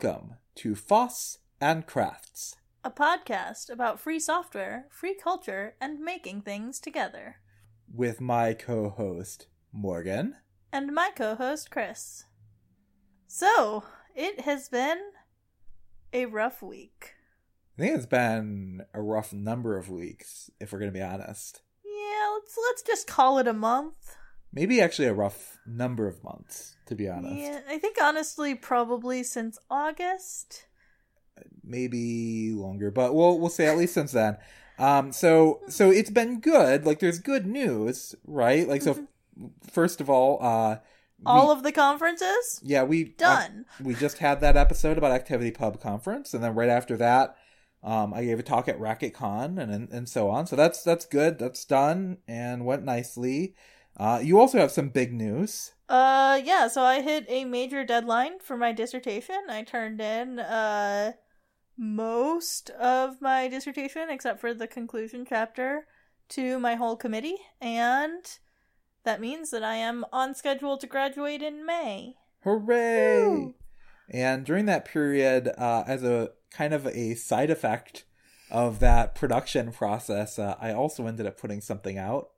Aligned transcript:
Welcome 0.00 0.36
to 0.54 0.76
Foss 0.76 1.38
and 1.60 1.84
Crafts. 1.84 2.54
a 2.84 2.90
podcast 2.90 3.68
about 3.68 3.98
free 3.98 4.20
software, 4.20 4.86
free 4.92 5.16
culture, 5.16 5.74
and 5.80 5.98
making 5.98 6.42
things 6.42 6.78
together. 6.78 7.38
with 7.92 8.20
my 8.20 8.54
co 8.54 8.90
host, 8.90 9.48
Morgan. 9.72 10.36
And 10.72 10.94
my 10.94 11.10
co 11.16 11.34
host, 11.34 11.72
Chris. 11.72 12.26
So, 13.26 13.82
it 14.14 14.42
has 14.42 14.68
been 14.68 14.98
a 16.12 16.26
rough 16.26 16.62
week. 16.62 17.14
I 17.76 17.82
think 17.82 17.96
it's 17.96 18.06
been 18.06 18.82
a 18.94 19.02
rough 19.02 19.32
number 19.32 19.76
of 19.76 19.90
weeks, 19.90 20.48
if 20.60 20.72
we're 20.72 20.78
going 20.78 20.92
to 20.92 20.96
be 20.98 21.02
honest. 21.02 21.62
Yeah, 21.84 22.34
let's 22.34 22.56
let's 22.68 22.82
just 22.82 23.08
call 23.08 23.38
it 23.40 23.48
a 23.48 23.52
month. 23.52 24.16
Maybe 24.52 24.80
actually 24.80 25.08
a 25.08 25.12
rough 25.14 25.58
number 25.66 26.06
of 26.06 26.22
months, 26.22 26.76
to 26.88 26.94
be 26.94 27.08
honest. 27.08 27.36
Yeah, 27.36 27.60
I 27.68 27.78
think 27.78 27.96
honestly, 28.02 28.54
probably 28.54 29.22
since 29.22 29.58
August. 29.70 30.66
Maybe 31.62 32.52
longer, 32.52 32.90
but 32.90 33.14
we'll 33.14 33.38
we'll 33.38 33.48
say 33.50 33.66
at 33.66 33.78
least 33.78 33.94
since 33.94 34.12
then. 34.12 34.38
Um, 34.78 35.12
so 35.12 35.60
so 35.68 35.90
it's 35.90 36.10
been 36.10 36.40
good. 36.40 36.84
Like 36.84 36.98
there's 36.98 37.18
good 37.20 37.46
news, 37.46 38.14
right? 38.26 38.66
Like 38.68 38.82
so. 38.82 39.06
First 39.70 40.00
of 40.00 40.10
all, 40.10 40.38
uh, 40.42 40.78
All 41.24 41.52
of 41.52 41.62
the 41.62 41.70
conferences 41.70 42.60
yeah, 42.64 42.82
we 42.82 43.04
uh, 43.04 43.08
done. 43.18 43.66
we 43.80 43.94
just 43.94 44.18
had 44.18 44.40
that 44.40 44.56
episode 44.56 44.98
about 44.98 45.24
ActivityPub 45.24 45.80
Conference, 45.80 46.34
and 46.34 46.42
then 46.42 46.56
right 46.56 46.68
after 46.68 46.96
that, 46.96 47.36
um, 47.84 48.12
I 48.12 48.24
gave 48.24 48.40
a 48.40 48.42
talk 48.42 48.66
at 48.66 48.80
RacketCon 48.80 49.60
and, 49.60 49.70
and 49.72 49.88
and 49.90 50.08
so 50.08 50.28
on. 50.28 50.48
So 50.48 50.56
that's 50.56 50.82
that's 50.82 51.06
good. 51.06 51.38
That's 51.38 51.64
done 51.64 52.18
and 52.26 52.64
went 52.64 52.84
nicely. 52.84 53.54
Uh, 53.98 54.20
you 54.22 54.38
also 54.38 54.58
have 54.58 54.70
some 54.70 54.90
big 54.90 55.12
news. 55.12 55.72
Uh, 55.88 56.40
yeah. 56.44 56.68
So 56.68 56.82
I 56.82 57.00
hit 57.00 57.24
a 57.28 57.44
major 57.44 57.84
deadline 57.84 58.38
for 58.40 58.56
my 58.56 58.72
dissertation. 58.72 59.44
I 59.48 59.62
turned 59.62 60.00
in 60.00 60.38
uh 60.38 61.12
most 61.78 62.70
of 62.70 63.22
my 63.22 63.46
dissertation 63.48 64.08
except 64.10 64.40
for 64.40 64.52
the 64.52 64.66
conclusion 64.66 65.24
chapter 65.26 65.86
to 66.30 66.58
my 66.58 66.74
whole 66.74 66.96
committee, 66.96 67.36
and 67.60 68.38
that 69.04 69.20
means 69.20 69.50
that 69.50 69.62
I 69.62 69.76
am 69.76 70.04
on 70.12 70.34
schedule 70.34 70.76
to 70.78 70.86
graduate 70.86 71.40
in 71.40 71.64
May. 71.64 72.16
Hooray! 72.42 73.22
Woo. 73.22 73.54
And 74.10 74.44
during 74.44 74.66
that 74.66 74.84
period, 74.84 75.48
uh, 75.56 75.84
as 75.86 76.02
a 76.02 76.30
kind 76.50 76.74
of 76.74 76.86
a 76.86 77.14
side 77.14 77.50
effect 77.50 78.04
of 78.50 78.80
that 78.80 79.14
production 79.14 79.70
process, 79.72 80.38
uh, 80.38 80.56
I 80.60 80.72
also 80.72 81.06
ended 81.06 81.26
up 81.26 81.38
putting 81.40 81.60
something 81.60 81.96
out, 81.96 82.28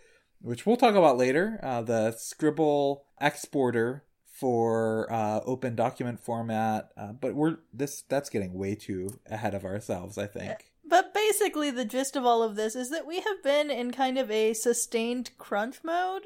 which 0.40 0.66
we'll 0.66 0.76
talk 0.76 0.94
about 0.94 1.18
later. 1.18 1.58
Uh, 1.62 1.82
the 1.82 2.12
Scribble 2.12 3.04
exporter 3.20 4.04
for 4.40 5.10
uh, 5.12 5.40
open 5.44 5.74
document 5.76 6.18
format, 6.18 6.90
uh, 6.96 7.12
but 7.12 7.34
we're 7.34 7.58
this 7.72 8.02
that's 8.08 8.30
getting 8.30 8.54
way 8.54 8.74
too 8.74 9.20
ahead 9.26 9.54
of 9.54 9.64
ourselves. 9.64 10.16
I 10.16 10.26
think. 10.26 10.72
But 10.84 11.14
basically, 11.14 11.70
the 11.70 11.84
gist 11.84 12.16
of 12.16 12.24
all 12.24 12.42
of 12.42 12.56
this 12.56 12.74
is 12.74 12.90
that 12.90 13.06
we 13.06 13.20
have 13.20 13.42
been 13.44 13.70
in 13.70 13.92
kind 13.92 14.18
of 14.18 14.30
a 14.30 14.54
sustained 14.54 15.30
crunch 15.38 15.84
mode 15.84 16.24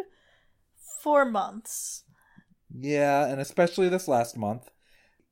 for 1.02 1.24
months. 1.24 2.04
Yeah, 2.74 3.26
and 3.26 3.40
especially 3.40 3.88
this 3.88 4.08
last 4.08 4.36
month. 4.36 4.70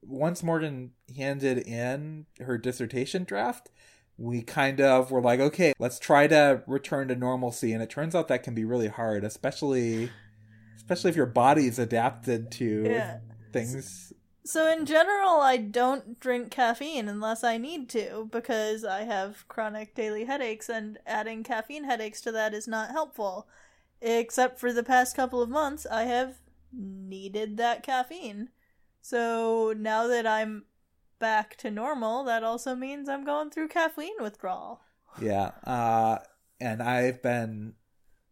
Once 0.04 0.42
Morgan 0.42 0.90
handed 1.16 1.58
in 1.58 2.26
her 2.40 2.58
dissertation 2.58 3.22
draft, 3.24 3.70
we 4.18 4.42
kind 4.42 4.80
of 4.80 5.10
were 5.10 5.20
like, 5.20 5.40
okay, 5.40 5.72
let's 5.78 5.98
try 5.98 6.26
to 6.26 6.62
return 6.66 7.08
to 7.08 7.16
normalcy. 7.16 7.72
And 7.72 7.82
it 7.82 7.90
turns 7.90 8.14
out 8.14 8.28
that 8.28 8.42
can 8.42 8.54
be 8.54 8.64
really 8.64 8.88
hard, 8.88 9.24
especially 9.24 10.10
especially 10.76 11.10
if 11.10 11.16
your 11.16 11.26
body's 11.26 11.78
adapted 11.78 12.50
to 12.52 12.84
Yeah. 12.84 13.18
things. 13.52 14.12
So 14.44 14.70
in 14.70 14.86
general, 14.86 15.40
I 15.40 15.56
don't 15.56 16.18
drink 16.18 16.50
caffeine 16.50 17.08
unless 17.08 17.44
I 17.44 17.58
need 17.58 17.88
to 17.90 18.28
because 18.30 18.84
I 18.84 19.04
have 19.04 19.46
chronic 19.48 19.94
daily 19.94 20.24
headaches 20.24 20.68
and 20.68 20.98
adding 21.06 21.44
caffeine 21.44 21.84
headaches 21.84 22.20
to 22.22 22.32
that 22.32 22.52
is 22.52 22.66
not 22.66 22.90
helpful. 22.90 23.46
Except 24.00 24.58
for 24.58 24.72
the 24.72 24.82
past 24.82 25.14
couple 25.14 25.40
of 25.40 25.48
months, 25.48 25.86
I 25.86 26.04
have 26.04 26.40
needed 26.72 27.56
that 27.58 27.84
caffeine. 27.84 28.48
So 29.00 29.72
now 29.76 30.08
that 30.08 30.26
I'm 30.26 30.64
back 31.22 31.56
to 31.58 31.70
normal, 31.70 32.24
that 32.24 32.44
also 32.44 32.74
means 32.74 33.08
I'm 33.08 33.24
going 33.24 33.50
through 33.50 33.68
caffeine 33.68 34.20
withdrawal. 34.20 34.82
Yeah. 35.20 35.52
Uh 35.64 36.18
and 36.60 36.82
I've 36.82 37.22
been 37.22 37.74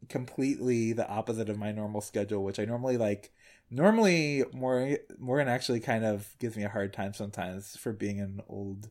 completely 0.08 0.92
the 0.92 1.08
opposite 1.08 1.48
of 1.48 1.58
my 1.58 1.72
normal 1.72 2.00
schedule, 2.00 2.44
which 2.44 2.58
I 2.58 2.64
normally 2.64 2.96
like 2.96 3.32
normally 3.70 4.44
Morgan 4.52 4.98
Morgan 5.18 5.48
actually 5.48 5.80
kind 5.80 6.04
of 6.04 6.34
gives 6.38 6.56
me 6.56 6.64
a 6.64 6.68
hard 6.68 6.92
time 6.92 7.14
sometimes 7.14 7.76
for 7.76 7.92
being 7.92 8.20
an 8.20 8.40
old 8.48 8.90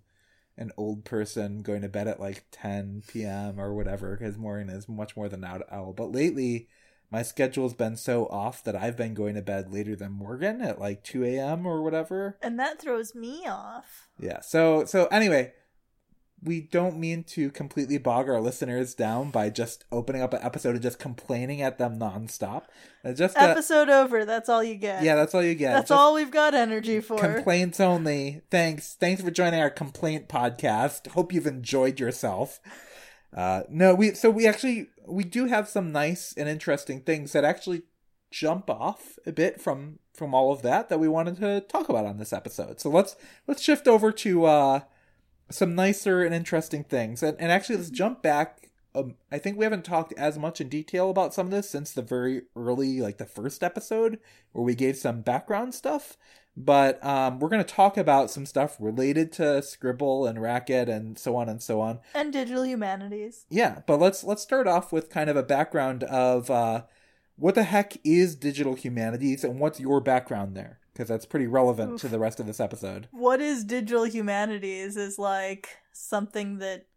an 0.58 0.72
old 0.78 1.06
person 1.06 1.62
going 1.64 1.82
to 1.84 1.90
bed 1.90 2.08
at 2.08 2.20
like 2.20 2.46
10 2.52 3.04
p.m. 3.08 3.60
or 3.60 3.74
whatever 3.74 4.18
because 4.18 4.38
Morgan 4.38 4.70
is 4.70 4.90
much 4.90 5.16
more 5.18 5.30
than 5.30 5.44
out 5.44 5.64
owl. 5.72 5.94
But 5.94 6.12
lately, 6.12 6.70
my 7.12 7.22
schedule's 7.24 7.74
been 7.74 7.96
so 7.96 8.28
off 8.28 8.64
that 8.64 8.76
I've 8.76 8.96
been 8.98 9.14
going 9.14 9.36
to 9.36 9.42
bed 9.42 9.72
later 9.74 9.96
than 9.96 10.12
Morgan 10.12 10.62
at 10.62 10.80
like 10.80 11.04
2 11.04 11.24
a.m. 11.24 11.66
or 11.66 11.82
whatever. 11.82 12.38
And 12.42 12.60
that 12.60 12.80
throws 12.80 13.16
me 13.16 13.46
off. 13.48 14.08
Yeah. 14.20 14.42
So 14.42 14.86
so 14.86 15.06
anyway, 15.08 15.54
we 16.42 16.62
don't 16.62 16.98
mean 16.98 17.24
to 17.26 17.52
completely 17.52 17.98
bog 17.98 18.30
our 18.30 18.40
listeners 18.40 18.94
down 18.96 19.30
by 19.30 19.50
just 19.50 19.84
opening 19.92 20.22
up 20.22 20.34
an 20.34 20.40
episode 20.42 20.72
and 20.76 20.82
just 20.82 21.00
complaining 21.00 21.62
at 21.62 21.78
them 21.78 22.00
nonstop. 22.00 22.64
Uh, 23.04 23.12
Just 23.14 23.38
uh, 23.38 23.42
Episode 23.42 23.90
over, 23.90 24.24
that's 24.26 24.48
all 24.50 24.64
you 24.64 24.76
get. 24.76 25.04
yeah, 25.04 25.16
that's 25.16 25.34
all 25.36 25.44
you 25.44 25.56
get. 25.56 25.74
That's 25.74 25.90
Just 25.90 26.00
all 26.00 26.14
we've 26.14 26.32
got 26.32 26.54
energy 26.54 27.00
for. 27.02 27.18
Complaints 27.18 27.80
only. 27.80 28.42
Thanks. 28.50 28.94
Thanks 28.94 29.22
for 29.22 29.32
joining 29.32 29.60
our 29.62 29.70
complaint 29.70 30.28
podcast. 30.30 31.08
Hope 31.08 31.34
you've 31.34 31.48
enjoyed 31.48 32.00
yourself. 32.00 32.60
Uh, 33.36 33.64
no, 33.70 33.94
we 33.94 34.14
so 34.14 34.30
we 34.30 34.48
actually 34.48 34.88
we 35.08 35.24
do 35.24 35.46
have 35.46 35.68
some 35.68 35.92
nice 35.92 36.34
and 36.36 36.50
interesting 36.50 37.02
things 37.02 37.32
that 37.34 37.44
actually 37.44 37.84
jump 38.32 38.70
off 38.70 39.18
a 39.26 39.32
bit 39.32 39.62
from 39.62 40.00
from 40.14 40.34
all 40.34 40.52
of 40.52 40.62
that 40.62 40.90
that 40.90 41.00
we 41.00 41.08
wanted 41.08 41.38
to 41.38 41.62
talk 41.62 41.90
about 41.90 42.06
on 42.06 42.18
this 42.18 42.34
episode. 42.34 42.80
So 42.80 42.90
let's 42.90 43.16
let's 43.48 43.62
shift 43.62 43.88
over 43.88 44.12
to 44.12 44.46
uh 44.46 44.80
some 45.50 45.76
nicer 45.76 46.24
and 46.24 46.34
interesting 46.34 46.84
things. 46.84 47.22
And 47.24 47.40
and 47.40 47.52
actually 47.52 47.78
let's 47.78 47.90
jump 47.90 48.22
back 48.22 48.70
um, 48.96 49.16
I 49.32 49.38
think 49.38 49.58
we 49.58 49.66
haven't 49.66 49.86
talked 49.86 50.14
as 50.14 50.40
much 50.40 50.60
in 50.60 50.70
detail 50.70 51.10
about 51.10 51.34
some 51.34 51.48
of 51.48 51.52
this 51.52 51.70
since 51.70 51.92
the 51.92 52.02
very 52.02 52.44
early, 52.56 53.02
like 53.02 53.18
the 53.18 53.26
first 53.26 53.64
episode, 53.64 54.20
where 54.52 54.64
we 54.64 54.76
gave 54.76 54.98
some 54.98 55.22
background 55.22 55.76
stuff. 55.76 56.18
But 56.62 57.02
um, 57.06 57.40
we're 57.40 57.48
going 57.48 57.64
to 57.64 57.74
talk 57.74 57.96
about 57.96 58.30
some 58.30 58.46
stuff 58.46 58.76
related 58.82 59.32
to 59.34 59.62
Scribble 59.62 60.28
and 60.28 60.42
Racket 60.42 60.90
and 60.90 61.18
so 61.18 61.38
on 61.38 61.48
and 61.48 61.64
so 61.64 61.80
on. 61.80 62.00
and 62.14 62.34
digital 62.34 62.66
humanities. 62.66 63.46
Yeah, 63.50 63.80
but 63.88 63.98
let's 64.02 64.26
let's 64.26 64.42
start 64.44 64.68
off 64.68 64.92
with 64.92 65.10
kind 65.10 65.30
of 65.30 65.38
a 65.38 65.44
background 65.44 66.04
of 66.04 66.52
uh, 66.52 66.82
what 67.38 67.56
the 67.56 67.64
heck 67.64 67.96
is 68.04 68.36
digital 68.36 68.76
humanities 68.76 69.46
and 69.46 69.58
what's 69.62 69.80
your 69.80 70.02
background 70.02 70.58
there 70.58 70.80
because 70.92 71.08
that's 71.08 71.26
pretty 71.26 71.48
relevant 71.48 71.98
to 72.00 72.10
the 72.10 72.20
rest 72.20 72.42
of 72.42 72.46
this 72.46 72.60
episode. 72.60 73.08
what 73.12 73.40
is 73.40 73.64
digital 73.64 74.04
humanities 74.04 74.98
is 74.98 75.18
like 75.18 75.78
something 75.94 76.58
that 76.58 76.88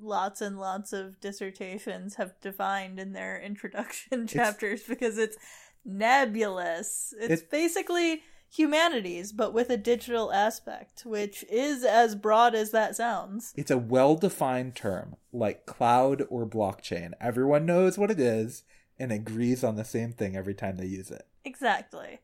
lots 0.00 0.40
and 0.40 0.58
lots 0.58 0.94
of 0.94 1.20
dissertations 1.20 2.14
have 2.14 2.32
defined 2.40 2.98
in 2.98 3.12
their 3.12 3.38
introduction 3.44 4.26
chapters 4.26 4.84
because 4.88 5.18
it's 5.18 5.36
nebulous. 5.84 7.12
It's, 7.18 7.24
It's- 7.42 7.42
basically 7.50 8.22
humanities 8.56 9.32
but 9.32 9.52
with 9.52 9.70
a 9.70 9.76
digital 9.76 10.32
aspect, 10.32 11.04
which 11.04 11.44
is 11.50 11.84
as 11.84 12.14
broad 12.14 12.54
as 12.54 12.70
that 12.70 12.96
sounds. 12.96 13.52
It's 13.56 13.70
a 13.70 13.78
well-defined 13.78 14.74
term, 14.74 15.16
like 15.32 15.66
cloud 15.66 16.24
or 16.28 16.46
blockchain. 16.46 17.12
Everyone 17.20 17.66
knows 17.66 17.98
what 17.98 18.10
it 18.10 18.20
is 18.20 18.64
and 18.98 19.12
agrees 19.12 19.62
on 19.62 19.76
the 19.76 19.84
same 19.84 20.12
thing 20.12 20.36
every 20.36 20.54
time 20.54 20.76
they 20.76 20.86
use 20.86 21.10
it. 21.10 21.26
Exactly. 21.44 22.20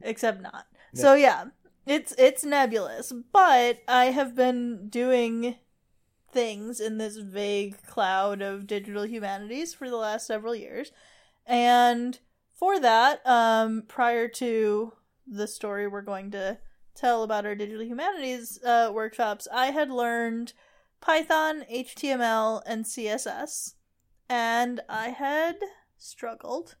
Except 0.00 0.40
not. 0.40 0.66
Yeah. 0.92 1.00
So 1.00 1.14
yeah, 1.14 1.44
it's 1.86 2.14
it's 2.18 2.44
nebulous, 2.44 3.12
but 3.32 3.80
I 3.86 4.06
have 4.06 4.34
been 4.34 4.88
doing 4.88 5.56
things 6.32 6.80
in 6.80 6.98
this 6.98 7.16
vague 7.16 7.82
cloud 7.86 8.40
of 8.40 8.66
digital 8.66 9.04
humanities 9.04 9.74
for 9.74 9.88
the 9.88 9.96
last 9.96 10.26
several 10.26 10.54
years. 10.54 10.92
And 11.46 12.18
for 12.54 12.78
that, 12.80 13.26
um 13.26 13.82
prior 13.88 14.28
to 14.28 14.92
the 15.30 15.46
story 15.46 15.86
we're 15.86 16.02
going 16.02 16.30
to 16.32 16.58
tell 16.94 17.22
about 17.22 17.46
our 17.46 17.54
digital 17.54 17.84
humanities 17.84 18.58
uh, 18.64 18.90
workshops, 18.92 19.46
I 19.52 19.66
had 19.66 19.90
learned 19.90 20.52
Python, 21.00 21.64
HTML, 21.72 22.62
and 22.66 22.84
CSS, 22.84 23.74
and 24.28 24.80
I 24.88 25.08
had 25.10 25.56
struggled 25.96 26.76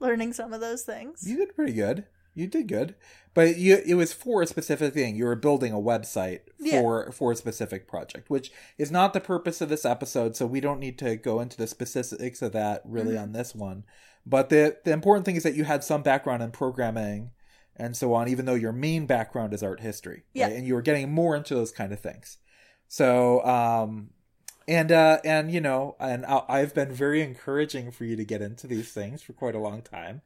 learning 0.00 0.32
some 0.32 0.52
of 0.52 0.60
those 0.60 0.82
things. 0.82 1.26
You 1.26 1.36
did 1.36 1.54
pretty 1.54 1.72
good. 1.72 2.06
You 2.34 2.46
did 2.46 2.66
good, 2.66 2.94
but 3.34 3.56
you 3.58 3.82
it 3.86 3.94
was 3.94 4.14
for 4.14 4.40
a 4.40 4.46
specific 4.46 4.94
thing. 4.94 5.16
You 5.16 5.26
were 5.26 5.36
building 5.36 5.72
a 5.72 5.76
website 5.76 6.40
Yeah. 6.58 6.80
for 6.80 7.12
for 7.12 7.32
a 7.32 7.36
specific 7.36 7.86
project, 7.86 8.30
which 8.30 8.50
is 8.78 8.90
not 8.90 9.12
the 9.12 9.20
purpose 9.20 9.60
of 9.60 9.68
this 9.68 9.84
episode. 9.84 10.34
So 10.34 10.46
we 10.46 10.60
don't 10.60 10.80
need 10.80 10.98
to 11.00 11.16
go 11.16 11.40
into 11.40 11.58
the 11.58 11.66
specifics 11.66 12.40
of 12.40 12.52
that 12.52 12.80
really 12.86 13.16
Mhm. 13.16 13.22
on 13.22 13.32
this 13.32 13.54
one. 13.54 13.84
But 14.24 14.48
the 14.48 14.78
the 14.82 14.92
important 14.92 15.26
thing 15.26 15.36
is 15.36 15.42
that 15.42 15.54
you 15.54 15.64
had 15.64 15.84
some 15.84 16.02
background 16.02 16.42
in 16.42 16.52
programming 16.52 17.32
and 17.76 17.96
so 17.96 18.12
on, 18.14 18.28
even 18.28 18.44
though 18.44 18.54
your 18.54 18.72
main 18.72 19.06
background 19.06 19.54
is 19.54 19.62
art 19.62 19.80
history. 19.80 20.24
Yeah. 20.34 20.48
And 20.48 20.66
you 20.66 20.74
were 20.74 20.82
getting 20.82 21.12
more 21.12 21.34
into 21.36 21.54
those 21.54 21.72
kind 21.72 21.92
of 21.92 22.00
things. 22.00 22.38
So, 22.88 23.44
um, 23.44 24.10
and, 24.68 24.92
uh, 24.92 25.18
and, 25.24 25.50
you 25.50 25.60
know, 25.60 25.96
and 25.98 26.24
I- 26.26 26.44
I've 26.48 26.74
been 26.74 26.92
very 26.92 27.22
encouraging 27.22 27.90
for 27.90 28.04
you 28.04 28.16
to 28.16 28.24
get 28.24 28.42
into 28.42 28.66
these 28.66 28.92
things 28.92 29.22
for 29.22 29.32
quite 29.32 29.54
a 29.54 29.58
long 29.58 29.82
time. 29.82 30.22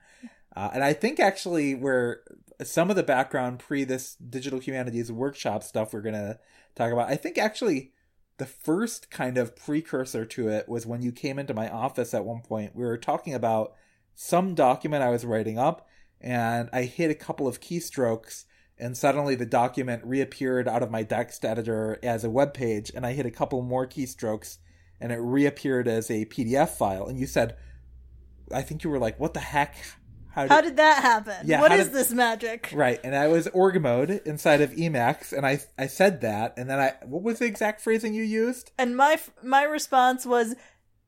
Uh, 0.55 0.71
and 0.75 0.83
I 0.83 0.93
think 0.93 1.21
actually 1.21 1.75
where 1.75 2.23
some 2.63 2.91
of 2.91 2.97
the 2.97 3.03
background 3.03 3.59
pre 3.59 3.85
this 3.85 4.15
digital 4.17 4.59
humanities 4.59 5.13
workshop 5.13 5.63
stuff 5.63 5.93
we're 5.93 6.01
going 6.01 6.15
to 6.15 6.39
talk 6.75 6.93
about, 6.93 7.11
I 7.11 7.17
think 7.17 7.39
actually 7.39 7.93
the 8.39 8.47
first 8.47 9.11
kind 9.11 9.39
of 9.39 9.57
precursor 9.57 10.25
to 10.25 10.49
it 10.49 10.69
was 10.69 10.87
when 10.87 11.03
you 11.03 11.13
came 11.13 11.39
into 11.39 11.55
my 11.55 11.69
office 11.69 12.13
at 12.15 12.25
one 12.25 12.41
point. 12.41 12.75
We 12.75 12.85
were 12.85 12.99
talking 12.99 13.35
about 13.35 13.75
some 14.15 14.55
document 14.55 15.03
I 15.03 15.11
was 15.11 15.25
writing 15.25 15.59
up, 15.59 15.87
and 16.27 16.69
I 16.73 16.83
hit 16.83 17.09
a 17.09 17.15
couple 17.15 17.47
of 17.47 17.61
keystrokes, 17.61 18.47
and 18.77 18.97
suddenly 18.97 19.37
the 19.37 19.47
document 19.47 20.03
reappeared 20.05 20.67
out 20.67 20.83
of 20.83 20.91
my 20.91 21.05
text 21.05 21.45
editor 21.45 22.01
as 22.03 22.25
a 22.25 22.31
web 22.31 22.53
page, 22.53 22.91
and 22.95 23.07
I 23.07 23.13
hit 23.13 23.27
a 23.27 23.31
couple 23.31 23.63
more 23.63 23.87
keystrokes, 23.87 24.59
and 25.01 25.13
it 25.13 25.21
reappeared 25.21 25.87
as 25.87 26.11
a 26.11 26.25
PDF 26.27 26.71
file. 26.71 27.07
And 27.07 27.17
you 27.21 27.29
said, 27.29 27.57
I 28.53 28.63
think 28.63 28.83
you 28.83 28.91
were 28.91 28.99
like, 28.99 29.21
"What 29.21 29.35
the 29.35 29.41
heck? 29.41 29.77
How 30.33 30.49
How 30.49 30.61
did 30.61 30.77
that 30.79 31.01
happen? 31.03 31.47
Yeah, 31.47 31.61
what 31.61 31.71
is 31.71 31.87
did- 31.87 31.95
this 31.95 32.11
magic? 32.11 32.71
Right, 32.75 32.99
and 33.05 33.15
I 33.15 33.29
was 33.29 33.47
org 33.49 33.81
mode 33.81 34.11
inside 34.27 34.61
of 34.61 34.73
Emacs, 34.73 35.33
and 35.33 35.47
I 35.47 35.61
I 35.79 35.87
said 35.87 36.23
that, 36.23 36.55
and 36.57 36.69
then 36.69 36.81
I 36.81 36.95
what 37.05 37.23
was 37.23 37.39
the 37.39 37.47
exact 37.47 37.81
phrasing 37.81 38.15
you 38.15 38.25
used? 38.25 38.73
And 38.77 38.97
my 38.97 39.21
my 39.45 39.63
response 39.63 40.27
was, 40.27 40.57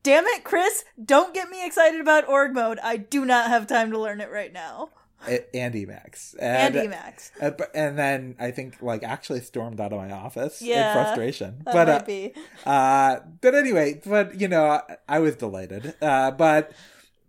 "Damn 0.05 0.27
it, 0.27 0.45
Chris! 0.45 0.85
Don't 1.05 1.35
get 1.35 1.51
me 1.51 1.67
excited 1.67 2.01
about 2.01 2.29
org 2.29 2.55
mode. 2.55 2.79
I 2.85 2.97
do 2.99 3.25
not 3.25 3.49
have 3.49 3.67
time 3.67 3.91
to 3.91 3.99
learn 3.99 4.21
it 4.21 4.31
right 4.31 4.53
now." 4.53 4.91
A- 5.27 5.57
and 5.57 5.75
Emacs 5.75 6.35
And, 6.39 6.77
and 6.77 6.93
Emacs. 6.93 7.31
Uh, 7.41 7.51
and 7.75 7.99
then 7.99 8.37
I 8.39 8.51
think 8.51 8.81
like 8.81 9.03
actually 9.03 9.41
stormed 9.41 9.81
out 9.81 9.93
of 9.93 9.99
my 9.99 10.11
office 10.11 10.63
Yeah, 10.63 10.89
in 10.89 10.95
frustration. 10.95 11.63
But 11.65 11.89
uh, 11.89 12.69
uh, 12.69 13.21
but 13.41 13.55
anyway, 13.55 14.01
but 14.05 14.41
you 14.41 14.49
know, 14.49 14.67
I, 14.67 14.97
I 15.09 15.19
was 15.19 15.37
delighted. 15.37 15.95
Uh, 16.01 16.31
but 16.31 16.73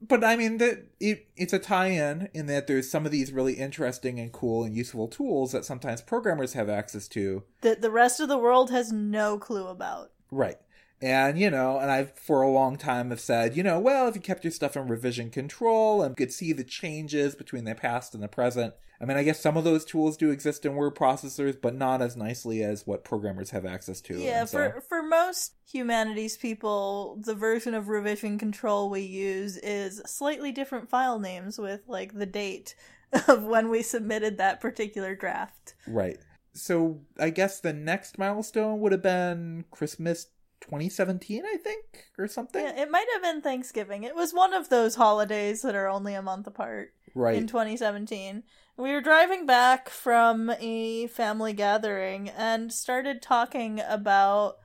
but 0.02 0.24
I 0.24 0.36
mean 0.36 0.58
that 0.60 0.86
it 1.00 1.28
it's 1.36 1.54
a 1.54 1.60
tie-in 1.60 2.30
in 2.34 2.46
that 2.46 2.68
there's 2.68 2.90
some 2.90 3.06
of 3.06 3.12
these 3.12 3.32
really 3.32 3.54
interesting 3.54 4.20
and 4.20 4.32
cool 4.32 4.64
and 4.64 4.76
useful 4.76 5.08
tools 5.08 5.52
that 5.52 5.66
sometimes 5.66 6.02
programmers 6.02 6.54
have 6.54 6.70
access 6.70 7.08
to. 7.10 7.44
That 7.62 7.82
the 7.82 7.92
rest 7.92 8.20
of 8.20 8.30
the 8.30 8.38
world 8.38 8.70
has 8.72 8.92
no 8.92 9.38
clue 9.38 9.68
about. 9.68 10.12
Right. 10.32 10.58
And 11.02 11.40
you 11.40 11.50
know, 11.50 11.80
and 11.80 11.90
I've 11.90 12.18
for 12.18 12.42
a 12.42 12.52
long 12.52 12.78
time 12.78 13.10
have 13.10 13.22
said, 13.22 13.56
you 13.56 13.64
know, 13.64 13.80
well, 13.80 14.08
if 14.08 14.16
you 14.16 14.22
kept 14.22 14.44
your 14.44 14.52
stuff 14.52 14.76
in 14.76 14.88
revision 14.88 15.30
control 15.30 16.02
and 16.02 16.18
could 16.18 16.34
see 16.34 16.52
the 16.54 16.64
changes 16.64 17.36
between 17.36 17.64
the 17.64 17.76
past 17.76 18.14
and 18.14 18.22
the 18.22 18.28
present. 18.28 18.74
I 19.02 19.06
mean, 19.06 19.16
I 19.16 19.24
guess 19.24 19.40
some 19.40 19.56
of 19.56 19.64
those 19.64 19.86
tools 19.86 20.18
do 20.18 20.30
exist 20.30 20.66
in 20.66 20.76
word 20.76 20.94
processors, 20.94 21.56
but 21.60 21.74
not 21.74 22.02
as 22.02 22.18
nicely 22.18 22.62
as 22.64 22.86
what 22.86 23.06
programmers 23.06 23.52
have 23.52 23.66
access 23.66 24.02
to. 24.02 24.18
Yeah, 24.18 24.44
so- 24.44 24.58
for 24.58 24.82
for 24.82 25.02
most 25.02 25.54
humanities 25.66 26.36
people, 26.36 27.18
the 27.24 27.36
version 27.36 27.74
of 27.74 27.88
revision 27.88 28.38
control 28.38 28.90
we 28.90 29.02
use 29.02 29.56
is 29.58 30.02
slightly 30.06 30.52
different 30.52 30.90
file 30.90 31.20
names 31.20 31.58
with 31.58 31.82
like 31.88 32.14
the 32.14 32.26
date 32.26 32.76
of 33.28 33.44
when 33.44 33.70
we 33.70 33.82
submitted 33.82 34.38
that 34.38 34.60
particular 34.60 35.16
draft. 35.16 35.76
Right. 35.88 36.18
So 36.54 37.00
I 37.18 37.30
guess 37.30 37.62
the 37.62 37.74
next 37.74 38.18
milestone 38.18 38.82
would 38.82 38.92
have 38.92 39.04
been 39.04 39.64
Christmas 39.72 40.28
2017, 40.62 41.44
I 41.46 41.58
think, 41.58 42.06
or 42.18 42.28
something. 42.28 42.64
Yeah, 42.64 42.82
it 42.82 42.92
might 42.92 43.08
have 43.14 43.24
been 43.24 43.42
Thanksgiving. 43.42 44.04
It 44.04 44.16
was 44.16 44.34
one 44.34 44.54
of 44.54 44.70
those 44.70 44.96
holidays 44.96 45.62
that 45.62 45.76
are 45.76 45.88
only 45.88 46.14
a 46.14 46.22
month 46.22 46.48
apart 46.48 46.94
right. 47.16 47.36
in 47.36 47.48
2017. 47.48 48.44
We 48.78 48.92
were 48.92 49.02
driving 49.02 49.46
back 49.46 49.90
from 49.90 50.52
a 50.60 51.08
family 51.08 51.54
gathering 51.54 52.30
and 52.30 52.72
started 52.72 53.22
talking 53.22 53.82
about, 53.88 54.56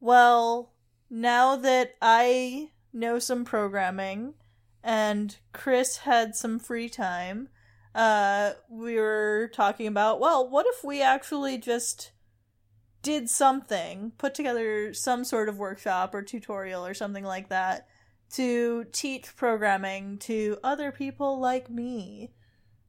well, 0.00 0.72
now 1.10 1.56
that 1.56 1.94
I 2.02 2.70
know 2.92 3.18
some 3.18 3.44
programming 3.44 4.34
and 4.82 5.36
Chris 5.52 5.98
had 5.98 6.36
some 6.36 6.58
free 6.58 6.88
time, 6.88 7.48
uh, 7.94 8.52
we 8.70 8.96
were 8.96 9.50
talking 9.52 9.86
about, 9.86 10.20
well, 10.20 10.48
what 10.48 10.66
if 10.68 10.84
we 10.84 11.02
actually 11.02 11.58
just 11.58 12.12
did 13.02 13.28
something, 13.30 14.12
put 14.18 14.34
together 14.34 14.92
some 14.92 15.24
sort 15.24 15.48
of 15.48 15.58
workshop 15.58 16.14
or 16.14 16.22
tutorial 16.22 16.84
or 16.84 16.94
something 16.94 17.24
like 17.24 17.48
that 17.48 17.86
to 18.34 18.84
teach 18.92 19.34
programming 19.36 20.18
to 20.18 20.58
other 20.62 20.92
people 20.92 21.38
like 21.38 21.70
me. 21.70 22.30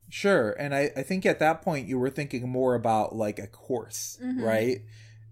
Sure. 0.09 0.51
And 0.51 0.73
I, 0.73 0.89
I 0.97 1.03
think 1.03 1.25
at 1.25 1.39
that 1.39 1.61
point 1.61 1.87
you 1.87 1.99
were 1.99 2.09
thinking 2.09 2.49
more 2.49 2.75
about 2.75 3.15
like 3.15 3.39
a 3.39 3.47
course, 3.47 4.17
Mhm. 4.21 4.41
right? 4.43 4.81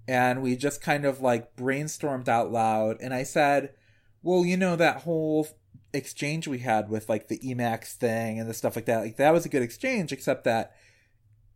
And 0.08 0.42
we 0.42 0.56
just 0.56 0.82
kind 0.82 1.04
of 1.04 1.20
like 1.20 1.56
brainstormed 1.56 2.28
out 2.30 2.52
loud. 2.52 2.98
And 3.02 3.14
I 3.14 3.24
said, 3.24 3.74
well, 4.22 4.46
you 4.46 4.56
know, 4.56 4.76
that 4.76 5.02
whole 5.02 5.48
exchange 5.94 6.48
we 6.48 6.60
had 6.60 6.90
with 6.90 7.10
like 7.10 7.28
the 7.28 7.40
Emacs 7.40 7.94
thing 7.96 8.40
and 8.40 8.48
the 8.50 8.54
stuff 8.54 8.76
like 8.76 8.86
that, 8.86 9.00
like 9.00 9.18
that 9.18 9.34
was 9.34 9.46
a 9.46 9.50
good 9.50 9.64
exchange, 9.64 10.12
except 10.14 10.44
that, 10.46 10.74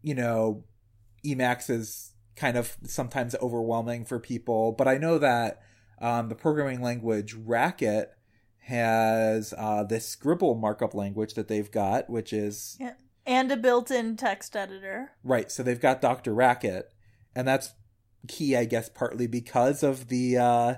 you 0.02 0.16
know, 0.16 0.64
Emacs 1.24 1.70
is 1.70 2.11
kind 2.36 2.58
of 2.58 2.78
sometimes 2.84 3.36
overwhelming 3.42 4.06
for 4.06 4.20
people. 4.20 4.72
But 4.72 4.88
I 4.88 4.98
know 4.98 5.18
that 5.18 5.62
um, 6.00 6.30
the 6.30 6.36
programming 6.36 6.82
language 6.82 7.34
Racket 7.34 8.12
has 8.66 9.54
uh, 9.58 9.84
this 9.84 10.08
Scribble 10.08 10.56
markup 10.56 10.94
language 10.94 11.34
that 11.34 11.48
they've 11.48 11.72
got, 11.72 12.10
which 12.10 12.34
is 12.34 12.78
And 13.26 13.52
a 13.52 13.58
built 13.58 13.92
in 13.92 14.18
text 14.18 14.56
editor. 14.56 15.12
Right. 15.24 15.52
So 15.52 15.64
they've 15.64 15.80
got 15.80 16.02
DrRacket, 16.02 16.84
and 17.36 17.48
that's 17.48 17.74
key, 18.28 18.56
I 18.56 18.66
guess, 18.66 18.90
partly 18.90 19.28
because 19.28 19.84
of 19.84 20.08
the 20.08 20.38
uh 20.38 20.76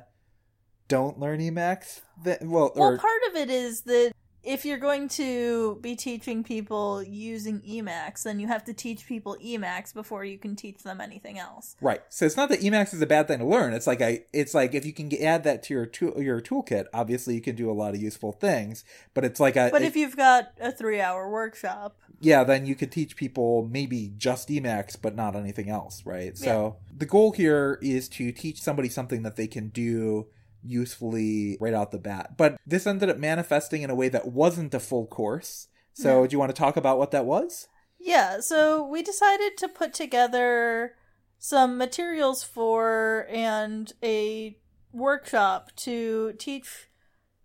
don't 0.88 1.20
learn 1.20 1.40
Emacs. 1.40 2.02
That, 2.24 2.42
well, 2.42 2.72
Well, 2.76 2.94
or 2.94 2.98
part 2.98 3.22
of 3.30 3.36
it 3.36 3.50
is 3.50 3.82
that 3.82 4.13
if 4.44 4.66
you're 4.66 4.78
going 4.78 5.08
to 5.08 5.78
be 5.82 5.96
teaching 5.96 6.44
people 6.44 7.02
using 7.02 7.62
Emacs, 7.62 8.24
then 8.24 8.40
you 8.40 8.48
have 8.48 8.64
to 8.66 8.74
teach 8.74 9.06
people 9.08 9.38
Emacs 9.44 9.94
before 9.94 10.26
you 10.26 10.38
can 10.38 10.56
teach 10.56 10.84
them 10.84 11.00
anything 11.00 11.40
else. 11.40 11.76
right. 11.82 12.02
So 12.10 12.26
it's 12.26 12.36
not 12.36 12.50
that 12.50 12.60
Emacs 12.60 12.94
is 12.94 13.02
a 13.02 13.06
bad 13.08 13.28
thing 13.28 13.40
to 13.40 13.46
learn. 13.46 13.74
It's 13.74 13.88
like 13.88 14.02
I, 14.02 14.26
it's 14.34 14.54
like 14.54 14.74
if 14.76 14.86
you 14.86 14.94
can 14.94 15.12
add 15.24 15.44
that 15.46 15.64
to 15.64 15.74
your 15.74 15.86
tool, 15.86 16.22
your 16.22 16.42
toolkit, 16.42 16.86
obviously 16.94 17.36
you 17.36 17.42
can 17.42 17.56
do 17.56 17.72
a 17.72 17.74
lot 17.74 17.96
of 17.96 18.02
useful 18.02 18.34
things. 18.34 18.84
But 19.14 19.24
it's 19.26 19.40
like 19.40 19.56
a, 19.56 19.70
But 19.72 19.82
it- 19.82 19.86
if 19.86 19.96
you've 19.96 20.18
got 20.18 20.52
a 20.60 20.72
three 20.72 21.00
hour 21.00 21.30
workshop, 21.30 21.98
yeah, 22.20 22.44
then 22.44 22.66
you 22.66 22.76
could 22.76 22.92
teach 22.92 23.16
people 23.16 23.68
maybe 23.72 24.12
just 24.18 24.50
Emacs, 24.50 24.96
but 25.02 25.16
not 25.16 25.36
anything 25.36 25.70
else, 25.70 26.06
right? 26.06 26.38
So 26.38 26.78
the 26.96 27.06
goal 27.06 27.32
here 27.32 27.80
is 27.82 28.08
to 28.10 28.32
teach 28.32 28.62
somebody 28.62 28.90
something 28.90 29.24
that 29.24 29.36
they 29.36 29.48
can 29.48 29.70
do 29.70 30.28
usefully 30.66 31.58
right 31.60 31.74
out 31.74 31.92
the 31.92 32.00
bat. 32.00 32.38
But 32.38 32.58
this 32.66 32.88
ended 32.88 33.10
up 33.10 33.18
manifesting 33.18 33.82
in 33.82 33.90
a 33.90 33.96
way 33.96 34.10
that 34.10 34.28
wasn't 34.28 34.74
a 34.74 34.80
full 34.80 35.08
course. 35.08 35.68
So 35.94 36.22
Yeah. 36.22 36.28
do 36.28 36.34
you 36.34 36.40
want 36.40 36.50
to 36.56 36.60
talk 36.60 36.78
about 36.78 36.98
what 36.98 37.12
that 37.12 37.26
was? 37.26 37.68
Yeah, 38.00 38.40
so 38.40 38.86
we 38.86 39.02
decided 39.02 39.58
to 39.58 39.68
put 39.68 39.94
together 39.94 40.96
some 41.40 41.78
materials 41.78 42.44
for 42.44 43.28
and 43.30 43.92
a 44.02 44.58
workshop 44.92 45.72
to 45.76 46.34
teach 46.34 46.90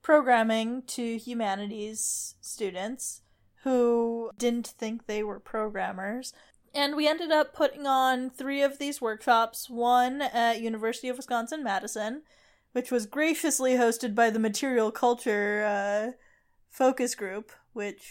programming 0.03 0.83
to 0.83 1.19
humanities 1.19 2.35
students 2.41 3.23
who 3.65 4.31
didn't 4.39 4.67
think 4.67 5.07
they 5.07 5.23
were 5.23 5.41
programmers. 5.41 6.33
And 6.75 6.95
we 6.97 7.09
ended 7.09 7.31
up 7.33 7.55
putting 7.55 7.87
on 7.87 8.31
three 8.31 8.63
of 8.63 8.79
these 8.79 9.01
workshops, 9.01 9.69
one 9.69 10.23
at 10.23 10.61
University 10.61 11.09
of 11.09 11.17
Wisconsin 11.17 11.63
Madison, 11.65 12.23
which 12.73 12.91
was 12.91 13.07
graciously 13.07 13.73
hosted 13.73 14.15
by 14.15 14.31
the 14.31 14.39
Material 14.39 14.91
Culture 14.91 15.65
uh, 15.65 16.13
focus 16.71 17.15
group, 17.15 17.53
which 17.73 18.03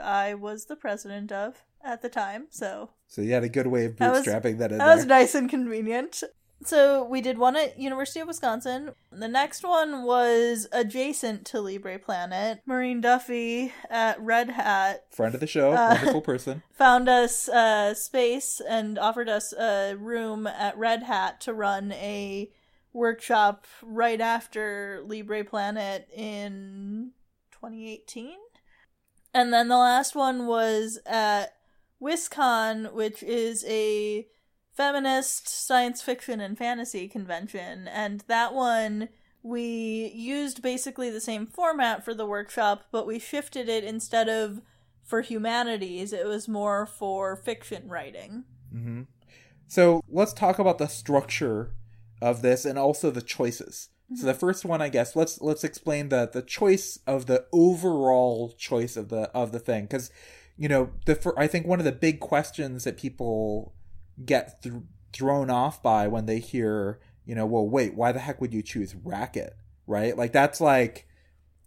I 0.00 0.34
was 0.34 0.66
the 0.66 0.76
president 0.76 1.32
of 1.32 1.62
at 1.84 2.02
the 2.02 2.08
time. 2.08 2.46
So 2.50 2.90
So 3.08 3.22
you 3.22 3.32
had 3.32 3.44
a 3.44 3.48
good 3.48 3.66
way 3.68 3.84
of 3.86 3.96
That 3.98 4.12
was- 4.12 4.26
bootstrapping 4.26 4.58
that 4.58 4.70
that 4.70 4.96
was 4.96 5.06
nice 5.06 5.34
and 5.34 5.48
convenient. 5.50 6.22
So 6.64 7.04
we 7.04 7.20
did 7.20 7.36
one 7.36 7.56
at 7.56 7.78
University 7.78 8.20
of 8.20 8.28
Wisconsin. 8.28 8.92
The 9.12 9.28
next 9.28 9.64
one 9.64 10.04
was 10.04 10.66
adjacent 10.72 11.44
to 11.46 11.60
Libre 11.60 11.98
Planet. 11.98 12.60
Máirín 12.66 13.02
Duffy 13.02 13.72
at 13.90 14.18
Red 14.22 14.50
Hat 14.50 15.04
Friend 15.10 15.34
of 15.34 15.40
the 15.40 15.46
show, 15.46 15.72
Uh, 15.72 15.94
wonderful 15.96 16.22
person. 16.22 16.62
found 16.72 17.08
us 17.08 17.50
uh, 17.50 17.92
space 17.92 18.62
and 18.66 18.98
offered 18.98 19.28
us 19.28 19.52
a 19.52 19.94
room 19.98 20.46
at 20.46 20.78
Red 20.78 21.02
Hat 21.02 21.38
to 21.42 21.52
run 21.52 21.92
a 21.92 22.50
workshop 22.94 23.66
right 23.82 24.20
after 24.20 25.02
LibrePlanet 25.06 26.04
in 26.16 27.10
2018. 27.52 28.36
And 29.34 29.52
then 29.52 29.68
the 29.68 29.76
last 29.76 30.14
one 30.14 30.46
was 30.46 30.98
at 31.04 31.56
WisCon, 32.00 32.92
which 32.92 33.22
is 33.22 33.64
a 33.66 34.28
feminist 34.72 35.48
science 35.48 36.00
fiction 36.00 36.40
and 36.40 36.56
fantasy 36.56 37.08
convention. 37.08 37.88
And 37.88 38.22
that 38.28 38.54
one, 38.54 39.08
we 39.42 40.12
used 40.14 40.62
basically 40.62 41.10
the 41.10 41.20
same 41.20 41.46
format 41.46 42.04
for 42.04 42.14
the 42.14 42.26
workshop, 42.26 42.84
but 42.92 43.06
we 43.06 43.18
shifted 43.18 43.68
it 43.68 43.84
instead 43.84 44.28
of 44.28 44.62
for 45.04 45.20
humanities, 45.20 46.12
it 46.12 46.26
was 46.26 46.48
more 46.48 46.86
for 46.86 47.36
fiction 47.36 47.88
writing. 47.88 48.44
hmm 48.72 49.02
So 49.68 50.00
let's 50.08 50.32
talk 50.32 50.58
about 50.58 50.78
the 50.78 50.86
structure 50.86 51.72
of 52.20 52.42
this 52.42 52.64
and 52.64 52.78
also 52.78 53.10
the 53.10 53.22
choices. 53.22 53.88
So 54.16 54.26
the 54.26 54.34
first 54.34 54.64
one, 54.64 54.80
I 54.82 54.90
guess, 54.90 55.16
let's 55.16 55.40
let's 55.40 55.64
explain 55.64 56.08
the 56.10 56.28
the 56.32 56.42
choice 56.42 56.98
of 57.06 57.26
the 57.26 57.46
overall 57.52 58.54
choice 58.56 58.96
of 58.96 59.08
the 59.08 59.22
of 59.30 59.50
the 59.50 59.58
thing 59.58 59.84
because 59.84 60.10
you 60.56 60.68
know 60.68 60.90
the 61.06 61.16
fir- 61.16 61.34
I 61.38 61.46
think 61.48 61.66
one 61.66 61.78
of 61.80 61.84
the 61.84 61.90
big 61.92 62.20
questions 62.20 62.84
that 62.84 62.96
people 62.98 63.74
get 64.24 64.62
th- 64.62 64.74
thrown 65.12 65.50
off 65.50 65.82
by 65.82 66.06
when 66.06 66.26
they 66.26 66.38
hear 66.38 67.00
you 67.24 67.34
know 67.34 67.46
well 67.46 67.66
wait 67.68 67.94
why 67.94 68.12
the 68.12 68.20
heck 68.20 68.40
would 68.40 68.52
you 68.54 68.62
choose 68.62 68.94
racket 68.94 69.56
right 69.86 70.16
like 70.16 70.32
that's 70.32 70.60
like 70.60 71.08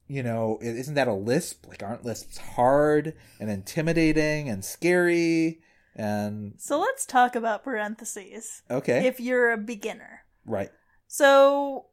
you 0.08 0.22
know 0.24 0.58
isn't 0.62 0.94
that 0.96 1.08
a 1.10 1.14
lisp 1.14 1.68
like 1.68 1.84
aren't 1.84 2.06
lisps 2.06 2.38
hard 2.38 3.14
and 3.42 3.50
intimidating 3.50 4.48
and 4.48 4.64
scary 4.64 5.60
and 5.96 6.54
So 6.60 6.80
let's 6.80 7.06
talk 7.06 7.36
about 7.36 7.64
parentheses. 7.64 8.62
okay 8.70 9.08
If 9.08 9.20
you're 9.20 9.52
a 9.52 9.58
beginner. 9.58 10.22
Right 10.48 10.72
So, 11.08 11.86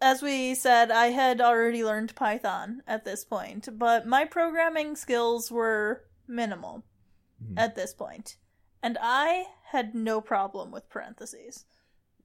as 0.00 0.22
we 0.22 0.54
said, 0.54 0.90
I 0.90 1.06
had 1.06 1.40
already 1.40 1.84
learned 1.84 2.14
Python 2.14 2.82
at 2.86 3.04
this 3.04 3.24
point, 3.24 3.68
but 3.78 4.06
my 4.06 4.24
programming 4.24 4.94
skills 4.96 5.50
were 5.50 6.04
minimal 6.26 6.84
Mhm. 7.42 7.58
at 7.58 7.74
this 7.74 7.94
point. 7.94 8.36
And 8.82 8.98
I 9.00 9.46
had 9.72 9.94
no 9.94 10.20
problem 10.20 10.70
with 10.70 10.88
parentheses. 10.88 11.64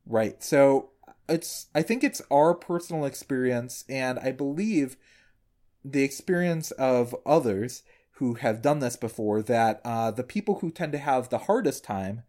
Right. 0.05 0.43
So 0.43 0.91
it's 1.29 1.67
I 1.73 1.81
think 1.81 2.03
it's 2.03 2.21
our 2.29 2.53
personal 2.53 3.05
experience 3.05 3.85
and 3.89 4.19
I 4.19 4.31
believe 4.31 4.97
the 5.83 6.03
experience 6.03 6.71
of 6.71 7.15
others 7.25 7.83
who 8.17 8.35
have 8.35 8.61
done 8.61 8.79
this 8.79 8.95
before 8.95 9.41
that 9.43 9.81
uh, 9.83 10.11
the 10.11 10.23
people 10.23 10.59
who 10.59 10.71
tend 10.71 10.91
to 10.91 10.97
have 10.97 11.29
the 11.29 11.39
hardest 11.39 11.83
time 11.83 12.23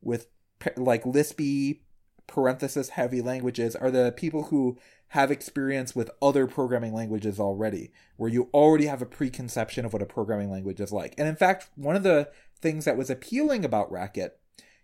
with 0.00 0.28
like 0.76 1.04
lispy 1.04 1.80
parenthesis 2.28 2.90
heavy 2.90 3.20
languages 3.20 3.74
are 3.74 3.90
the 3.90 4.14
people 4.16 4.44
who 4.44 4.78
have 5.08 5.30
experience 5.30 5.96
with 5.96 6.10
other 6.22 6.46
programming 6.46 6.94
languages 6.94 7.40
already 7.40 7.90
where 8.16 8.30
you 8.30 8.48
already 8.54 8.86
have 8.86 9.02
a 9.02 9.06
preconception 9.06 9.84
of 9.84 9.92
what 9.92 10.02
a 10.02 10.06
programming 10.06 10.50
language 10.50 10.80
is 10.80 10.92
like. 10.92 11.14
And 11.18 11.26
in 11.26 11.34
fact 11.34 11.70
one 11.74 11.96
of 11.96 12.02
the 12.04 12.30
things 12.60 12.84
that 12.84 12.96
was 12.96 13.10
appealing 13.10 13.64
about 13.64 13.90
racket 13.90 14.38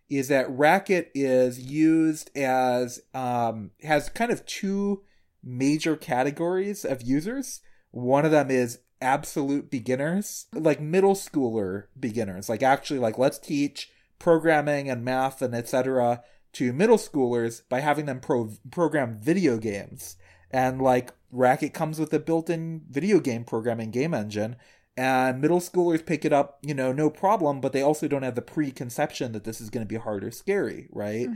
is 0.09 0.29
that 0.29 0.51
racket 0.51 1.11
is 1.15 1.61
used 1.61 2.37
as 2.37 3.01
um, 3.15 3.71
has 3.83 4.09
kind 4.09 4.31
of 4.31 4.45
two 4.47 5.03
major 5.43 5.97
categories 5.97 6.85
of 6.85 7.03
users. 7.03 7.61
One 7.91 8.25
of 8.25 8.31
them 8.31 8.51
is 8.51 8.81
absolute 9.03 9.71
beginners 9.71 10.47
like 10.55 10.81
middle 10.81 11.15
schooler 11.15 11.85
beginners 11.99 12.49
like 12.49 12.63
actually 12.63 12.99
like 12.99 13.19
let's 13.19 13.39
teach 13.39 13.91
programming 14.19 14.89
and 14.89 15.05
math 15.05 15.43
and 15.43 15.55
etc 15.55 16.23
to 16.55 16.73
middle 16.73 16.99
schoolers 16.99 17.63
by 17.69 17.81
having 17.81 18.07
them 18.07 18.21
pro- 18.21 18.51
program 18.71 19.19
video 19.21 19.59
games. 19.59 20.17
And 20.51 20.81
like 20.81 21.13
racket 21.31 21.75
comes 21.75 21.99
with 21.99 22.13
a 22.15 22.19
built-in 22.19 22.83
video 22.89 23.21
game 23.21 23.45
programming 23.45 23.91
game 23.91 24.15
engine 24.15 24.57
and 24.97 25.41
middle 25.41 25.61
schoolers 25.61 26.05
pick 26.05 26.25
it 26.25 26.33
up 26.33 26.59
you 26.63 26.75
know 26.75 26.93
no 26.93 27.11
problem 27.11 27.61
but 27.61 27.73
they 27.73 27.83
also 27.83 28.07
don't 28.07 28.23
have 28.23 28.37
the 28.37 28.43
preconception 28.43 29.33
that 29.33 29.45
this 29.45 29.61
is 29.61 29.71
going 29.71 29.85
to 29.85 29.93
be 29.93 29.99
hard 29.99 30.23
or 30.23 30.31
scary 30.31 30.89
right? 30.93 31.27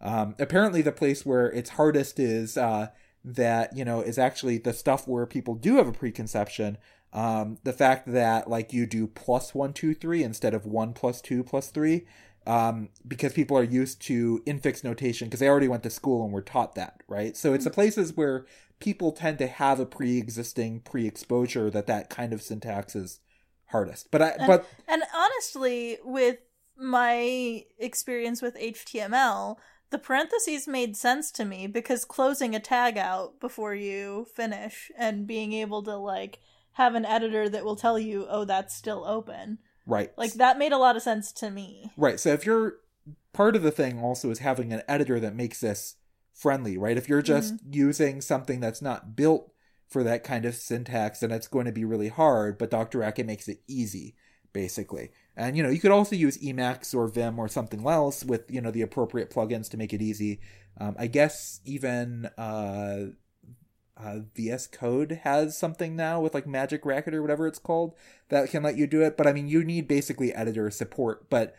Um, 0.00 0.34
apparently 0.38 0.82
the 0.82 0.92
place 0.92 1.24
where 1.24 1.46
it's 1.52 1.70
hardest 1.70 2.18
is 2.18 2.56
uh, 2.56 2.88
that 3.24 3.76
you 3.76 3.84
know 3.84 4.00
is 4.00 4.18
actually 4.18 4.58
the 4.58 4.72
stuff 4.72 5.06
where 5.06 5.26
people 5.26 5.54
do 5.54 5.76
have 5.76 5.86
a 5.86 5.92
preconception 5.92 6.78
um, 7.12 7.58
the 7.62 7.74
fact 7.74 8.10
that 8.10 8.48
like 8.48 8.72
you 8.72 8.86
do 8.86 9.06
plus 9.06 9.54
one 9.54 9.72
two 9.72 9.94
three 9.94 10.22
instead 10.22 10.54
of 10.54 10.64
one 10.64 10.94
plus 10.94 11.20
two 11.20 11.44
plus 11.44 11.68
three 11.68 12.06
um, 12.46 12.88
because 13.06 13.32
people 13.32 13.56
are 13.56 13.62
used 13.62 14.00
to 14.02 14.42
infix 14.46 14.82
notation 14.82 15.28
because 15.28 15.40
they 15.40 15.48
already 15.48 15.68
went 15.68 15.82
to 15.82 15.90
school 15.90 16.24
and 16.24 16.32
were 16.32 16.42
taught 16.42 16.74
that 16.74 17.02
right? 17.08 17.36
So 17.36 17.52
it's 17.54 17.64
the 17.64 17.70
places 17.70 18.16
where 18.16 18.46
people 18.80 19.12
tend 19.12 19.38
to 19.38 19.46
have 19.46 19.78
a 19.78 19.86
pre-existing 19.86 20.80
pre-exposure 20.80 21.70
that 21.70 21.86
that 21.86 22.10
kind 22.10 22.32
of 22.32 22.42
syntax 22.42 22.96
is 22.96 23.20
hardest. 23.66 24.10
But 24.10 24.22
i 24.22 24.28
And- 24.30 24.46
but 24.46 24.66
And 24.88 25.02
honestly, 25.14 25.98
with 26.04 26.38
my 26.76 27.64
experience 27.78 28.42
with 28.42 28.56
HTML, 28.56 29.58
the 29.90 29.98
parentheses 29.98 30.66
made 30.66 30.96
sense 30.96 31.30
to 31.32 31.44
me 31.44 31.66
because 31.66 32.04
closing 32.04 32.54
a 32.54 32.60
tag 32.60 32.96
out 32.96 33.38
before 33.40 33.74
you 33.74 34.26
finish 34.34 34.90
and 34.96 35.26
being 35.26 35.52
able 35.52 35.82
to 35.84 35.96
like 35.96 36.40
have 36.72 36.94
an 36.94 37.04
editor 37.04 37.48
that 37.50 37.64
will 37.64 37.76
tell 37.76 37.98
you, 37.98 38.26
"Oh, 38.28 38.44
that's 38.44 38.74
still 38.74 39.04
open." 39.04 39.58
Right 39.86 40.12
Like 40.16 40.34
that 40.34 40.58
made 40.58 40.72
a 40.72 40.78
lot 40.78 40.96
of 40.96 41.02
sense 41.02 41.32
to 41.32 41.50
me. 41.50 41.90
Right. 41.96 42.20
So 42.20 42.30
if 42.30 42.46
you're 42.46 42.76
part 43.32 43.56
of 43.56 43.62
the 43.62 43.70
thing 43.70 44.00
also 44.00 44.30
is 44.30 44.38
having 44.38 44.72
an 44.72 44.82
editor 44.86 45.18
that 45.20 45.34
makes 45.34 45.60
this 45.60 45.96
friendly, 46.34 46.78
right? 46.78 46.96
If 46.96 47.08
you're 47.08 47.22
just 47.22 47.54
using 47.70 48.20
something 48.20 48.60
that's 48.60 48.82
not 48.82 49.16
built 49.16 49.52
for 49.88 50.02
that 50.02 50.24
kind 50.24 50.44
of 50.44 50.54
syntax, 50.54 51.20
then 51.20 51.30
it's 51.30 51.48
going 51.48 51.66
to 51.66 51.72
be 51.72 51.84
really 51.84 52.08
hard, 52.08 52.58
but 52.58 52.70
DrRacket 52.70 53.26
makes 53.26 53.48
it 53.48 53.62
easy, 53.68 54.14
basically. 54.52 55.10
And 55.36 55.56
you 55.56 55.62
know, 55.62 55.68
you 55.68 55.80
could 55.80 55.90
also 55.90 56.16
use 56.16 56.38
Emacs 56.38 56.94
or 56.94 57.08
Vim 57.08 57.38
or 57.38 57.48
something 57.48 57.86
else 57.86 58.24
with, 58.24 58.50
you 58.50 58.60
know, 58.60 58.70
the 58.70 58.82
appropriate 58.82 59.30
plugins 59.30 59.70
to 59.70 59.76
make 59.76 59.92
it 59.92 60.02
easy. 60.02 60.40
Um, 60.80 60.96
I 60.98 61.06
guess 61.06 61.60
even 61.64 62.26
uh 62.38 63.12
uh, 64.04 64.20
VS 64.34 64.66
Code 64.66 65.20
has 65.24 65.56
something 65.56 65.96
now 65.96 66.20
with 66.20 66.34
like 66.34 66.46
Magic 66.46 66.84
Racket 66.84 67.14
or 67.14 67.22
whatever 67.22 67.46
it's 67.46 67.58
called 67.58 67.94
that 68.28 68.50
can 68.50 68.62
let 68.62 68.76
you 68.76 68.86
do 68.86 69.02
it. 69.02 69.16
But 69.16 69.26
I 69.26 69.32
mean, 69.32 69.48
you 69.48 69.64
need 69.64 69.88
basically 69.88 70.32
editor 70.32 70.70
support. 70.70 71.28
But 71.30 71.54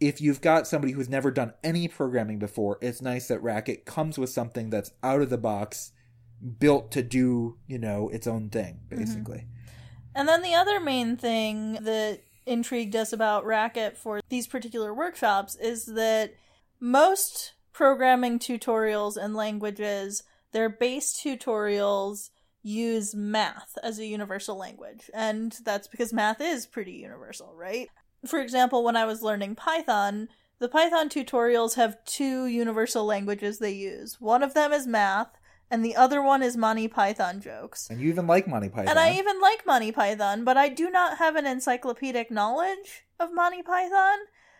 if 0.00 0.20
you've 0.20 0.40
got 0.40 0.66
somebody 0.66 0.92
who's 0.92 1.08
never 1.08 1.30
done 1.30 1.52
any 1.62 1.88
programming 1.88 2.38
before, 2.38 2.78
it's 2.80 3.02
nice 3.02 3.28
that 3.28 3.42
Racket 3.42 3.84
comes 3.84 4.18
with 4.18 4.30
something 4.30 4.70
that's 4.70 4.92
out 5.02 5.20
of 5.20 5.30
the 5.30 5.38
box, 5.38 5.92
built 6.58 6.90
to 6.92 7.02
do, 7.02 7.58
you 7.66 7.78
know, 7.78 8.08
its 8.08 8.26
own 8.26 8.48
thing, 8.48 8.80
basically. 8.88 9.46
And 10.14 10.28
then 10.28 10.42
the 10.42 10.54
other 10.54 10.80
main 10.80 11.16
thing 11.16 11.74
that 11.82 12.20
intrigued 12.46 12.96
us 12.96 13.12
about 13.12 13.44
Racket 13.44 13.96
for 13.96 14.20
these 14.28 14.46
particular 14.46 14.92
workshops 14.94 15.56
is 15.56 15.84
that 15.86 16.34
most 16.80 17.52
programming 17.72 18.38
tutorials 18.38 19.16
and 19.16 19.34
languages, 19.34 20.22
their 20.52 20.68
base 20.68 21.12
tutorials 21.12 22.30
use 22.62 23.14
math 23.14 23.78
as 23.82 23.98
a 23.98 24.06
universal 24.06 24.56
language. 24.56 25.10
And 25.14 25.56
that's 25.64 25.88
because 25.88 26.12
math 26.12 26.40
is 26.40 26.66
pretty 26.66 26.92
universal, 26.92 27.54
right? 27.54 27.88
For 28.26 28.40
example, 28.40 28.84
when 28.84 28.96
I 28.96 29.06
was 29.06 29.22
learning 29.22 29.54
Python, 29.54 30.28
the 30.58 30.68
Python 30.68 31.08
tutorials 31.08 31.76
have 31.76 32.04
two 32.04 32.46
universal 32.46 33.04
languages 33.06 33.58
they 33.58 33.72
use. 33.72 34.20
One 34.20 34.42
of 34.42 34.52
them 34.52 34.72
is 34.72 34.86
math, 34.86 35.38
and 35.70 35.82
the 35.82 35.96
other 35.96 36.22
one 36.22 36.42
is 36.42 36.56
Monty 36.56 36.86
Python 36.86 37.40
jokes. 37.40 37.88
And 37.88 38.00
you 38.00 38.10
even 38.10 38.26
like 38.26 38.46
Monty 38.46 38.68
Python. 38.68 38.88
And 38.88 38.98
I 38.98 39.16
even 39.16 39.40
like 39.40 39.64
Monty 39.66 39.90
Python, 39.90 40.44
but 40.44 40.58
I 40.58 40.68
do 40.68 40.90
not 40.90 41.16
have 41.16 41.36
an 41.36 41.46
encyclopedic 41.46 42.30
knowledge 42.30 43.06
of 43.18 43.32
Monty 43.32 43.62
Python. 43.62 44.18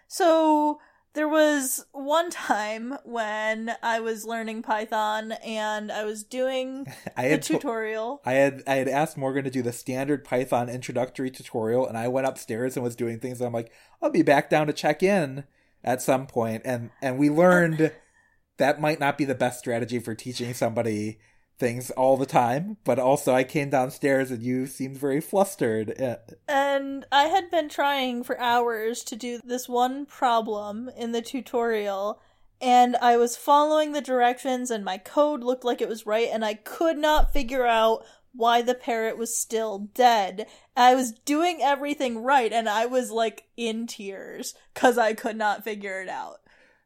So 0.08 0.80
there 1.14 1.28
was 1.28 1.84
one 1.92 2.30
time 2.30 2.96
when 3.04 3.72
I 3.82 4.00
was 4.00 4.24
learning 4.24 4.62
Python 4.62 5.32
and 5.32 5.90
I 5.90 6.04
was 6.04 6.22
doing 6.22 6.86
I 7.16 7.28
the 7.28 7.38
to- 7.38 7.54
tutorial. 7.54 8.20
I 8.24 8.32
had 8.34 8.62
I 8.66 8.76
had 8.76 8.88
asked 8.88 9.16
Morgan 9.16 9.44
to 9.44 9.50
do 9.50 9.62
the 9.62 9.72
standard 9.72 10.24
Python 10.24 10.68
introductory 10.68 11.30
tutorial, 11.30 11.86
and 11.86 11.98
I 11.98 12.08
went 12.08 12.26
upstairs 12.26 12.76
and 12.76 12.84
was 12.84 12.96
doing 12.96 13.18
things. 13.18 13.40
And 13.40 13.48
I'm 13.48 13.52
like, 13.52 13.72
I'll 14.00 14.10
be 14.10 14.22
back 14.22 14.50
down 14.50 14.66
to 14.68 14.72
check 14.72 15.02
in 15.02 15.44
at 15.82 16.02
some 16.02 16.26
point, 16.26 16.62
and 16.64 16.90
and 17.02 17.18
we 17.18 17.30
learned 17.30 17.92
that 18.58 18.80
might 18.80 19.00
not 19.00 19.18
be 19.18 19.24
the 19.24 19.34
best 19.34 19.58
strategy 19.58 19.98
for 19.98 20.14
teaching 20.14 20.54
somebody 20.54 21.18
things 21.60 21.90
all 21.92 22.16
the 22.16 22.26
time. 22.26 22.78
But 22.84 22.98
also, 22.98 23.32
I 23.32 23.44
came 23.44 23.70
downstairs 23.70 24.32
and 24.32 24.42
you 24.42 24.66
seemed 24.66 24.96
very 24.96 25.20
flustered. 25.20 26.00
Uh, 26.00 26.16
And 26.48 27.06
I 27.12 27.24
had 27.24 27.50
been 27.50 27.68
trying 27.68 28.24
for 28.24 28.40
hours 28.40 29.04
to 29.04 29.14
do 29.14 29.38
this 29.44 29.68
one 29.68 30.06
problem 30.06 30.90
in 30.96 31.12
the 31.12 31.22
tutorial, 31.22 32.20
and 32.60 32.96
I 32.96 33.16
was 33.16 33.36
following 33.36 33.92
the 33.92 34.00
directions, 34.00 34.70
and 34.70 34.84
my 34.84 34.98
code 34.98 35.44
looked 35.44 35.64
like 35.64 35.80
it 35.80 35.88
was 35.88 36.06
right, 36.06 36.28
and 36.32 36.44
I 36.44 36.54
could 36.54 36.98
not 36.98 37.32
figure 37.32 37.66
out 37.66 38.04
why 38.32 38.62
the 38.62 38.74
parrot 38.74 39.18
was 39.18 39.36
still 39.36 39.90
dead. 39.94 40.46
I 40.76 40.94
was 40.94 41.12
doing 41.12 41.60
everything 41.62 42.18
right, 42.22 42.52
and 42.52 42.68
I 42.68 42.86
was 42.86 43.10
like 43.10 43.44
in 43.56 43.86
tears 43.86 44.54
because 44.74 44.98
I 44.98 45.14
could 45.14 45.36
not 45.36 45.64
figure 45.64 46.00
it 46.00 46.08
out. 46.08 46.40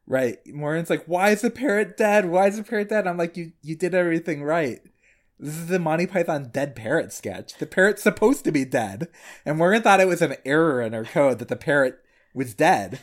Right. 0.07 0.37
Morgan's 0.47 0.89
like, 0.89 1.05
why 1.05 1.31
is 1.31 1.41
the 1.41 1.49
parrot 1.49 1.97
dead? 1.97 2.29
Why 2.29 2.47
is 2.47 2.57
the 2.57 2.63
parrot 2.63 2.89
dead? 2.89 3.07
I'm 3.07 3.17
like, 3.17 3.35
you 3.37 3.53
you 3.63 3.75
did 3.75 3.95
everything 3.95 4.43
right. 4.43 4.79
This 5.39 5.57
is 5.57 5.67
the 5.67 5.79
Monty 5.79 6.05
Python 6.05 6.49
dead 6.53 6.75
parrot 6.75 7.11
sketch. 7.11 7.55
The 7.55 7.65
parrot's 7.65 8.03
supposed 8.03 8.43
to 8.45 8.51
be 8.51 8.65
dead. 8.65 9.09
And 9.45 9.57
Morgan 9.57 9.81
thought 9.81 9.99
it 9.99 10.07
was 10.07 10.21
an 10.21 10.35
error 10.45 10.81
in 10.81 10.93
her 10.93 11.03
code 11.05 11.39
that 11.39 11.47
the 11.49 11.55
parrot 11.57 11.99
was 12.33 12.53
dead. 12.53 12.99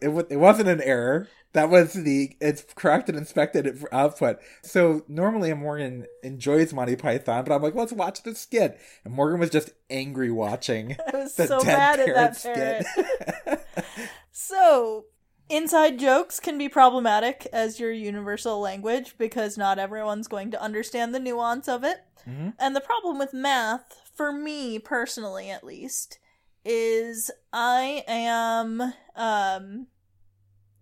It, 0.00 0.08
wa- 0.08 0.22
it 0.30 0.36
wasn't 0.36 0.68
an 0.68 0.80
error. 0.82 1.26
That 1.54 1.68
was 1.70 1.92
the 1.94 2.36
it's 2.40 2.64
corrected 2.76 3.14
and 3.16 3.22
inspected 3.22 3.78
for 3.78 3.92
output. 3.92 4.38
So 4.62 5.04
normally 5.08 5.52
Morgan 5.54 6.06
enjoys 6.22 6.72
Monty 6.72 6.96
Python, 6.96 7.44
but 7.44 7.54
I'm 7.54 7.62
like, 7.62 7.74
let's 7.74 7.92
watch 7.92 8.22
the 8.22 8.34
skit. 8.34 8.78
And 9.04 9.12
Morgan 9.12 9.40
was 9.40 9.50
just 9.50 9.70
angry 9.90 10.30
watching 10.30 10.96
I 11.12 11.16
was 11.16 11.34
the 11.34 11.46
so 11.48 11.58
dead 11.60 11.66
mad 11.66 12.00
at 12.00 12.14
that 12.14 12.42
parrot. 12.42 12.86
skit. 12.86 13.60
So, 14.34 15.04
inside 15.52 15.98
jokes 15.98 16.40
can 16.40 16.56
be 16.58 16.68
problematic 16.68 17.46
as 17.52 17.78
your 17.78 17.92
universal 17.92 18.58
language 18.58 19.14
because 19.18 19.58
not 19.58 19.78
everyone's 19.78 20.26
going 20.26 20.50
to 20.50 20.60
understand 20.60 21.14
the 21.14 21.20
nuance 21.20 21.68
of 21.68 21.84
it. 21.84 22.04
Mhm. 22.26 22.54
And 22.58 22.74
the 22.74 22.80
problem 22.80 23.18
with 23.18 23.32
math, 23.34 24.00
for 24.14 24.32
me 24.32 24.78
personally 24.78 25.50
at 25.50 25.64
least, 25.64 26.18
is 26.64 27.30
I 27.52 28.04
am 28.06 28.94
um 29.14 29.88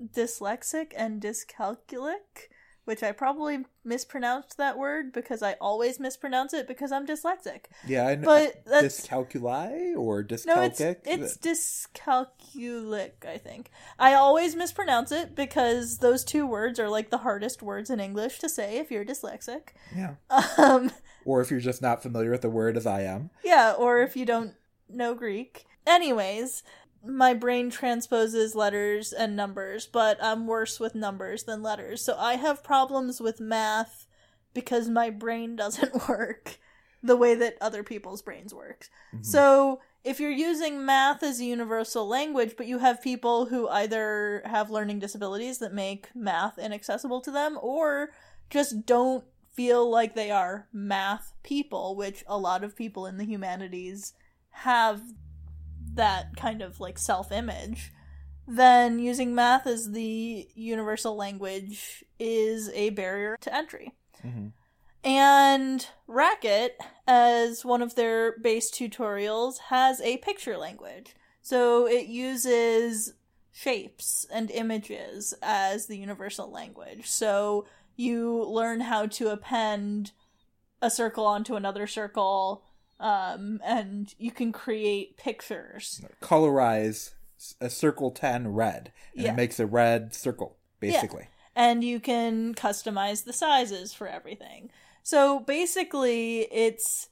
dyslexic 0.02 0.92
and 0.96 1.20
dyscalculic, 1.20 2.48
which 2.84 3.02
I 3.02 3.12
probably 3.12 3.64
mispronounced 3.84 4.56
that 4.58 4.76
word 4.78 5.12
because 5.12 5.42
I 5.42 5.54
always 5.60 6.00
mispronounce 6.00 6.52
it 6.54 6.66
because 6.66 6.90
I'm 6.92 7.06
dyslexic. 7.06 7.64
yeah, 7.86 8.06
I 8.06 8.14
know. 8.16 8.24
But 8.26 8.64
that's 8.66 9.06
Dyscalculi 9.06 9.96
or 9.96 10.22
no, 10.46 10.62
it's 10.62 10.80
dyscalculic? 10.80 10.96
it's 11.04 11.36
dyscalculic. 11.38 13.24
I 13.26 13.38
think 13.38 13.70
I 13.98 14.14
always 14.14 14.56
mispronounce 14.56 15.12
it 15.12 15.34
because 15.34 15.98
those 15.98 16.24
two 16.24 16.46
words 16.46 16.78
are 16.80 16.88
like 16.88 17.10
the 17.10 17.18
hardest 17.18 17.62
words 17.62 17.90
in 17.90 18.00
English 18.00 18.38
to 18.40 18.48
say 18.48 18.78
if 18.78 18.90
you're 18.90 19.04
dyslexic. 19.04 19.68
yeah. 19.96 20.14
Um, 20.58 20.90
Or 21.24 21.40
if 21.42 21.50
you're 21.50 21.60
just 21.60 21.82
not 21.82 22.02
familiar 22.02 22.30
with 22.30 22.40
the 22.40 22.50
word 22.50 22.76
as 22.76 22.86
I 22.86 23.02
am. 23.02 23.30
yeah, 23.44 23.72
or 23.78 24.00
if 24.00 24.16
you 24.16 24.24
don't 24.24 24.54
know 24.88 25.14
Greek. 25.14 25.66
Anyways, 25.86 26.62
my 27.04 27.34
brain 27.34 27.70
transposes 27.70 28.54
letters 28.54 29.12
and 29.12 29.34
numbers, 29.36 29.86
but 29.86 30.18
I'm 30.22 30.46
worse 30.46 30.78
with 30.78 30.94
numbers 30.94 31.44
than 31.44 31.62
letters. 31.62 32.04
So 32.04 32.16
I 32.18 32.34
have 32.36 32.62
problems 32.62 33.20
with 33.20 33.40
math 33.40 34.06
because 34.54 34.88
my 34.88 35.10
brain 35.10 35.56
doesn't 35.56 36.08
work 36.08 36.58
the 37.02 37.16
way 37.16 37.34
that 37.34 37.56
other 37.60 37.82
people's 37.82 38.20
brains 38.22 38.52
work. 38.52 38.88
Mhm. 39.14 39.24
So 39.24 39.80
if 40.04 40.20
you're 40.20 40.30
using 40.30 40.84
math 40.84 41.22
as 41.22 41.40
a 41.40 41.44
universal 41.44 42.06
language, 42.06 42.54
but 42.56 42.66
you 42.66 42.78
have 42.78 43.02
people 43.02 43.46
who 43.46 43.68
either 43.68 44.42
have 44.44 44.70
learning 44.70 44.98
disabilities 44.98 45.58
that 45.58 45.72
make 45.72 46.14
math 46.14 46.58
inaccessible 46.58 47.20
to 47.22 47.30
them, 47.30 47.58
or 47.60 48.10
just 48.50 48.84
don't 48.84 49.24
feel 49.52 49.90
like 49.90 50.14
they 50.14 50.30
are 50.30 50.68
math 50.72 51.32
people, 51.42 51.96
which 51.96 52.24
a 52.26 52.38
lot 52.38 52.64
of 52.64 52.76
people 52.76 53.06
in 53.06 53.16
the 53.16 53.24
humanities 53.24 54.14
have 54.50 55.00
that 55.94 56.36
kind 56.36 56.62
of 56.62 56.80
like 56.80 56.98
self 56.98 57.32
image, 57.32 57.92
then 58.46 58.98
using 58.98 59.34
math 59.34 59.66
as 59.66 59.92
the 59.92 60.48
universal 60.54 61.16
language 61.16 62.04
is 62.18 62.70
a 62.70 62.90
barrier 62.90 63.36
to 63.40 63.54
entry. 63.54 63.94
Mhm. 64.24 64.52
And 65.02 65.86
Racket, 66.06 66.78
as 67.06 67.64
one 67.64 67.80
of 67.80 67.94
their 67.94 68.38
base 68.38 68.70
tutorials, 68.70 69.58
has 69.68 70.00
a 70.00 70.18
picture 70.18 70.58
language. 70.58 71.14
So 71.40 71.86
it 71.86 72.06
uses 72.06 73.14
shapes 73.50 74.26
and 74.30 74.50
images 74.50 75.34
as 75.42 75.86
the 75.86 75.96
universal 75.96 76.50
language. 76.50 77.06
So 77.08 77.66
you 77.96 78.44
learn 78.44 78.80
how 78.80 79.06
to 79.06 79.28
append 79.28 80.12
a 80.82 80.90
circle 80.90 81.26
onto 81.26 81.56
another 81.56 81.86
circle, 81.86 82.64
um, 83.00 83.60
and 83.64 84.14
you 84.18 84.30
can 84.30 84.52
create 84.52 85.16
pictures. 85.16 86.00
Colorize 86.20 87.12
a 87.60 87.70
circle 87.70 88.10
10 88.10 88.48
red. 88.48 88.92
And 89.14 89.24
Yeah. 89.24 89.32
it 89.32 89.36
makes 89.36 89.58
a 89.58 89.66
red 89.66 90.14
circle, 90.14 90.56
basically. 90.78 91.28
and 91.56 91.82
you 91.82 91.98
can 91.98 92.54
customize 92.54 93.24
the 93.24 93.32
sizes 93.32 93.92
for 93.92 94.06
everything. 94.06 94.70
So 95.02 95.40
basically, 95.40 96.42
it's 96.52 97.08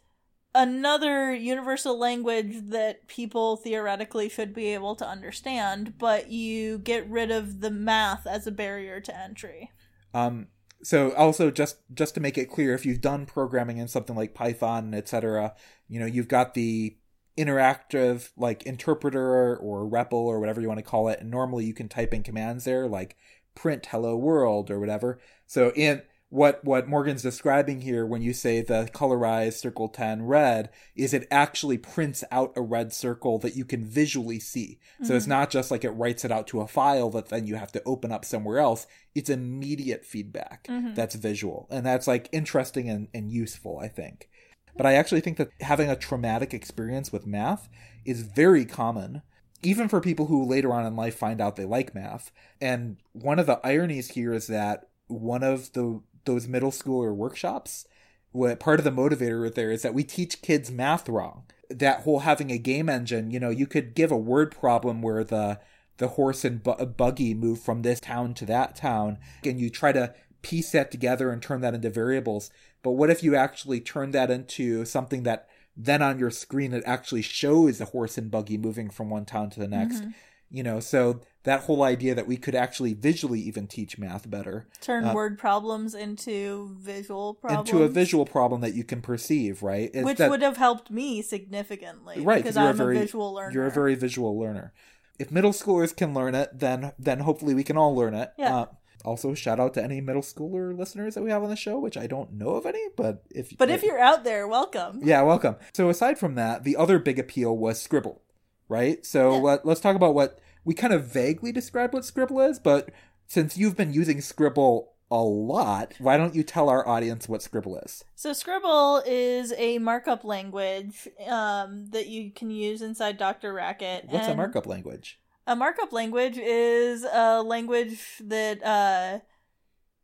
another 0.54 1.32
universal 1.34 1.98
language 1.98 2.54
that 2.70 3.06
people 3.06 3.56
theoretically 3.56 4.28
should 4.28 4.52
be 4.54 4.66
able 4.74 4.94
to 4.96 5.06
understand, 5.06 5.96
but 5.98 6.30
you 6.30 6.78
get 6.78 7.08
rid 7.08 7.30
of 7.30 7.60
the 7.60 7.70
math 7.70 8.26
as 8.26 8.46
a 8.46 8.50
barrier 8.52 9.00
to 9.00 9.16
entry. 9.18 9.72
Um, 10.14 10.48
so 10.82 11.12
also 11.14 11.50
just 11.50 11.78
just 11.92 12.14
to 12.14 12.20
make 12.20 12.38
it 12.38 12.50
clear, 12.50 12.74
if 12.74 12.86
you've 12.86 13.00
done 13.00 13.26
programming 13.26 13.78
in 13.78 13.88
something 13.88 14.16
like 14.16 14.34
Python, 14.34 14.94
etc., 14.94 15.54
you 15.88 15.98
know 16.00 16.06
you've 16.06 16.28
got 16.28 16.54
the 16.54 16.96
interactive 17.36 18.30
like 18.36 18.64
interpreter 18.64 19.56
or 19.56 19.88
REPL 19.88 20.12
or 20.12 20.40
whatever 20.40 20.60
you 20.60 20.68
want 20.68 20.78
to 20.78 20.84
call 20.84 21.08
it, 21.08 21.20
and 21.20 21.30
normally 21.30 21.64
you 21.64 21.74
can 21.74 21.88
type 21.88 22.12
in 22.12 22.22
commands 22.22 22.64
there 22.64 22.86
like 22.86 23.16
print 23.54 23.86
hello 23.86 24.16
world 24.16 24.70
or 24.70 24.78
whatever. 24.78 25.18
So 25.46 25.72
in 25.74 26.02
what 26.30 26.62
what 26.62 26.86
Morgan's 26.86 27.22
describing 27.22 27.80
here 27.80 28.04
when 28.04 28.20
you 28.20 28.34
say 28.34 28.60
the 28.60 28.88
colorized 28.92 29.54
circle 29.54 29.88
10 29.88 30.22
red 30.22 30.68
is 30.94 31.14
it 31.14 31.26
actually 31.30 31.78
prints 31.78 32.22
out 32.30 32.52
a 32.54 32.60
red 32.60 32.92
circle 32.92 33.38
that 33.38 33.56
you 33.56 33.64
can 33.64 33.84
visually 33.84 34.38
see. 34.38 34.78
So 35.02 35.14
it's 35.14 35.26
not 35.26 35.48
just 35.50 35.70
like 35.70 35.84
it 35.84 35.90
writes 35.90 36.24
it 36.26 36.30
out 36.30 36.46
to 36.48 36.60
a 36.60 36.66
file 36.68 37.08
that 37.10 37.28
then 37.30 37.46
you 37.46 37.54
have 37.56 37.72
to 37.72 37.82
open 37.84 38.12
up 38.12 38.24
somewhere 38.26 38.58
else. 38.58 38.86
It's 39.14 39.30
immediate 39.30 40.04
feedback 40.04 40.66
Mhm. 40.68 40.94
that's 40.94 41.14
visual. 41.14 41.66
And 41.70 41.86
that's 41.86 42.06
like 42.06 42.28
interesting 42.30 42.90
and, 42.90 43.08
and 43.14 43.30
useful, 43.30 43.78
I 43.78 43.88
think. 43.88 44.28
But 44.76 44.86
I 44.86 44.94
actually 44.94 45.22
think 45.22 45.38
that 45.38 45.50
having 45.62 45.88
a 45.88 45.96
traumatic 45.96 46.52
experience 46.52 47.10
with 47.10 47.26
math 47.26 47.68
is 48.04 48.20
very 48.22 48.64
common, 48.66 49.22
even 49.62 49.88
for 49.88 50.00
people 50.00 50.26
who 50.26 50.44
later 50.44 50.72
on 50.72 50.84
in 50.86 50.94
life 50.94 51.16
find 51.16 51.40
out 51.40 51.56
they 51.56 51.64
like 51.64 51.94
math. 51.94 52.30
And 52.60 52.98
one 53.12 53.38
of 53.38 53.46
the 53.46 53.60
ironies 53.66 54.10
here 54.10 54.32
is 54.34 54.46
that 54.48 54.88
one 55.08 55.42
of 55.42 55.72
the 55.72 56.00
those 56.24 56.46
middle 56.48 56.70
schooler 56.70 57.14
workshops, 57.14 57.86
what 58.32 58.60
part 58.60 58.78
of 58.78 58.84
the 58.84 58.90
motivator 58.90 59.52
there 59.52 59.70
is 59.70 59.82
that 59.82 59.94
we 59.94 60.04
teach 60.04 60.42
kids 60.42 60.70
math 60.70 61.08
wrong. 61.08 61.44
That 61.70 62.00
whole 62.02 62.20
having 62.20 62.50
a 62.50 62.58
game 62.58 62.88
engine, 62.88 63.30
you 63.30 63.40
know, 63.40 63.50
you 63.50 63.66
could 63.66 63.94
give 63.94 64.10
a 64.10 64.16
word 64.16 64.50
problem 64.50 65.02
where 65.02 65.24
the 65.24 65.60
the 65.98 66.08
horse 66.08 66.44
and 66.44 66.62
bu- 66.62 66.86
buggy 66.86 67.34
move 67.34 67.60
from 67.60 67.82
this 67.82 67.98
town 68.00 68.32
to 68.34 68.46
that 68.46 68.76
town, 68.76 69.18
and 69.44 69.58
you 69.60 69.68
try 69.68 69.90
to 69.92 70.14
piece 70.42 70.70
that 70.70 70.90
together 70.92 71.30
and 71.30 71.42
turn 71.42 71.60
that 71.60 71.74
into 71.74 71.90
variables. 71.90 72.50
But 72.84 72.92
what 72.92 73.10
if 73.10 73.22
you 73.24 73.34
actually 73.34 73.80
turn 73.80 74.12
that 74.12 74.30
into 74.30 74.84
something 74.84 75.24
that 75.24 75.48
then 75.76 76.00
on 76.00 76.18
your 76.18 76.30
screen 76.30 76.72
it 76.72 76.84
actually 76.86 77.22
shows 77.22 77.78
the 77.78 77.86
horse 77.86 78.16
and 78.16 78.30
buggy 78.30 78.56
moving 78.56 78.88
from 78.90 79.10
one 79.10 79.24
town 79.24 79.50
to 79.50 79.60
the 79.60 79.66
next? 79.68 80.02
Mhm. 80.04 80.14
You 80.50 80.62
know, 80.62 80.78
so 80.80 81.20
that 81.48 81.62
whole 81.62 81.82
idea 81.82 82.14
that 82.14 82.26
we 82.26 82.36
could 82.36 82.54
actually 82.54 82.94
visually 82.94 83.40
even 83.40 83.66
teach 83.66 83.98
math 83.98 84.28
better 84.30 84.66
Turn 84.80 85.04
Uh, 85.04 85.14
word 85.14 85.38
problems 85.38 85.94
into 85.94 86.74
visual 86.78 87.34
problems. 87.34 87.68
into 87.70 87.82
a 87.82 87.88
visual 87.88 88.24
problem 88.26 88.60
that 88.60 88.74
you 88.74 88.84
can 88.84 89.00
perceive, 89.02 89.62
right? 89.62 89.90
It's 89.92 90.04
Which 90.04 90.18
that- 90.18 90.30
would 90.30 90.42
have 90.42 90.56
helped 90.56 90.90
me 90.90 91.22
significantly. 91.22 92.20
right 92.20 92.42
Because 92.42 92.56
I'm 92.56 92.68
a 92.70 92.72
very 92.74 92.98
visual 92.98 93.32
learner. 93.34 93.52
you're 93.52 93.66
a 93.66 93.70
very 93.70 93.94
visual 93.94 94.38
learner. 94.38 94.72
If 95.18 95.32
middle 95.32 95.52
schoolers 95.52 95.94
can 95.96 96.14
learn 96.14 96.34
it, 96.34 96.50
then 96.58 96.92
then 96.98 97.20
hopefully 97.20 97.54
we 97.54 97.64
can 97.64 97.76
all 97.76 97.94
learn 97.96 98.14
it. 98.14 98.30
Yeah. 98.38 98.56
Uh, 98.56 98.66
also, 99.04 99.32
shout 99.34 99.58
out 99.60 99.74
to 99.74 99.82
any 99.82 100.00
middle 100.00 100.22
schooler 100.22 100.76
listeners 100.76 101.14
that 101.14 101.22
we 101.22 101.30
have 101.30 101.42
on 101.42 101.50
the 101.50 101.56
show, 101.56 101.78
which 101.78 101.96
I 101.96 102.06
don't 102.06 102.32
know 102.34 102.50
of 102.50 102.66
any, 102.66 102.82
but 102.96 103.22
if 103.30 103.56
But 103.56 103.70
if 103.70 103.82
you're 103.82 103.98
out 103.98 104.24
there, 104.24 104.46
welcome. 104.46 105.00
yeah, 105.02 105.22
welcome. 105.22 105.56
So 105.72 105.88
aside 105.88 106.18
from 106.18 106.34
that, 106.34 106.64
the 106.64 106.76
other 106.76 106.98
big 106.98 107.18
appeal 107.18 107.56
was 107.56 107.80
Scribble, 107.80 108.22
right? 108.68 109.04
So 109.06 109.32
Yeah. 109.34 109.38
let, 109.40 109.66
let's 109.66 109.80
talk 109.80 109.96
about 109.96 110.14
what 110.14 110.38
we 110.64 110.74
kind 110.74 110.92
of 110.92 111.06
vaguely 111.06 111.52
describe 111.52 111.92
what 111.92 112.04
Scribble 112.04 112.40
is, 112.40 112.58
but 112.58 112.90
since 113.26 113.56
you've 113.56 113.76
been 113.76 113.92
using 113.92 114.20
Scribble 114.20 114.92
a 115.10 115.22
lot, 115.22 115.94
why 115.98 116.16
don't 116.16 116.34
you 116.34 116.42
tell 116.42 116.68
our 116.68 116.86
audience 116.86 117.28
what 117.28 117.42
Scribble 117.42 117.78
is? 117.78 118.04
So 118.14 118.32
Scribble 118.32 119.02
is 119.06 119.52
a 119.56 119.78
markup 119.78 120.24
language 120.24 121.08
um, 121.26 121.86
that 121.90 122.08
you 122.08 122.30
can 122.30 122.50
use 122.50 122.82
inside 122.82 123.18
DrRacket. 123.18 124.10
What's 124.10 124.28
a 124.28 124.34
markup 124.34 124.66
language? 124.66 125.18
A 125.46 125.56
markup 125.56 125.92
language 125.92 126.36
is 126.36 127.04
a 127.04 127.42
language 127.42 128.00
that 128.20 128.62
uh, 128.62 129.20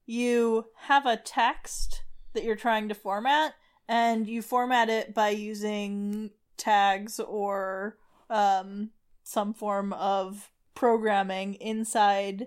you 0.06 0.66
have 0.76 1.04
a 1.04 1.18
text 1.18 2.02
that 2.32 2.44
you're 2.44 2.56
trying 2.56 2.88
to 2.88 2.94
format, 2.94 3.54
and 3.86 4.26
you 4.26 4.40
format 4.40 4.88
it 4.88 5.14
by 5.14 5.28
using 5.28 6.30
tags 6.56 7.20
or 7.20 7.98
um, 8.30 8.90
some 9.24 9.52
form 9.52 9.92
of 9.92 10.50
programming 10.76 11.54
inside 11.54 12.46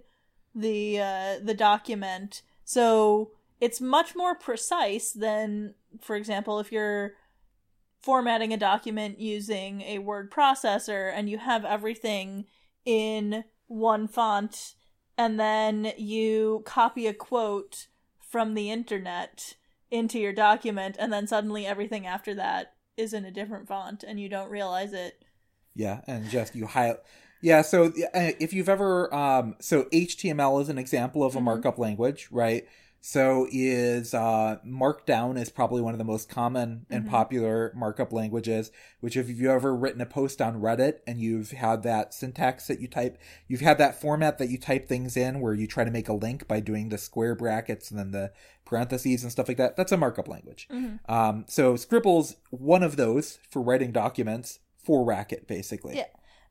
the 0.55 0.99
uh, 0.99 1.35
the 1.43 1.53
document. 1.53 2.41
So 2.63 3.31
it's 3.59 3.81
much 3.81 4.15
more 4.15 4.35
precise 4.35 5.11
than, 5.11 5.73
for 5.99 6.15
example, 6.15 6.59
if 6.59 6.71
you're 6.71 7.13
formatting 8.01 8.53
a 8.53 8.57
document 8.57 9.19
using 9.19 9.81
a 9.81 9.99
word 9.99 10.31
processor 10.31 11.11
and 11.13 11.29
you 11.29 11.37
have 11.37 11.65
everything 11.65 12.45
in 12.85 13.43
one 13.67 14.07
font 14.07 14.75
and 15.17 15.39
then 15.39 15.91
you 15.97 16.61
copy 16.65 17.07
a 17.07 17.13
quote 17.13 17.87
from 18.19 18.53
the 18.53 18.69
internet 18.71 19.55
into 19.89 20.19
your 20.19 20.33
document 20.33 20.95
and 20.99 21.11
then 21.11 21.27
suddenly 21.27 21.65
everything 21.65 22.05
after 22.05 22.35
that 22.35 22.73
is 22.95 23.13
in 23.13 23.25
a 23.25 23.31
different 23.31 23.67
font 23.67 24.03
and 24.03 24.19
you 24.19 24.29
don't 24.29 24.51
realize 24.51 24.93
it. 24.93 25.23
Yeah, 25.77 26.01
and 26.07 26.29
just 26.29 26.55
you 26.55 26.65
highlight 26.65 26.97
Yeah, 27.39 27.61
so 27.61 27.91
if 27.95 28.51
you've 28.51 28.67
ever, 28.67 29.13
um, 29.13 29.55
so 29.59 29.83
HTML 29.93 30.59
is 30.59 30.69
an 30.69 30.79
example 30.79 31.23
of 31.23 31.35
a 31.35 31.39
Mhm. 31.39 31.43
markup 31.43 31.77
language, 31.77 32.27
right? 32.31 32.65
So 32.99 33.47
is 33.51 34.15
uh, 34.15 34.57
Markdown 34.65 35.37
is 35.39 35.49
probably 35.51 35.83
one 35.83 35.93
of 35.93 35.99
the 35.99 36.03
most 36.03 36.29
common 36.29 36.87
and 36.89 37.05
Mhm. 37.05 37.09
popular 37.09 37.71
markup 37.75 38.11
languages. 38.11 38.71
Which, 39.01 39.15
if 39.15 39.29
you've 39.29 39.43
ever 39.43 39.75
written 39.75 40.01
a 40.01 40.07
post 40.07 40.41
on 40.41 40.59
Reddit 40.59 40.95
and 41.05 41.21
you've 41.21 41.51
had 41.51 41.83
that 41.83 42.11
syntax 42.11 42.65
that 42.67 42.81
you 42.81 42.87
type, 42.87 43.19
you've 43.47 43.61
had 43.61 43.77
that 43.77 44.01
format 44.01 44.39
that 44.39 44.49
you 44.49 44.57
type 44.57 44.87
things 44.87 45.15
in, 45.15 45.39
where 45.39 45.53
you 45.53 45.67
try 45.67 45.83
to 45.83 45.91
make 45.91 46.09
a 46.09 46.13
link 46.13 46.47
by 46.47 46.59
doing 46.59 46.89
the 46.89 46.97
square 46.97 47.35
brackets 47.35 47.91
and 47.91 47.99
then 47.99 48.11
the 48.11 48.31
parentheses 48.65 49.21
and 49.21 49.31
stuff 49.31 49.47
like 49.47 49.57
that. 49.57 49.75
That's 49.77 49.91
a 49.91 49.97
markup 49.97 50.27
language. 50.27 50.67
Mhm. 50.73 50.99
Um, 51.07 51.45
so 51.47 51.75
Scribble's 51.75 52.35
one 52.49 52.81
of 52.81 52.97
those 52.97 53.37
for 53.51 53.61
writing 53.61 53.91
documents 53.91 54.57
for 54.87 55.03
Racket, 55.05 55.47
basically. 55.47 55.97
Yeah. 55.97 56.05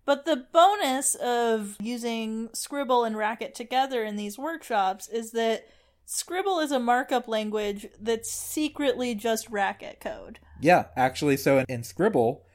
But 0.04 0.24
the 0.24 0.46
bonus 0.52 1.16
of 1.16 1.76
using 1.80 2.50
Scribble 2.52 3.02
and 3.02 3.16
Racket 3.16 3.56
together 3.56 4.04
in 4.04 4.14
these 4.14 4.38
workshops 4.38 5.08
is 5.08 5.32
that 5.32 5.66
Scribble 6.04 6.60
is 6.60 6.70
a 6.70 6.78
markup 6.78 7.26
language 7.26 7.88
that's 8.00 8.30
secretly 8.30 9.16
just 9.16 9.48
Racket 9.50 9.98
code. 9.98 10.38
Yeah, 10.60 10.84
actually, 10.96 11.36
so 11.38 11.58
in, 11.58 11.64
in 11.68 11.82
Scribble, 11.82 12.45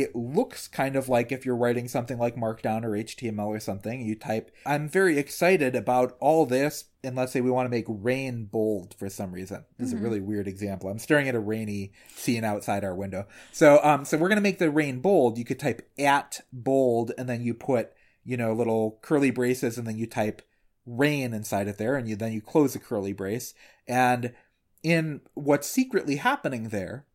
it 0.00 0.14
looks 0.14 0.68
kind 0.68 0.96
of 0.96 1.08
like 1.08 1.32
if 1.32 1.46
you're 1.46 1.56
writing 1.56 1.88
something 1.88 2.18
like 2.18 2.36
Markdown 2.36 2.84
or 2.84 2.90
HTML 2.90 3.46
or 3.46 3.60
something, 3.60 4.02
you 4.02 4.14
type, 4.14 4.50
I'm 4.66 4.88
very 4.88 5.18
excited 5.18 5.74
about 5.74 6.16
all 6.20 6.44
this, 6.46 6.84
and 7.02 7.16
let's 7.16 7.32
say 7.32 7.40
we 7.40 7.50
want 7.50 7.66
to 7.66 7.70
make 7.70 7.86
rain 7.88 8.44
bold 8.44 8.94
for 8.98 9.08
some 9.08 9.32
reason. 9.32 9.64
This 9.78 9.88
is 9.88 9.94
Mhm. 9.94 9.98
a 9.98 10.02
really 10.02 10.20
weird 10.20 10.48
example. 10.48 10.90
I'm 10.90 10.98
staring 10.98 11.28
at 11.28 11.34
a 11.34 11.40
rainy 11.40 11.92
scene 12.14 12.44
outside 12.44 12.84
our 12.84 12.94
window. 12.94 13.26
So, 13.52 13.80
um, 13.82 14.04
so 14.04 14.18
we're 14.18 14.28
going 14.28 14.36
to 14.36 14.42
make 14.42 14.58
the 14.58 14.70
rain 14.70 15.00
bold. 15.00 15.38
You 15.38 15.44
could 15.44 15.58
type 15.58 15.88
at 15.98 16.40
bold, 16.52 17.12
and 17.16 17.28
then 17.28 17.42
you 17.42 17.54
put, 17.54 17.92
you 18.24 18.36
know, 18.36 18.52
little 18.52 18.98
curly 19.02 19.30
braces, 19.30 19.78
and 19.78 19.86
then 19.86 19.96
you 19.98 20.06
type 20.06 20.42
rain 20.84 21.32
inside 21.32 21.68
it 21.68 21.78
there, 21.78 21.96
and 21.96 22.08
you 22.08 22.16
then 22.16 22.32
you 22.32 22.40
close 22.40 22.72
the 22.74 22.78
curly 22.78 23.12
brace. 23.12 23.54
And 23.88 24.34
in 24.82 25.20
what's 25.34 25.66
secretly 25.66 26.16
happening 26.16 26.68
there 26.68 27.06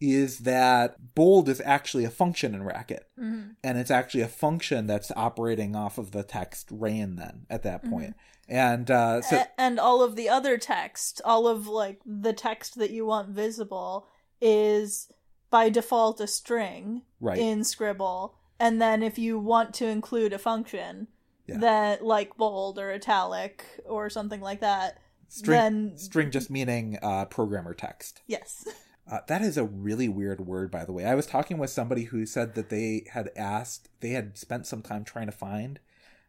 is 0.00 0.40
that 0.40 1.14
bold 1.14 1.48
is 1.48 1.60
actually 1.64 2.04
a 2.04 2.10
function 2.10 2.54
in 2.54 2.62
Racket. 2.62 3.06
Mm-hmm. 3.18 3.50
And 3.64 3.78
it's 3.78 3.90
actually 3.90 4.20
a 4.22 4.28
function 4.28 4.86
that's 4.86 5.10
operating 5.16 5.74
off 5.74 5.98
of 5.98 6.12
the 6.12 6.22
text 6.22 6.68
rain 6.70 7.16
then 7.16 7.46
at 7.50 7.62
that 7.64 7.84
point. 7.88 8.14
And 8.48 8.90
uh, 8.90 9.22
so, 9.22 9.38
A- 9.38 9.60
and 9.60 9.78
all 9.78 10.02
of 10.02 10.16
the 10.16 10.28
other 10.28 10.56
text, 10.56 11.20
all 11.24 11.46
of 11.48 11.66
like 11.66 12.00
the 12.06 12.32
text 12.32 12.78
that 12.78 12.90
you 12.90 13.04
want 13.06 13.28
visible 13.30 14.06
is 14.40 15.08
by 15.50 15.68
default 15.68 16.20
a 16.20 16.26
string 16.26 17.02
right. 17.20 17.38
in 17.38 17.64
Scribble. 17.64 18.36
And 18.60 18.80
then 18.80 19.02
if 19.02 19.18
you 19.18 19.38
want 19.38 19.74
to 19.74 19.86
include 19.86 20.32
a 20.32 20.38
function 20.38 21.08
Yeah. 21.46 21.58
that 21.58 22.04
like 22.04 22.36
bold 22.36 22.78
or 22.78 22.90
italic 22.92 23.64
or 23.84 24.08
something 24.10 24.40
like 24.40 24.60
that, 24.60 24.98
string, 25.28 25.58
then 25.58 25.98
string 25.98 26.30
just 26.30 26.50
meaning 26.50 26.98
uh, 27.02 27.24
programmer 27.26 27.74
text. 27.74 28.22
yes. 28.26 28.66
Uh, 29.10 29.20
that 29.26 29.40
is 29.40 29.56
a 29.56 29.64
really 29.64 30.08
weird 30.08 30.46
word, 30.46 30.70
by 30.70 30.84
the 30.84 30.92
way. 30.92 31.04
I 31.04 31.14
was 31.14 31.26
talking 31.26 31.56
with 31.58 31.70
somebody 31.70 32.04
who 32.04 32.26
said 32.26 32.54
that 32.54 32.68
they 32.68 33.06
had 33.12 33.30
asked, 33.36 33.88
they 34.00 34.10
had 34.10 34.36
spent 34.36 34.66
some 34.66 34.82
time 34.82 35.04
trying 35.04 35.26
to 35.26 35.32
find. 35.32 35.80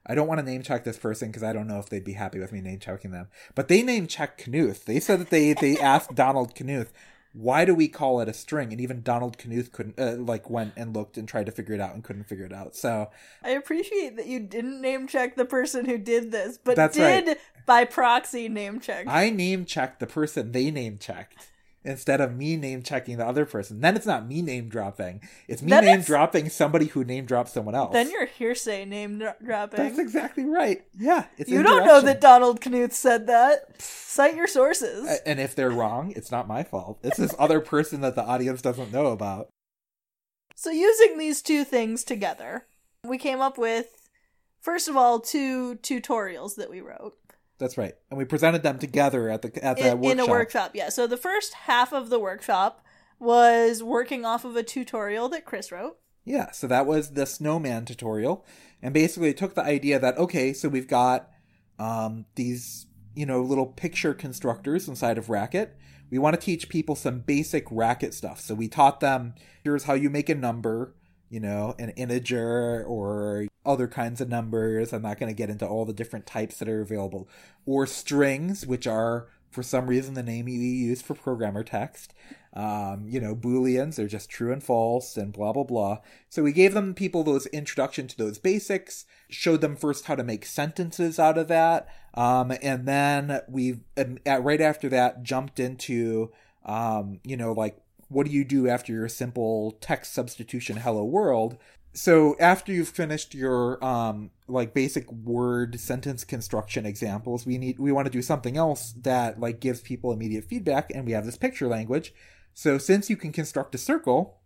I 0.06 0.16
don't 0.16 0.28
want 0.28 0.40
to 0.40 0.46
name 0.46 0.64
check 0.64 0.86
this 0.86 0.98
person 0.98 1.28
because 1.28 1.44
I 1.44 1.52
don't 1.52 1.68
know 1.68 1.80
if 1.80 1.90
they'd 1.90 2.04
be 2.04 2.14
happy 2.14 2.40
with 2.40 2.54
me 2.54 2.62
name 2.62 2.80
checking 2.80 3.12
them. 3.12 3.28
But 3.54 3.68
they 3.68 3.84
name 3.84 4.08
checked 4.08 4.50
Knuth. 4.50 4.86
They 4.86 5.00
said 5.00 5.20
that 5.20 5.30
they 5.30 5.54
they 5.54 5.78
asked 5.82 6.16
Donald 6.16 6.56
Knuth, 6.56 6.88
why 7.34 7.66
do 7.66 7.76
we 7.76 7.90
call 7.90 8.22
it 8.22 8.30
a 8.30 8.34
string? 8.34 8.72
And 8.72 8.82
even 8.82 9.04
Donald 9.04 9.38
Knuth 9.38 9.72
couldn't 9.74 10.00
uh, 10.00 10.16
like 10.18 10.50
went 10.50 10.74
and 10.78 10.96
looked 10.96 11.18
and 11.18 11.28
tried 11.28 11.46
to 11.48 11.52
figure 11.52 11.76
it 11.76 11.82
out 11.82 11.94
and 11.94 12.04
couldn't 12.04 12.24
figure 12.24 12.46
it 12.46 12.54
out. 12.54 12.76
So 12.76 13.12
I 13.44 13.50
appreciate 13.52 14.16
that 14.16 14.26
you 14.26 14.40
didn't 14.40 14.82
name 14.82 15.06
check 15.06 15.36
the 15.36 15.46
person 15.46 15.86
who 15.86 15.98
did 15.98 16.32
this, 16.32 16.58
but 16.58 16.94
did 16.94 17.28
right. 17.28 17.38
by 17.66 17.84
proxy 17.84 18.48
name 18.48 18.80
check. 18.80 19.06
I 19.06 19.30
name 19.30 19.66
checked 19.66 20.00
the 20.00 20.08
person 20.08 20.54
they 20.54 20.72
name 20.72 20.98
checked 20.98 21.50
instead 21.84 22.20
of 22.22 22.36
me 22.36 22.56
name 22.58 22.84
checking 22.84 23.18
the 23.18 23.26
other 23.26 23.46
person. 23.46 23.80
Then 23.82 23.96
it's 23.96 24.06
not 24.06 24.28
me 24.28 24.42
name 24.42 24.68
dropping. 24.70 25.22
It's 25.48 25.62
me 25.62 25.70
Then 25.70 25.86
name 25.86 25.94
it's- 25.96 26.08
dropping 26.08 26.50
somebody 26.50 26.88
who 26.88 27.04
name 27.04 27.26
drops 27.26 27.54
someone 27.54 27.76
else. 27.76 27.94
then 27.94 28.12
you're 28.12 28.26
hearsay 28.26 28.86
name 28.86 29.18
dropping. 29.44 29.78
That's 29.78 30.00
exactly 30.00 30.46
right. 30.46 30.84
Yeah, 30.98 31.26
it's 31.38 31.50
you 31.50 31.64
don't 31.64 31.86
know 31.86 32.02
that 32.02 32.22
Donald 32.22 32.62
Knuth 32.62 32.94
said 32.94 33.28
that. 33.28 33.82
Cite 33.82 34.36
your 34.36 34.48
sources. 34.48 35.20
And 35.26 35.40
if 35.40 35.56
they're 35.56 35.70
wrong, 35.70 36.12
it's 36.16 36.32
not 36.32 36.48
my 36.48 36.64
fault. 36.64 37.00
It's 37.04 37.18
this 37.18 37.36
other 37.40 37.60
person 37.62 38.02
that 38.02 38.16
the 38.16 38.24
audience 38.24 38.62
doesn't 38.62 38.92
know 38.92 39.08
about. 39.08 39.50
So, 40.56 40.72
using 40.72 41.18
these 41.18 41.42
two 41.42 41.64
things 41.64 42.04
together, 42.04 42.66
we 43.06 43.18
came 43.18 43.40
up 43.40 43.58
with, 43.58 44.10
first 44.60 44.90
of 44.90 44.98
all, 44.98 45.22
two 45.22 45.76
tutorials 45.76 46.56
that 46.56 46.70
we 46.70 46.82
wrote 46.82 47.16
That's 47.60 47.78
right. 47.78 47.94
And 48.10 48.18
we 48.18 48.26
presented 48.26 48.64
them 48.64 48.80
together 48.80 49.30
at 49.30 49.42
the 49.42 49.64
at 49.64 49.78
the 49.78 49.92
in, 49.92 50.00
workshop. 50.00 50.12
in 50.12 50.20
a 50.20 50.26
workshop. 50.26 50.72
Yeah. 50.74 50.90
So, 50.90 51.06
the 51.06 51.18
first 51.18 51.54
half 51.54 51.94
of 51.94 52.10
the 52.10 52.18
workshop 52.18 52.84
was 53.20 53.84
working 53.84 54.26
off 54.26 54.46
of 54.46 54.56
a 54.56 54.64
tutorial 54.64 55.30
that 55.30 55.46
Chris 55.46 55.72
wrote. 55.72 55.98
Yeah, 56.26 56.52
so 56.52 56.68
that 56.68 56.86
was 56.86 57.12
the 57.12 57.26
snowman 57.26 57.86
tutorial. 57.86 58.46
And 58.82 58.94
basically 58.94 59.30
it 59.30 59.38
took 59.38 59.56
the 59.56 59.64
idea 59.64 60.00
that 60.00 60.18
okay, 60.18 60.54
so 60.54 60.70
we've 60.70 60.88
got 60.88 61.30
um 61.78 62.26
these, 62.36 62.88
you 63.16 63.26
know, 63.26 63.42
little 63.42 63.66
picture 63.66 64.14
constructors 64.14 64.88
inside 64.88 65.18
of 65.18 65.30
Racket. 65.30 65.76
We 66.10 66.18
want 66.18 66.40
to 66.40 66.42
teach 66.42 66.70
people 66.70 66.96
some 66.96 67.20
basic 67.20 67.66
Racket 67.70 68.14
stuff. 68.14 68.40
So 68.40 68.56
we 68.56 68.68
taught 68.68 69.00
them 69.00 69.36
here's 69.64 69.84
how 69.84 69.94
you 69.94 70.10
make 70.10 70.30
a 70.30 70.36
number, 70.36 70.96
you 71.30 71.40
know, 71.40 71.76
an 71.80 71.90
integer 71.92 72.84
or 72.86 73.48
other 73.66 73.88
kinds 73.88 74.22
of 74.22 74.30
numbers. 74.30 74.94
I'm 74.94 75.04
not 75.04 75.20
going 75.20 75.32
to 75.32 75.38
get 75.38 75.50
into 75.50 75.68
all 75.68 75.86
the 75.86 75.94
different 75.94 76.26
types 76.26 76.58
that 76.58 76.70
are 76.70 76.82
available. 76.82 77.30
Or 77.66 77.86
strings, 77.86 78.66
which 78.66 78.88
are 78.88 79.28
for 79.52 79.64
some 79.64 79.88
reason 79.88 80.14
the 80.14 80.24
name 80.24 80.48
you 80.48 80.60
use 80.60 81.02
for 81.02 81.14
programmer 81.14 81.64
text. 81.64 82.14
Um, 82.54 83.06
you 83.08 83.20
know, 83.20 83.36
booleans, 83.36 83.96
they're 83.96 84.08
just 84.08 84.30
true 84.30 84.52
and 84.52 84.64
false 84.64 85.18
and 85.18 85.32
blah 85.32 85.54
blah 85.54 85.64
blah. 85.64 86.00
So 86.30 86.42
we 86.42 86.52
gave 86.52 86.74
them 86.74 86.94
people 86.96 87.24
those 87.24 87.46
introduction 87.48 88.08
to 88.08 88.18
those 88.18 88.40
basics, 88.40 89.06
showed 89.30 89.62
them 89.62 89.76
first 89.76 90.06
how 90.06 90.16
to 90.16 90.24
make 90.24 90.46
sentences 90.46 91.20
out 91.20 91.38
of 91.38 91.48
that, 91.48 91.88
um, 92.16 92.52
and 92.62 92.88
then 92.88 93.42
we 93.48 93.82
um, 93.98 94.18
right 94.26 94.62
after 94.62 94.90
that 94.90 95.22
jumped 95.22 95.60
into 95.60 96.32
um, 96.66 97.20
you 97.24 97.38
know 97.38 97.52
like 97.52 97.78
what 98.10 98.26
do 98.26 98.32
you 98.32 98.44
do 98.44 98.68
after 98.68 98.92
your 98.92 99.08
simple 99.08 99.78
text 99.80 100.14
substitution 100.14 100.78
hello 100.78 101.04
world? 101.04 101.58
So 101.94 102.36
after 102.40 102.72
you've 102.72 102.90
finished 102.90 103.34
your 103.34 103.84
um 103.84 104.32
like 104.48 104.74
basic 104.74 105.12
word 105.12 105.80
sentence 105.80 106.24
construction 106.24 106.86
examples 106.86 107.46
we 107.46 107.58
need 107.58 107.80
we 107.80 107.92
want 107.92 108.06
to 108.06 108.12
do 108.12 108.22
something 108.22 108.58
else 108.58 108.94
that 109.04 109.40
like 109.40 109.60
gives 109.60 109.82
people 109.82 110.12
immediate 110.12 110.46
feedback 110.46 110.92
and 110.94 111.06
we 111.06 111.14
have 111.14 111.26
this 111.26 111.38
picture 111.38 111.68
language. 111.68 112.14
So 112.54 112.78
since 112.78 113.10
you 113.10 113.16
can 113.16 113.32
construct 113.32 113.76
a 113.76 113.78
circle 113.78 114.40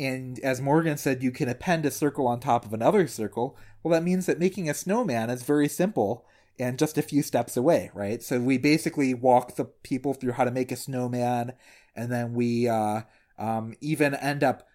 and 0.00 0.38
as 0.40 0.60
morgan 0.60 0.96
said 0.96 1.22
you 1.22 1.30
can 1.30 1.48
append 1.48 1.84
a 1.84 1.90
circle 1.90 2.26
on 2.26 2.40
top 2.40 2.64
of 2.64 2.72
another 2.72 3.06
circle 3.06 3.58
well 3.82 3.92
that 3.92 4.02
means 4.02 4.26
that 4.26 4.38
making 4.38 4.70
a 4.70 4.74
snowman 4.74 5.28
is 5.28 5.42
very 5.42 5.68
simple 5.68 6.24
and 6.58 6.78
just 6.78 6.96
a 6.96 7.02
few 7.02 7.22
steps 7.22 7.56
away 7.56 7.90
right? 7.94 8.22
So 8.22 8.40
we 8.40 8.58
basically 8.58 9.12
walk 9.12 9.56
the 9.56 9.66
people 9.66 10.14
through 10.14 10.32
how 10.32 10.44
to 10.44 10.50
make 10.50 10.72
a 10.72 10.76
snowman 10.76 11.52
and 11.94 12.10
then 12.10 12.34
we 12.34 12.68
uh 12.68 13.02
um 13.38 13.74
even 13.80 14.14
end 14.14 14.42
up 14.42 14.66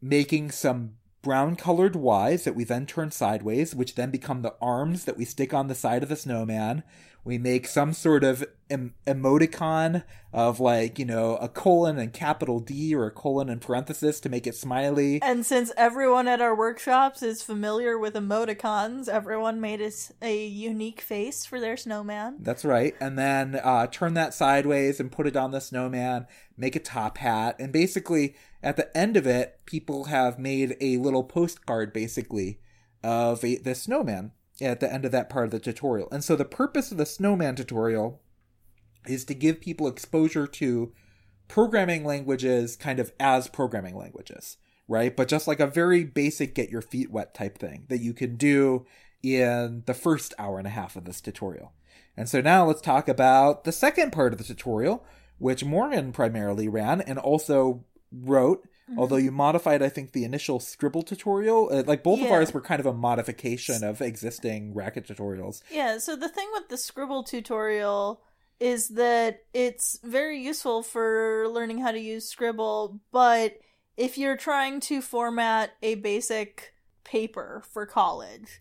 making 0.00 0.50
some 0.50 0.94
brown 1.22 1.56
colored 1.56 1.96
Ys 1.96 2.44
that 2.44 2.54
we 2.54 2.62
then 2.62 2.86
turn 2.86 3.10
sideways, 3.10 3.74
which 3.74 3.96
then 3.96 4.10
become 4.10 4.42
the 4.42 4.54
arms 4.60 5.04
that 5.04 5.16
we 5.16 5.24
stick 5.24 5.52
on 5.52 5.66
the 5.66 5.74
side 5.74 6.04
of 6.04 6.08
the 6.08 6.14
snowman. 6.14 6.84
We 7.26 7.38
make 7.38 7.66
some 7.66 7.92
sort 7.92 8.22
of 8.22 8.44
em- 8.70 8.94
emoticon 9.04 10.04
of 10.32 10.60
like, 10.60 10.96
you 10.96 11.04
know, 11.04 11.36
a 11.38 11.48
colon 11.48 11.98
and 11.98 12.12
capital 12.12 12.60
D 12.60 12.94
or 12.94 13.06
a 13.06 13.10
colon 13.10 13.48
and 13.48 13.60
parenthesis 13.60 14.20
to 14.20 14.28
make 14.28 14.46
it 14.46 14.54
smiley. 14.54 15.20
And 15.20 15.44
since 15.44 15.72
everyone 15.76 16.28
at 16.28 16.40
our 16.40 16.54
workshops 16.54 17.24
is 17.24 17.42
familiar 17.42 17.98
with 17.98 18.14
emoticons, 18.14 19.08
everyone 19.08 19.60
made 19.60 19.82
us 19.82 20.12
a 20.22 20.46
unique 20.46 21.00
face 21.00 21.44
for 21.44 21.58
their 21.58 21.76
snowman. 21.76 22.36
That's 22.38 22.64
right. 22.64 22.94
And 23.00 23.18
then 23.18 23.60
uh, 23.60 23.88
turn 23.88 24.14
that 24.14 24.32
sideways 24.32 25.00
and 25.00 25.10
put 25.10 25.26
it 25.26 25.36
on 25.36 25.50
the 25.50 25.60
snowman, 25.60 26.28
make 26.56 26.76
a 26.76 26.80
top 26.80 27.18
hat. 27.18 27.56
And 27.58 27.72
basically, 27.72 28.36
at 28.62 28.76
the 28.76 28.96
end 28.96 29.16
of 29.16 29.26
it, 29.26 29.58
people 29.66 30.04
have 30.04 30.38
made 30.38 30.76
a 30.80 30.98
little 30.98 31.24
postcard, 31.24 31.92
basically, 31.92 32.60
of 33.02 33.44
a, 33.44 33.56
the 33.56 33.74
snowman 33.74 34.30
at 34.60 34.80
the 34.80 34.92
end 34.92 35.04
of 35.04 35.12
that 35.12 35.28
part 35.28 35.44
of 35.44 35.50
the 35.50 35.60
tutorial. 35.60 36.08
And 36.10 36.24
so 36.24 36.36
the 36.36 36.44
purpose 36.44 36.90
of 36.90 36.98
the 36.98 37.06
snowman 37.06 37.56
tutorial 37.56 38.20
is 39.06 39.24
to 39.26 39.34
give 39.34 39.60
people 39.60 39.86
exposure 39.86 40.46
to 40.46 40.92
programming 41.48 42.04
languages 42.04 42.76
kind 42.76 42.98
of 42.98 43.12
as 43.20 43.48
programming 43.48 43.96
languages, 43.96 44.56
right? 44.88 45.14
But 45.14 45.28
just 45.28 45.46
like 45.46 45.60
a 45.60 45.66
very 45.66 46.04
basic 46.04 46.54
get 46.54 46.70
your 46.70 46.82
feet 46.82 47.10
wet 47.10 47.34
type 47.34 47.58
thing 47.58 47.84
that 47.88 48.00
you 48.00 48.12
can 48.12 48.36
do 48.36 48.86
in 49.22 49.82
the 49.86 49.94
first 49.94 50.34
hour 50.38 50.58
and 50.58 50.66
a 50.66 50.70
half 50.70 50.96
of 50.96 51.04
this 51.04 51.20
tutorial. 51.20 51.72
And 52.16 52.28
so 52.28 52.40
now 52.40 52.64
let's 52.64 52.80
talk 52.80 53.08
about 53.08 53.64
the 53.64 53.72
second 53.72 54.12
part 54.12 54.32
of 54.32 54.38
the 54.38 54.44
tutorial, 54.44 55.04
which 55.38 55.64
Morgan 55.64 56.12
primarily 56.12 56.68
ran 56.68 57.00
and 57.00 57.18
also 57.18 57.84
wrote 58.10 58.66
Mm-hmm. 58.90 59.00
Although 59.00 59.16
you 59.16 59.32
modified, 59.32 59.82
I 59.82 59.88
think, 59.88 60.12
the 60.12 60.24
initial 60.24 60.60
Scribble 60.60 61.02
tutorial. 61.02 61.68
Uh, 61.72 61.82
like 61.86 62.02
both 62.04 62.20
of 62.20 62.30
ours 62.30 62.54
were 62.54 62.60
kind 62.60 62.78
of 62.78 62.86
a 62.86 62.92
modification 62.92 63.82
of 63.82 64.00
existing 64.00 64.74
Racket 64.74 65.08
tutorials. 65.08 65.62
Yeah, 65.70 65.98
so 65.98 66.14
the 66.14 66.28
thing 66.28 66.48
with 66.52 66.68
the 66.68 66.76
Scribble 66.76 67.24
tutorial 67.24 68.22
is 68.60 68.90
that 68.90 69.40
it's 69.52 69.98
very 70.02 70.40
useful 70.40 70.82
for 70.82 71.48
learning 71.48 71.78
how 71.78 71.90
to 71.90 71.98
use 71.98 72.28
Scribble, 72.28 73.00
but 73.12 73.58
if 73.96 74.16
you're 74.16 74.36
trying 74.36 74.80
to 74.80 75.02
format 75.02 75.72
a 75.82 75.96
basic 75.96 76.74
paper 77.04 77.62
for 77.72 77.86
college, 77.86 78.60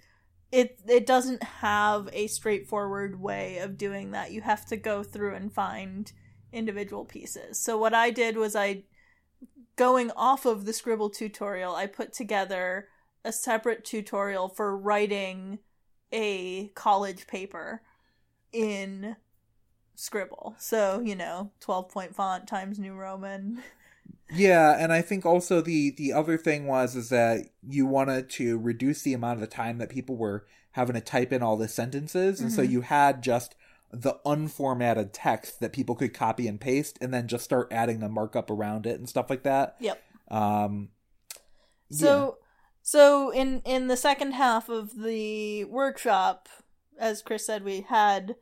it 0.51 0.79
it 0.87 1.05
doesn't 1.05 1.43
have 1.43 2.09
a 2.13 2.27
straightforward 2.27 3.19
way 3.19 3.57
of 3.59 3.77
doing 3.77 4.11
that. 4.11 4.31
You 4.31 4.41
have 4.41 4.65
to 4.67 4.77
go 4.77 5.03
through 5.03 5.35
and 5.35 5.53
find 5.53 6.11
individual 6.51 7.05
pieces. 7.05 7.59
So 7.59 7.77
what 7.77 7.93
I 7.93 8.11
did 8.11 8.37
was 8.37 8.55
I 8.55 8.83
going 9.75 10.11
off 10.11 10.45
of 10.45 10.65
the 10.65 10.73
Scribble 10.73 11.09
tutorial, 11.09 11.75
I 11.75 11.87
put 11.87 12.13
together 12.13 12.87
a 13.23 13.31
separate 13.31 13.83
tutorial 13.83 14.49
for 14.49 14.77
writing 14.77 15.59
a 16.11 16.67
college 16.69 17.27
paper 17.27 17.81
in 18.53 19.15
Scribble. 19.95 20.55
So, 20.59 21.01
you 21.03 21.15
know, 21.15 21.51
12 21.59 21.89
point 21.89 22.15
font 22.15 22.47
times 22.47 22.79
New 22.79 22.93
Roman. 22.93 23.63
Yeah, 24.33 24.75
and 24.79 24.91
I 24.91 25.03
think 25.03 25.23
also 25.23 25.61
the 25.61 25.91
the 25.91 26.11
other 26.11 26.35
thing 26.35 26.65
was 26.65 26.95
is 26.95 27.09
that 27.09 27.41
you 27.61 27.85
wanted 27.85 28.27
to 28.31 28.57
reduce 28.57 29.03
the 29.03 29.13
amount 29.13 29.35
of 29.35 29.41
the 29.41 29.55
time 29.55 29.77
that 29.77 29.89
people 29.89 30.17
were 30.17 30.47
having 30.71 30.95
to 30.95 31.01
type 31.01 31.31
in 31.31 31.43
all 31.43 31.57
the 31.57 31.67
sentences, 31.67 32.41
and 32.41 32.51
so 32.51 32.63
Mhm. 32.63 32.69
you 32.71 32.81
had 32.81 33.21
just 33.21 33.53
the 33.91 34.19
unformatted 34.25 35.09
text 35.13 35.59
that 35.59 35.71
people 35.73 35.95
could 35.95 36.13
copy 36.13 36.47
and 36.47 36.59
paste, 36.59 36.97
and 37.01 37.13
then 37.13 37.27
just 37.27 37.43
start 37.43 37.67
adding 37.71 37.99
the 37.99 38.09
markup 38.09 38.49
around 38.49 38.85
it 38.85 38.99
and 38.99 39.07
stuff 39.07 39.29
like 39.29 39.43
that. 39.43 39.75
Yep. 39.79 40.01
Um, 40.29 40.89
So 41.91 42.37
so 42.81 43.29
in 43.31 43.61
in 43.65 43.87
the 43.87 43.97
second 43.97 44.33
half 44.33 44.69
of 44.69 45.01
the 45.01 45.63
workshop, 45.65 46.49
as 46.99 47.21
Chris 47.21 47.45
said, 47.45 47.63
we 47.63 47.81
had 47.81 48.35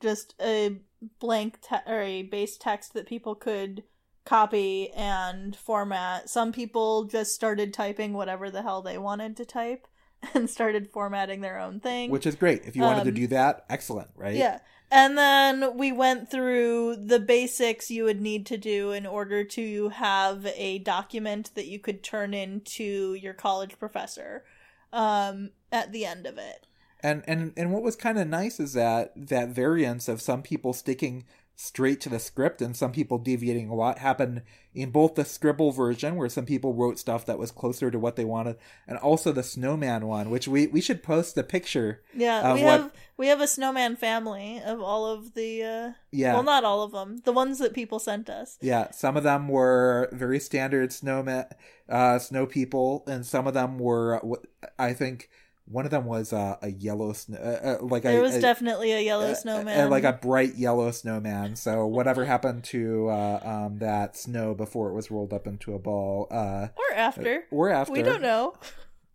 just 0.00 0.34
a 0.40 0.78
blank 1.20 1.60
te- 1.60 1.76
or 1.86 2.00
a 2.00 2.22
base 2.22 2.56
text 2.56 2.92
that 2.94 3.06
people 3.06 3.34
could 3.34 3.84
copy 4.24 4.90
and 4.90 5.56
format. 5.56 6.28
Some 6.28 6.52
people 6.52 7.04
just 7.04 7.34
started 7.34 7.72
typing 7.72 8.12
whatever 8.12 8.50
the 8.50 8.62
hell 8.62 8.82
they 8.82 8.98
wanted 8.98 9.36
to 9.38 9.44
type 9.44 9.86
and 10.34 10.50
started 10.50 10.90
formatting 10.90 11.40
their 11.40 11.58
own 11.58 11.80
thing. 11.80 12.10
which 12.10 12.26
is 12.26 12.34
great 12.34 12.64
if 12.64 12.76
you 12.76 12.82
wanted 12.82 13.04
to 13.04 13.10
Um, 13.10 13.14
do 13.14 13.26
that. 13.28 13.64
Excellent, 13.70 14.10
right? 14.16 14.34
Yeah. 14.36 14.58
And 14.90 15.18
then 15.18 15.76
we 15.76 15.92
went 15.92 16.30
through 16.30 16.96
the 16.96 17.20
basics 17.20 17.90
you 17.90 18.04
would 18.04 18.20
need 18.20 18.46
to 18.46 18.56
do 18.56 18.90
in 18.92 19.04
order 19.04 19.44
to 19.44 19.90
have 19.90 20.46
a 20.46 20.78
document 20.78 21.50
that 21.54 21.66
you 21.66 21.78
could 21.78 22.02
turn 22.02 22.32
into 22.32 23.14
your 23.14 23.34
college 23.34 23.78
professor 23.78 24.44
um, 24.92 25.50
at 25.70 25.92
the 25.92 26.06
end 26.06 26.26
of 26.26 26.38
it. 26.38 26.66
And 27.00 27.22
and 27.28 27.52
and 27.56 27.72
what 27.72 27.82
was 27.82 27.94
kind 27.94 28.18
of 28.18 28.26
nice 28.26 28.58
is 28.58 28.72
that 28.72 29.12
that 29.14 29.50
variance 29.50 30.08
of 30.08 30.20
some 30.20 30.42
people 30.42 30.72
sticking 30.72 31.24
straight 31.62 32.00
to 32.00 32.08
the 32.08 32.20
script 32.20 32.62
and 32.62 32.76
some 32.76 32.92
people 32.92 33.18
deviating 33.18 33.68
a 33.68 33.74
lot 33.74 33.98
happened 33.98 34.42
in 34.74 34.90
both 34.92 35.16
the 35.16 35.24
scribble 35.24 35.72
version 35.72 36.14
where 36.14 36.28
some 36.28 36.46
people 36.46 36.72
wrote 36.72 37.00
stuff 37.00 37.26
that 37.26 37.36
was 37.36 37.50
closer 37.50 37.90
to 37.90 37.98
what 37.98 38.14
they 38.14 38.24
wanted 38.24 38.56
and 38.86 38.96
also 38.98 39.32
the 39.32 39.42
snowman 39.42 40.06
one 40.06 40.30
which 40.30 40.46
we 40.46 40.68
we 40.68 40.80
should 40.80 41.02
post 41.02 41.34
the 41.34 41.42
picture 41.42 42.00
Yeah, 42.14 42.54
we 42.54 42.62
what- 42.62 42.80
have 42.80 42.92
we 43.16 43.26
have 43.26 43.40
a 43.40 43.48
snowman 43.48 43.96
family 43.96 44.62
of 44.64 44.80
all 44.80 45.04
of 45.06 45.34
the 45.34 45.64
uh 45.64 45.92
yeah 46.12 46.34
well 46.34 46.44
not 46.44 46.62
all 46.62 46.82
of 46.84 46.92
them, 46.92 47.22
the 47.24 47.32
ones 47.32 47.58
that 47.58 47.74
people 47.74 47.98
sent 47.98 48.30
us. 48.30 48.56
yeah 48.62 48.92
some 48.92 49.16
of 49.16 49.24
them 49.24 49.48
were 49.48 50.08
very 50.12 50.38
standard 50.38 50.92
snowman 50.92 51.46
uh 51.88 52.20
snow 52.20 52.46
people 52.46 53.02
and 53.08 53.26
some 53.26 53.48
of 53.48 53.54
them 53.54 53.80
were 53.80 54.18
what 54.22 54.46
i 54.78 54.92
think 54.92 55.28
one 55.70 55.84
of 55.84 55.90
them 55.90 56.04
was 56.06 56.32
uh, 56.32 56.56
a 56.62 56.68
yellow 56.70 57.12
snow 57.12 57.38
uh, 57.38 57.78
uh, 57.80 57.84
like 57.84 58.02
There 58.04 58.18
a, 58.18 58.22
was 58.22 58.34
a- 58.36 58.40
definitely 58.40 58.92
a 58.92 59.00
yellow 59.00 59.30
uh, 59.30 59.34
snowman. 59.34 59.86
uh, 59.86 59.88
like 59.90 60.04
a 60.04 60.12
bright 60.14 60.54
yellow 60.56 60.90
snowman. 60.90 61.56
So 61.56 61.86
whatever 61.86 62.24
happened 62.24 62.64
to 62.64 63.08
uh, 63.08 63.40
um, 63.42 63.78
that 63.78 64.16
snow 64.16 64.54
before 64.54 64.88
it 64.90 64.94
was 64.94 65.10
rolled 65.10 65.32
up 65.32 65.46
into 65.46 65.74
a 65.74 65.78
ball, 65.78 66.26
uh, 66.30 66.68
or 66.76 66.94
after. 66.96 67.44
or 67.50 67.70
after, 67.70 67.92
We 67.92 68.02
don't 68.02 68.22
know. 68.22 68.54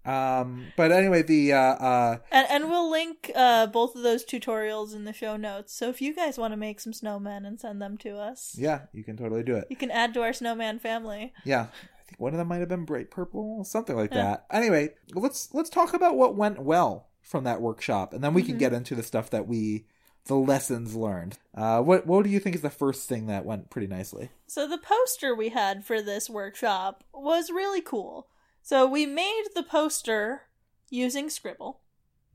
Um, 0.05 0.65
but 0.75 0.91
anyway, 0.91 1.21
the 1.21 1.53
uh, 1.53 1.57
uh, 1.59 2.17
And 2.29 2.45
and 2.49 2.69
we'll 2.69 2.91
link 2.91 3.31
uh 3.35 3.67
both 3.67 3.95
of 3.95 4.03
those 4.03 4.25
tutorials 4.25 4.93
in 4.93 5.05
the 5.05 5.13
show 5.13 5.37
notes. 5.37 5.73
So 5.73 5.87
if 5.87 6.01
you 6.01 6.13
guys 6.13 6.37
want 6.37 6.51
to 6.51 6.57
make 6.57 6.81
some 6.81 6.91
snowmen 6.91 7.47
and 7.47 7.57
send 7.57 7.81
them 7.81 7.97
to 7.99 8.17
us, 8.17 8.53
yeah, 8.57 8.81
you 8.91 9.05
can 9.05 9.15
totally 9.15 9.43
do 9.43 9.55
it. 9.55 9.67
you 9.69 9.77
can 9.77 9.89
add 9.91 10.13
to 10.15 10.21
our 10.21 10.33
snowman 10.33 10.79
family. 10.79 11.31
Yeah, 11.45 11.67
think 12.13 12.21
one 12.21 12.33
of 12.33 12.37
them 12.37 12.47
might 12.47 12.59
have 12.59 12.69
been 12.69 12.85
bright 12.85 13.11
purple, 13.11 13.63
something 13.63 13.95
like 13.95 14.13
Yeah. 14.13 14.23
that. 14.23 14.45
Anyway, 14.51 14.93
let's 15.13 15.53
let's 15.53 15.69
talk 15.69 15.93
about 15.93 16.15
what 16.15 16.35
went 16.35 16.59
well 16.59 17.09
from 17.21 17.43
that 17.45 17.61
workshop, 17.61 18.13
and 18.13 18.23
then 18.23 18.33
we 18.33 18.43
can 18.43 18.55
Mhm. 18.55 18.59
get 18.59 18.73
into 18.73 18.95
the 18.95 19.03
stuff 19.03 19.29
that 19.31 19.47
we 19.47 19.87
the 20.25 20.35
lessons 20.35 20.95
learned. 20.95 21.37
Uh, 21.53 21.81
what 21.81 22.07
what 22.07 22.23
do 22.23 22.29
you 22.29 22.39
think 22.39 22.55
is 22.55 22.61
the 22.61 22.69
first 22.69 23.09
thing 23.09 23.25
that 23.27 23.45
went 23.45 23.69
pretty 23.69 23.87
nicely? 23.87 24.29
So 24.47 24.65
the 24.67 24.77
poster 24.77 25.35
we 25.35 25.49
had 25.49 25.83
for 25.83 26.01
this 26.01 26.29
workshop 26.29 27.03
was 27.13 27.49
really 27.49 27.81
cool. 27.81 28.29
So 28.61 28.85
we 28.87 29.05
made 29.05 29.43
the 29.53 29.63
poster 29.63 30.43
using 30.89 31.29
Scribble. 31.29 31.81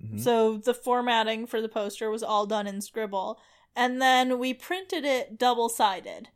Mhm. 0.03 0.21
So 0.21 0.59
the 0.59 0.75
formatting 0.75 1.47
for 1.47 1.63
the 1.63 1.69
poster 1.69 2.11
was 2.11 2.23
all 2.23 2.45
done 2.45 2.67
in 2.67 2.83
Scribble. 2.83 3.41
And 3.75 4.03
then 4.03 4.39
we 4.39 4.53
printed 4.53 5.05
it 5.07 5.39
double 5.39 5.71
sided 5.71 6.29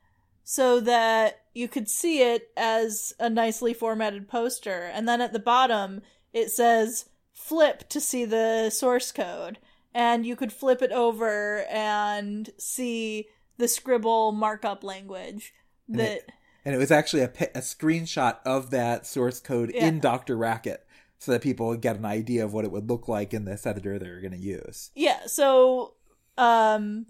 so 0.45 0.81
that 0.81 1.42
you 1.55 1.69
could 1.69 1.89
see 1.89 2.23
it 2.23 2.51
as 2.57 3.13
a 3.19 3.29
nicely 3.31 3.75
formatted 3.75 4.29
poster. 4.29 4.85
And 4.93 5.09
then 5.09 5.21
at 5.21 5.33
the 5.33 5.39
bottom, 5.39 6.01
it 6.33 6.51
says 6.51 7.07
flip 7.33 7.89
to 7.91 8.01
see 8.01 8.25
the 8.25 8.71
source 8.71 9.13
code. 9.13 9.59
And 9.95 10.25
you 10.25 10.37
could 10.37 10.53
flip 10.53 10.81
it 10.81 10.93
over 10.93 11.65
and 11.71 12.49
see 12.59 13.27
the 13.59 13.69
Scribble 13.69 14.33
markup 14.33 14.83
language 14.83 15.53
And 15.89 15.99
that. 16.01 16.11
it- 16.19 16.31
and 16.65 16.75
it 16.75 16.79
was 16.79 16.93
actually 16.93 17.23
a, 17.23 17.33
a 17.57 17.61
screenshot 17.61 18.39
of 18.47 18.71
that 18.71 19.05
source 19.05 19.41
code 19.41 19.73
Yeah. 19.75 19.87
in 19.89 20.01
DrRacket 20.01 20.79
so 21.19 21.33
that 21.33 21.43
people 21.43 21.67
would 21.67 21.81
get 21.81 21.97
an 21.97 22.05
idea 22.05 22.45
of 22.45 22.53
what 22.55 22.65
it 22.65 22.71
would 22.71 22.89
look 22.89 23.09
like 23.09 23.35
in 23.35 23.45
this 23.45 23.67
editor 23.67 23.99
they're 23.99 24.21
going 24.21 24.33
to 24.33 24.39
use. 24.39 24.91
Yeah, 24.95 25.27
so 25.27 25.95
um 26.39 27.07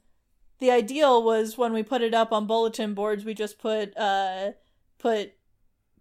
the 0.62 0.70
ideal 0.70 1.25
was 1.25 1.59
when 1.59 1.72
we 1.72 1.83
put 1.83 2.03
it 2.03 2.14
up 2.14 2.31
on 2.31 2.46
bulletin 2.46 2.94
boards, 2.94 3.25
we 3.25 3.35
just 3.35 3.59
put 3.59 3.96
uh 3.98 4.53
put 4.96 5.33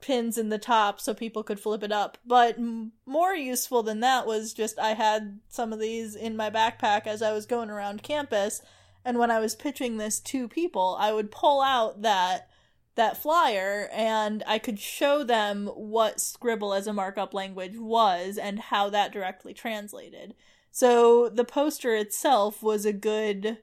pins 0.02 0.38
in 0.38 0.50
the 0.50 0.60
top 0.60 1.02
so 1.02 1.16
people 1.16 1.42
could 1.42 1.60
flip 1.60 1.82
it 1.82 1.92
up. 1.92 2.20
But 2.24 2.60
m- 2.60 2.92
more 3.08 3.34
useful 3.34 3.82
than 3.82 4.02
that 4.02 4.28
was 4.28 4.54
just 4.54 4.78
I 4.78 4.94
had 4.94 5.40
some 5.50 5.74
of 5.74 5.80
these 5.80 6.16
in 6.16 6.38
my 6.38 6.52
backpack 6.52 7.08
as 7.08 7.24
I 7.24 7.34
was 7.34 7.48
going 7.48 7.72
around 7.72 8.04
campus, 8.04 8.62
and 9.04 9.18
when 9.18 9.32
I 9.32 9.40
was 9.40 9.56
pitching 9.56 9.98
this 9.98 10.20
to 10.20 10.48
people, 10.48 10.96
I 11.00 11.12
would 11.12 11.32
pull 11.32 11.64
out 11.64 12.04
that 12.04 12.48
that 12.94 13.18
flyer 13.18 13.90
and 13.92 14.44
I 14.46 14.60
could 14.60 14.78
show 14.78 15.24
them 15.24 15.72
what 15.74 16.22
Scribble 16.22 16.76
as 16.76 16.86
a 16.86 16.94
markup 16.94 17.34
language 17.34 17.78
was 17.78 18.38
and 18.38 18.60
how 18.60 18.92
that 18.92 19.12
directly 19.12 19.56
translated. 19.56 20.36
So 20.70 21.30
the 21.30 21.46
poster 21.46 21.96
itself 21.96 22.62
was 22.62 22.86
a 22.86 22.94
good 22.94 23.58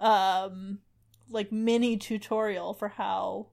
um 0.00 0.78
like 1.30 1.52
mini 1.52 1.96
tutorial 1.96 2.74
for 2.74 2.88
how 2.88 3.48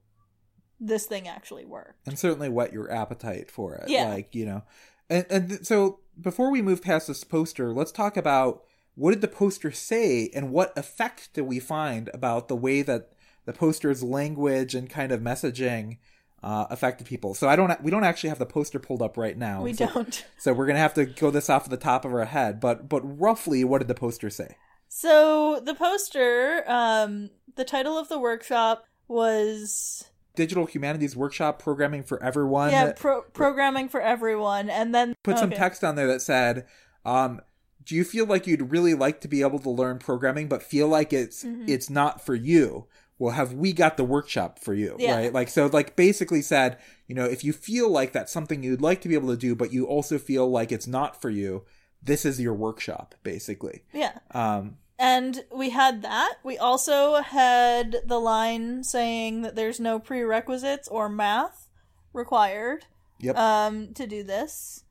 this 0.79 1.05
thing 1.05 1.27
actually 1.27 1.65
worked. 1.65 2.07
and 2.07 2.17
certainly 2.19 2.49
whet 2.49 2.73
your 2.73 2.91
appetite 2.91 3.49
for 3.49 3.75
it. 3.75 3.89
Yeah. 3.89 4.09
Like, 4.09 4.35
you 4.35 4.45
know. 4.45 4.63
And 5.09 5.25
and 5.29 5.49
th- 5.49 5.63
so 5.63 5.99
before 6.19 6.51
we 6.51 6.61
move 6.61 6.81
past 6.81 7.07
this 7.07 7.23
poster, 7.23 7.73
let's 7.73 7.91
talk 7.91 8.17
about 8.17 8.63
what 8.95 9.11
did 9.11 9.21
the 9.21 9.27
poster 9.27 9.71
say 9.71 10.29
and 10.33 10.51
what 10.51 10.77
effect 10.77 11.33
did 11.33 11.43
we 11.43 11.59
find 11.59 12.09
about 12.13 12.47
the 12.47 12.55
way 12.55 12.81
that 12.81 13.11
the 13.45 13.53
poster's 13.53 14.01
language 14.01 14.73
and 14.73 14.89
kind 14.89 15.11
of 15.11 15.21
messaging 15.21 15.97
uh, 16.41 16.67
affected 16.69 17.07
people. 17.07 17.33
So 17.33 17.49
I 17.49 17.55
don't 17.55 17.81
we 17.81 17.91
don't 17.91 18.03
actually 18.03 18.29
have 18.29 18.39
the 18.39 18.45
poster 18.45 18.79
pulled 18.79 19.01
up 19.01 19.17
right 19.17 19.37
now. 19.37 19.61
we 19.61 19.73
so, 19.73 19.87
don't. 19.87 20.25
So 20.37 20.53
we're 20.53 20.65
going 20.65 20.75
to 20.75 20.81
have 20.81 20.93
to 20.95 21.05
go 21.05 21.31
this 21.31 21.49
off 21.49 21.69
the 21.69 21.77
top 21.77 22.05
of 22.05 22.13
our 22.13 22.25
head, 22.25 22.59
but 22.59 22.87
but 22.87 23.01
roughly 23.01 23.63
what 23.63 23.79
did 23.79 23.87
the 23.87 23.95
poster 23.95 24.29
say? 24.29 24.55
So 24.87 25.59
the 25.59 25.73
poster, 25.75 26.63
um 26.69 27.29
the 27.55 27.63
title 27.65 27.97
of 27.97 28.09
the 28.09 28.19
workshop 28.19 28.85
was 29.07 30.05
Digital 30.35 30.65
Humanities 30.65 31.15
Workshop 31.15 31.59
Programming 31.59 32.03
for 32.03 32.21
Everyone. 32.21 32.71
yeah, 32.71 32.91
pro- 32.93 33.21
programming 33.21 33.87
for 33.87 34.01
everyone 34.01 34.69
and 34.69 34.93
then 34.93 35.15
put 35.23 35.37
some 35.37 35.51
text 35.51 35.83
on 35.83 35.95
there 35.95 36.07
that 36.07 36.21
said, 36.21 36.65
um, 37.05 37.39
"Do 37.85 37.95
you 37.95 38.03
feel 38.03 38.25
like 38.25 38.45
you'd 38.45 38.71
really 38.71 38.93
like 38.93 39.21
to 39.21 39.29
be 39.29 39.41
able 39.41 39.59
to 39.59 39.69
learn 39.69 39.99
programming, 39.99 40.47
but 40.49 40.61
feel 40.61 40.87
like 40.89 41.13
it's 41.13 41.43
Mhm. 41.45 41.69
it's 41.69 41.89
not 41.89 42.25
for 42.25 42.35
you?" 42.35 42.87
Well, 43.17 43.33
have 43.33 43.53
we 43.53 43.71
got 43.71 43.95
the 43.95 44.03
workshop 44.03 44.59
for 44.59 44.73
you? 44.73 44.97
Yeah. 44.99 45.15
Right? 45.15 45.33
Like 45.33 45.47
so, 45.47 45.67
like 45.67 45.95
basically 45.95 46.41
said, 46.41 46.77
you 47.07 47.15
know, 47.15 47.23
if 47.23 47.45
you 47.45 47.53
feel 47.53 47.89
like 47.89 48.11
that's 48.11 48.33
something 48.33 48.61
you'd 48.61 48.81
like 48.81 48.99
to 49.01 49.07
be 49.07 49.15
able 49.15 49.29
to 49.29 49.37
do, 49.37 49.55
but 49.55 49.71
you 49.71 49.85
also 49.85 50.17
feel 50.17 50.49
like 50.51 50.73
it's 50.73 50.87
not 50.87 51.21
for 51.21 51.29
you, 51.29 51.63
this 52.05 52.25
is 52.25 52.39
your 52.39 52.53
workshop, 52.53 53.15
basically. 53.23 53.83
Yeah. 53.93 54.19
Um, 54.31 54.77
And 54.97 55.43
we 55.53 55.71
had 55.71 56.01
that. 56.03 56.35
We 56.43 56.57
also 56.57 57.15
had 57.21 57.97
the 58.05 58.19
line 58.19 58.83
saying 58.83 59.41
that 59.41 59.55
there's 59.55 59.79
no 59.79 59.99
prerequisites 59.99 60.87
or 60.87 61.09
math 61.09 61.67
required 62.13 62.85
Yep. 63.19 63.35
um, 63.37 63.93
to 63.93 64.07
do 64.07 64.23
this. 64.23 64.83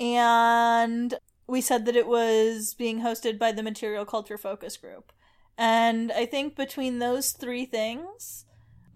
And 0.00 1.14
we 1.46 1.60
said 1.60 1.84
that 1.86 1.96
it 1.96 2.06
was 2.06 2.74
being 2.74 3.00
hosted 3.00 3.38
by 3.38 3.52
the 3.52 3.62
Material 3.62 4.04
Culture 4.04 4.38
Focus 4.38 4.76
Group. 4.76 5.12
And 5.58 6.10
I 6.12 6.24
think 6.26 6.56
between 6.56 6.98
those 6.98 7.32
three 7.32 7.66
things, 7.66 8.46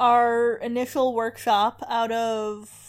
our 0.01 0.55
initial 0.57 1.15
workshop 1.15 1.83
out 1.89 2.13
of 2.13 2.86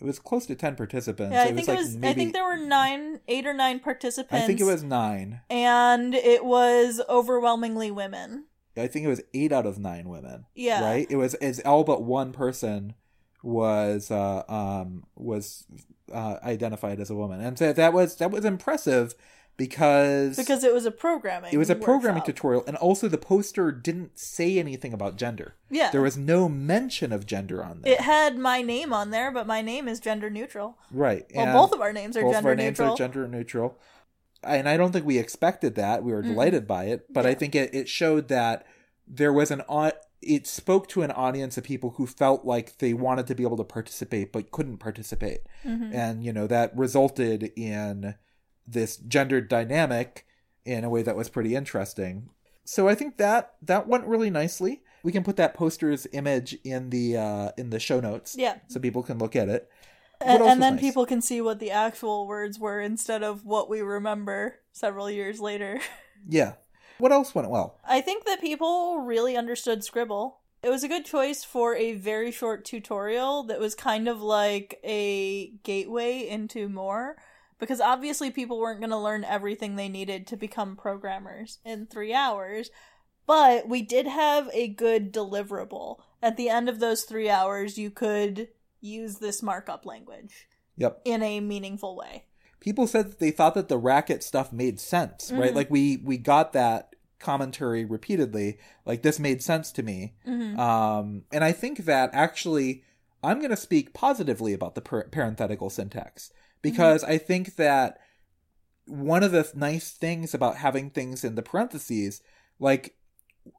it 0.00 0.04
was 0.04 0.18
close 0.18 0.46
to 0.46 0.54
ten 0.54 0.76
participants. 0.76 1.32
yeah, 1.32 1.42
I 1.42 1.44
it 1.44 1.54
think 1.54 1.58
was 1.58 1.68
like 1.68 1.78
it 1.78 1.80
was 1.80 1.96
maybe, 1.96 2.08
I 2.10 2.14
think 2.14 2.32
there 2.32 2.44
were 2.44 2.56
nine 2.56 3.20
eight 3.28 3.46
or 3.46 3.54
nine 3.54 3.80
participants. 3.80 4.44
I 4.44 4.46
think 4.46 4.60
it 4.60 4.64
was 4.64 4.82
nine. 4.82 5.40
and 5.50 6.14
it 6.14 6.44
was 6.44 7.00
overwhelmingly 7.08 7.90
women. 7.90 8.44
I 8.76 8.88
think 8.88 9.04
it 9.04 9.08
was 9.08 9.22
eight 9.32 9.52
out 9.52 9.66
of 9.66 9.78
nine 9.78 10.08
women. 10.08 10.46
Yeah. 10.54 10.84
Right. 10.84 11.06
It 11.08 11.16
was. 11.16 11.34
It's 11.40 11.60
all 11.60 11.84
but 11.84 12.02
one 12.02 12.32
person 12.32 12.94
was 13.42 14.10
uh 14.10 14.42
um 14.48 15.04
was 15.14 15.66
uh 16.12 16.38
identified 16.42 16.98
as 16.98 17.10
a 17.10 17.14
woman, 17.14 17.40
and 17.40 17.58
so 17.58 17.72
that 17.72 17.92
was 17.92 18.16
that 18.16 18.30
was 18.30 18.44
impressive 18.44 19.14
because 19.56 20.36
Because 20.36 20.64
it 20.64 20.74
was 20.74 20.84
a 20.86 20.90
programming. 20.90 21.52
it 21.52 21.58
was 21.58 21.70
a 21.70 21.74
programming 21.76 22.20
workshop. 22.20 22.36
tutorial, 22.36 22.64
and 22.66 22.76
also 22.76 23.08
the 23.08 23.18
poster 23.18 23.70
didn't 23.70 24.18
say 24.18 24.58
anything 24.58 24.92
about 24.92 25.16
gender. 25.16 25.54
Yeah. 25.70 25.90
There 25.90 26.02
was 26.02 26.16
no 26.16 26.48
mention 26.48 27.12
of 27.12 27.26
gender 27.26 27.62
on 27.64 27.82
there. 27.82 27.92
It 27.94 28.00
had 28.00 28.36
my 28.36 28.62
name 28.62 28.92
on 28.92 29.10
there, 29.10 29.30
but 29.30 29.46
my 29.46 29.62
name 29.62 29.88
is 29.88 30.00
gender 30.00 30.30
neutral. 30.30 30.78
right. 30.90 31.24
Well, 31.34 31.44
and 31.44 31.52
both 31.52 31.72
of 31.72 31.80
our 31.80 31.92
names 31.92 32.16
are 32.16 32.22
both 32.22 32.32
gender 32.34 32.48
of 32.50 32.52
our 32.52 32.56
names 32.56 32.78
neutral. 32.78 32.94
are 32.94 32.98
gender 32.98 33.28
neutral. 33.28 33.78
And 34.42 34.68
I 34.68 34.76
don't 34.76 34.92
think 34.92 35.06
we 35.06 35.18
expected 35.18 35.74
that. 35.76 36.04
We 36.04 36.12
were 36.12 36.20
delighted 36.20 36.66
by 36.66 36.84
it, 36.84 37.06
but 37.10 37.24
I 37.24 37.32
think 37.32 37.54
it, 37.54 37.74
it 37.74 37.88
showed 37.88 38.28
that 38.28 38.66
there 39.06 39.32
was 39.32 39.50
an 39.50 39.62
it 40.20 40.46
spoke 40.46 40.88
to 40.88 41.02
an 41.02 41.10
audience 41.10 41.56
of 41.58 41.64
people 41.64 41.90
who 41.96 42.06
felt 42.06 42.44
like 42.44 42.78
they 42.78 42.94
wanted 42.94 43.26
to 43.26 43.34
be 43.34 43.42
able 43.42 43.56
to 43.58 43.64
participate 43.64 44.32
but 44.32 44.50
couldn't 44.50 44.78
participate. 44.78 45.40
Mm-hmm. 45.64 45.94
And 45.94 46.24
you 46.24 46.32
know, 46.32 46.46
that 46.46 46.76
resulted 46.76 47.52
in 47.56 48.14
this 48.66 48.96
gendered 48.96 49.48
dynamic 49.48 50.26
in 50.64 50.84
a 50.84 50.90
way 50.90 51.02
that 51.02 51.16
was 51.16 51.28
pretty 51.28 51.54
interesting. 51.54 52.30
So 52.64 52.88
I 52.88 52.94
think 52.94 53.18
that 53.18 53.54
that 53.62 53.86
went 53.86 54.06
really 54.06 54.30
nicely. 54.30 54.82
We 55.02 55.12
can 55.12 55.22
put 55.22 55.36
that 55.36 55.52
poster's 55.54 56.06
image 56.12 56.56
in 56.64 56.88
the 56.90 57.16
uh 57.18 57.50
in 57.58 57.70
the 57.70 57.78
show 57.78 58.00
notes 58.00 58.34
Yeah. 58.38 58.56
so 58.68 58.80
people 58.80 59.02
can 59.02 59.18
look 59.18 59.36
at 59.36 59.48
it. 59.50 59.68
What 60.20 60.40
And, 60.40 60.42
and 60.44 60.62
then 60.62 60.74
nice? 60.76 60.80
people 60.80 61.04
can 61.04 61.20
see 61.20 61.40
what 61.42 61.58
the 61.60 61.70
actual 61.70 62.26
words 62.26 62.58
were 62.58 62.80
instead 62.80 63.22
of 63.22 63.44
what 63.44 63.68
we 63.68 63.82
remember 63.82 64.60
several 64.72 65.10
years 65.10 65.40
later. 65.40 65.80
Yeah. 66.26 66.54
What 66.96 67.12
else 67.12 67.34
went 67.34 67.50
well? 67.50 67.78
I 67.86 68.00
think 68.00 68.24
that 68.24 68.40
people 68.40 69.00
really 69.00 69.36
understood 69.36 69.84
Scribble. 69.84 70.38
It 70.62 70.70
was 70.70 70.82
a 70.82 70.88
good 70.88 71.04
choice 71.04 71.44
for 71.44 71.74
a 71.76 71.92
very 71.92 72.30
short 72.30 72.64
tutorial 72.64 73.42
that 73.42 73.60
was 73.60 73.74
kind 73.74 74.08
of 74.08 74.22
like 74.22 74.80
a 74.82 75.48
gateway 75.64 76.26
into 76.26 76.70
more. 76.70 77.16
Because 77.58 77.80
obviously, 77.80 78.30
people 78.30 78.58
weren't 78.58 78.80
going 78.80 78.90
to 78.90 78.96
learn 78.98 79.24
everything 79.24 79.76
they 79.76 79.88
needed 79.88 80.26
to 80.28 80.36
become 80.36 80.76
programmers 80.76 81.58
in 81.64 81.86
three 81.86 82.12
hours. 82.12 82.70
But 83.26 83.68
we 83.68 83.80
did 83.82 84.06
have 84.06 84.50
a 84.52 84.68
good 84.68 85.12
deliverable. 85.12 85.98
At 86.22 86.36
the 86.36 86.48
end 86.48 86.68
of 86.68 86.80
those 86.80 87.04
three 87.04 87.30
hours, 87.30 87.78
you 87.78 87.90
could 87.90 88.48
use 88.80 89.16
this 89.16 89.42
markup 89.42 89.86
language 89.86 90.46
Yep. 90.76 91.00
in 91.04 91.22
a 91.22 91.40
meaningful 91.40 91.96
way. 91.96 92.24
people 92.60 92.86
said 92.86 93.10
that 93.10 93.18
they 93.18 93.30
thought 93.30 93.54
that 93.54 93.68
the 93.68 93.76
racket 93.76 94.22
stuff 94.22 94.50
made 94.50 94.80
sense 94.80 95.30
right 95.32 95.52
Mhm. 95.52 95.54
like 95.54 95.70
we 95.70 95.98
we 95.98 96.16
got 96.16 96.54
that 96.54 96.94
commentary 97.18 97.84
repeatedly 97.84 98.58
like 98.86 99.02
this 99.02 99.18
made 99.18 99.42
sense 99.42 99.70
to 99.72 99.82
me 99.82 100.14
Mhm. 100.26 100.58
um 100.58 101.24
and 101.30 101.44
i 101.44 101.52
think 101.52 101.84
that 101.84 102.08
actually 102.14 102.82
i'm 103.22 103.38
going 103.38 103.50
to 103.50 103.56
speak 103.56 103.92
positively 103.92 104.54
about 104.54 104.74
the 104.74 104.80
par- 104.80 105.08
parenthetical 105.10 105.68
syntax 105.68 106.32
because 106.64 107.04
i 107.04 107.16
think 107.16 107.56
that 107.56 107.98
one 108.86 109.22
of 109.22 109.32
the 109.32 109.50
nice 109.54 109.92
things 109.92 110.34
about 110.34 110.56
having 110.56 110.90
things 110.90 111.24
in 111.24 111.36
the 111.36 111.42
parentheses 111.42 112.20
like 112.58 112.96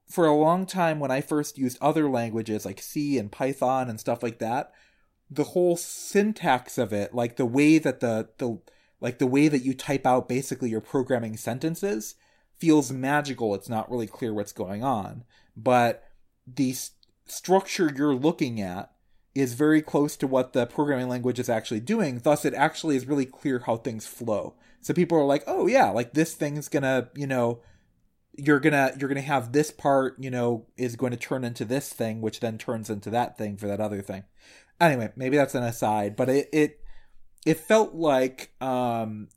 for 0.09 0.25
a 0.25 0.35
long 0.35 0.65
time 0.65 0.99
when 0.99 1.11
i 1.11 1.21
first 1.21 1.57
used 1.57 1.77
other 1.79 2.09
languages 2.09 2.65
like 2.65 2.81
c 2.81 3.17
and 3.17 3.31
python 3.31 3.89
and 3.89 3.99
stuff 3.99 4.21
like 4.21 4.39
that 4.39 4.71
the 5.29 5.45
whole 5.45 5.77
syntax 5.77 6.77
of 6.77 6.91
it 6.91 7.15
like 7.15 7.37
the 7.37 7.45
way 7.45 7.77
that 7.77 8.01
the 8.01 8.29
the 8.37 8.59
like 8.99 9.19
the 9.19 9.27
way 9.27 9.47
that 9.47 9.63
you 9.63 9.73
type 9.73 10.05
out 10.05 10.27
basically 10.27 10.69
your 10.69 10.81
programming 10.81 11.37
sentences 11.37 12.15
feels 12.57 12.91
magical. 12.91 13.53
It's 13.53 13.69
not 13.69 13.89
really 13.89 14.07
clear 14.07 14.33
what's 14.33 14.53
going 14.53 14.83
on. 14.83 15.23
But 15.55 16.03
the 16.47 16.71
s- 16.71 16.91
structure 17.25 17.91
you're 17.95 18.15
looking 18.15 18.61
at 18.61 18.91
is 19.35 19.53
very 19.53 19.81
close 19.81 20.15
to 20.17 20.25
what 20.27 20.53
the 20.53 20.65
programming 20.65 21.09
language 21.09 21.39
is 21.39 21.49
actually 21.49 21.81
doing. 21.81 22.19
Thus 22.23 22.45
it 22.45 22.53
actually 22.53 22.95
is 22.95 23.05
really 23.05 23.25
clear 23.25 23.59
how 23.59 23.75
things 23.77 24.07
flow. 24.07 24.55
So 24.81 24.93
people 24.93 25.17
are 25.17 25.25
like 25.25 25.43
oh 25.45 25.67
yeah 25.67 25.89
like 25.89 26.13
this 26.13 26.33
thing's 26.33 26.69
gonna 26.69 27.09
you 27.15 27.27
know 27.27 27.59
you're 28.37 28.59
gonna 28.59 28.91
you're 28.97 29.09
gonna 29.09 29.21
have 29.21 29.51
this 29.51 29.71
part 29.71 30.15
you 30.19 30.29
know 30.31 30.65
is 30.77 30.95
going 30.95 31.11
to 31.11 31.17
turn 31.17 31.43
into 31.43 31.65
this 31.65 31.91
thing 31.91 32.21
which 32.21 32.39
then 32.39 32.57
turns 32.57 32.89
into 32.89 33.09
that 33.09 33.37
thing 33.37 33.57
for 33.57 33.67
that 33.67 33.81
other 33.81 34.01
thing. 34.01 34.23
Anyway 34.79 35.11
maybe 35.15 35.37
that's 35.37 35.55
an 35.55 35.63
aside 35.63 36.15
but 36.15 36.29
it 36.29 36.49
it, 36.53 36.79
it 37.45 37.59
felt 37.59 37.93
like 37.93 38.51
um 38.61 39.27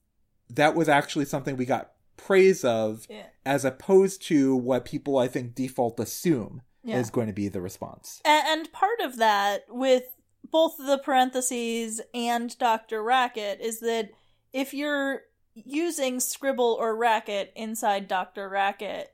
that 0.51 0.75
was 0.75 0.89
actually 0.89 1.25
something 1.25 1.57
we 1.57 1.65
got 1.67 1.93
praise 2.17 2.65
of 2.65 3.07
Yeah. 3.09 3.27
as 3.47 3.65
opposed 3.65 4.23
to 4.27 4.57
what 4.57 4.85
people 4.85 5.19
i 5.19 5.29
think 5.29 5.55
default 5.55 6.01
assume 6.01 6.63
Yeah. 6.89 6.99
is 6.99 7.11
going 7.11 7.27
to 7.27 7.33
be 7.33 7.49
the 7.49 7.61
response 7.61 8.21
And 8.25 8.73
part 8.73 9.01
of 9.01 9.19
that 9.19 9.65
with 9.69 10.05
both 10.51 10.77
the 10.79 10.99
parentheses 10.99 12.01
and 12.15 12.51
DrRacket 12.51 13.61
is 13.61 13.81
that 13.81 14.11
if 14.53 14.73
you're 14.73 15.23
using 15.55 16.21
Scribble 16.21 16.77
or 16.79 16.97
Racket 16.97 17.53
inside 17.55 18.09
DrRacket, 18.09 19.05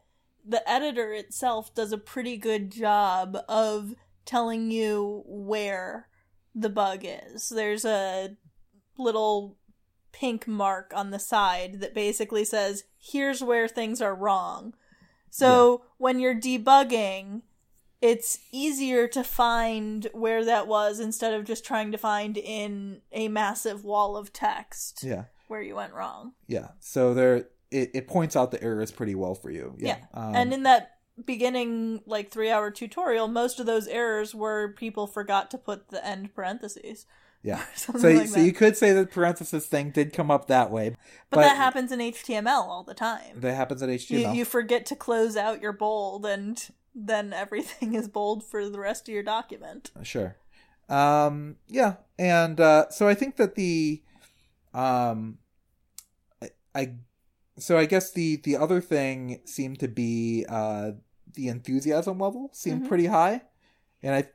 the 0.46 0.68
editor 0.70 1.12
itself 1.12 1.74
does 1.74 1.92
a 1.92 1.98
pretty 1.98 2.36
good 2.36 2.70
job 2.70 3.38
of 3.48 3.94
telling 4.24 4.70
you 4.70 5.22
where 5.26 6.08
the 6.54 6.68
bug 6.68 7.00
is. 7.02 7.48
There's 7.48 7.84
a 7.84 8.36
little 8.96 9.56
pink 10.12 10.46
mark 10.46 10.92
on 10.94 11.10
the 11.10 11.18
side 11.18 11.80
that 11.80 11.94
basically 11.94 12.44
says, 12.44 12.84
here's 13.00 13.42
where 13.42 13.66
things 13.66 14.00
are 14.00 14.14
wrong. 14.14 14.74
So 15.30 15.82
when 15.98 16.20
you're 16.20 16.38
debugging, 16.38 17.42
it's 18.04 18.38
easier 18.52 19.08
to 19.08 19.24
find 19.24 20.08
where 20.12 20.44
that 20.44 20.66
was 20.66 21.00
instead 21.00 21.32
of 21.32 21.44
just 21.46 21.64
trying 21.64 21.90
to 21.90 21.96
find 21.98 22.36
in 22.36 23.00
a 23.12 23.28
massive 23.28 23.82
wall 23.84 24.16
of 24.16 24.30
text 24.32 25.02
yeah 25.02 25.24
where 25.48 25.62
you 25.62 25.74
went 25.74 25.92
wrong. 25.94 26.32
yeah 26.46 26.68
so 26.80 27.14
there 27.14 27.36
it, 27.70 27.90
it 27.94 28.06
points 28.06 28.36
out 28.36 28.50
the 28.50 28.62
errors 28.62 28.90
pretty 28.92 29.14
well 29.14 29.34
for 29.34 29.50
you 29.50 29.74
yeah, 29.78 29.98
Um, 30.12 30.34
and 30.34 30.52
in 30.54 30.62
that 30.64 30.90
beginning 31.24 32.00
like 32.06 32.30
3 32.30 32.50
hour 32.50 32.70
tutorial, 32.70 33.26
most 33.28 33.58
of 33.60 33.66
those 33.66 33.86
errors 33.88 34.34
were 34.34 34.72
people 34.76 35.06
forgot 35.06 35.50
to 35.52 35.58
put 35.58 35.88
the 35.90 36.04
end 36.06 36.34
parentheses. 36.34 37.06
yeah 37.42 37.62
so, 37.74 37.92
like 37.92 38.28
so 38.28 38.34
that. 38.34 38.44
you 38.44 38.52
could 38.52 38.76
say 38.76 38.92
the 38.92 39.06
parenthesis 39.06 39.66
thing 39.66 39.90
did 39.90 40.12
come 40.12 40.30
up 40.30 40.46
that 40.48 40.70
way 40.70 40.94
But, 41.30 41.40
that 41.42 41.56
happens 41.56 41.90
in 41.92 42.00
HTML 42.00 42.46
all 42.68 42.84
the 42.84 42.94
time. 42.94 43.40
that 43.40 43.54
happens 43.54 43.80
in 43.82 43.88
You, 43.90 43.96
html 43.98 44.34
you 44.34 44.44
forget 44.44 44.84
to 44.86 44.96
close 44.96 45.36
out 45.36 45.62
your 45.62 45.72
bold 45.72 46.26
and 46.26 46.62
then 46.94 47.32
everything 47.32 47.94
is 47.94 48.08
bold 48.08 48.44
for 48.44 48.68
the 48.68 48.78
rest 48.78 49.08
of 49.08 49.12
your 49.14 49.22
document. 49.22 49.90
sure 50.02 50.36
um 50.88 51.56
yeah 51.66 51.94
and 52.18 52.60
uh 52.60 52.88
so 52.90 53.08
i 53.08 53.14
think 53.14 53.36
that 53.36 53.54
the 53.54 54.02
um 54.74 55.38
I, 56.42 56.50
I 56.74 56.94
so 57.58 57.78
i 57.78 57.86
guess 57.86 58.12
the 58.12 58.36
the 58.44 58.56
other 58.56 58.80
thing 58.82 59.40
seemed 59.46 59.78
to 59.80 59.88
be 59.88 60.44
uh 60.48 60.92
the 61.32 61.48
enthusiasm 61.48 62.18
level 62.18 62.50
seemed 62.52 62.82
Mhm. 62.84 62.88
pretty 62.88 63.06
high 63.06 63.42
and 64.02 64.14
i 64.14 64.28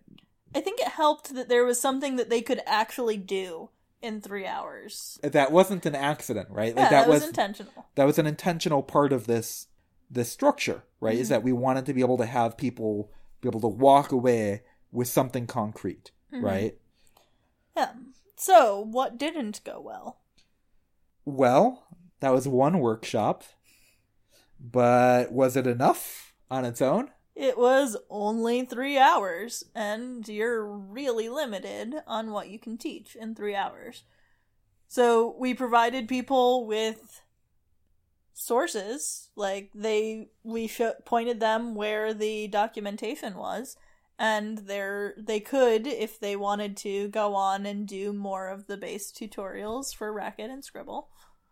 I 0.56 0.62
think 0.62 0.80
it 0.82 0.88
helped 0.88 1.36
that 1.36 1.48
there 1.48 1.64
was 1.64 1.80
something 1.80 2.16
that 2.16 2.32
they 2.32 2.42
could 2.42 2.62
actually 2.66 3.18
do 3.18 3.70
in 4.02 4.20
three 4.20 4.48
hours. 4.48 5.20
that 5.22 5.52
wasn't 5.52 5.86
an 5.86 5.94
accident 5.94 6.48
right 6.50 6.74
Yeah, 6.76 6.82
like 6.82 6.90
that, 6.90 7.02
that 7.04 7.08
was, 7.08 7.20
was 7.22 7.30
intentional. 7.30 7.86
that 7.94 8.06
was 8.06 8.18
an 8.18 8.26
intentional 8.26 8.82
part 8.82 9.14
of 9.14 9.28
this 9.28 9.68
this 10.10 10.32
structure 10.32 10.84
right 11.00 11.18
is 11.18 11.28
Mhm. 11.28 11.30
that 11.30 11.44
we 11.44 11.54
wanted 11.54 11.86
to 11.86 11.94
be 11.94 12.02
able 12.02 12.18
to 12.18 12.26
have 12.26 12.58
people 12.58 13.12
be 13.42 13.48
able 13.48 13.62
to 13.62 13.68
walk 13.68 14.12
away 14.12 14.64
with 14.92 15.08
something 15.08 15.46
concrete 15.48 16.12
Mhm. 16.34 16.44
right 16.44 16.80
Yeah. 17.76 17.94
So, 18.36 18.80
what 18.80 19.18
didn't 19.18 19.64
go 19.64 19.80
well? 19.80 20.22
Well, 21.26 21.84
that 22.20 22.32
was 22.32 22.48
one 22.48 22.80
workshop, 22.80 23.44
but 24.60 25.32
was 25.32 25.56
it 25.56 25.68
enough 25.68 26.34
on 26.50 26.66
its 26.66 26.82
own? 26.82 27.12
It 27.36 27.58
was 27.58 27.96
only 28.10 28.66
three 28.66 28.98
hours, 28.98 29.64
and 29.74 30.28
you're 30.28 30.66
really 30.66 31.30
limited 31.30 32.02
on 32.06 32.32
what 32.32 32.50
you 32.50 32.60
can 32.60 32.78
teach 32.78 33.16
in 33.16 33.36
three 33.36 33.56
hours. 33.56 34.04
So, 34.88 35.36
we 35.38 35.54
provided 35.54 36.08
people 36.10 36.66
with 36.66 37.22
sources, 38.40 39.30
like 39.36 39.70
they 39.76 40.30
we 40.44 40.68
sh- 40.68 40.82
pointed 41.06 41.40
them 41.40 41.76
where 41.76 42.14
the 42.14 42.48
documentation 42.48 43.36
was, 43.36 43.76
and 44.18 44.60
they're 44.60 45.14
they 45.18 45.40
could 45.40 45.86
if 45.86 46.20
they 46.20 46.36
wanted 46.36 46.78
to 46.78 47.10
go 47.10 47.36
on 47.36 47.66
and 47.66 47.88
do 47.88 48.14
more 48.14 48.48
of 48.48 48.68
the 48.68 48.78
base 48.78 49.12
tutorials 49.12 49.94
for 49.94 50.12
Racket 50.14 50.50
and 50.50 50.64
Scribble. 50.64 51.10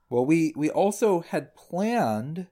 Well, 0.09 0.25
we 0.25 0.53
we 0.55 0.69
also 0.69 1.19
had 1.19 1.55
planned 1.55 2.47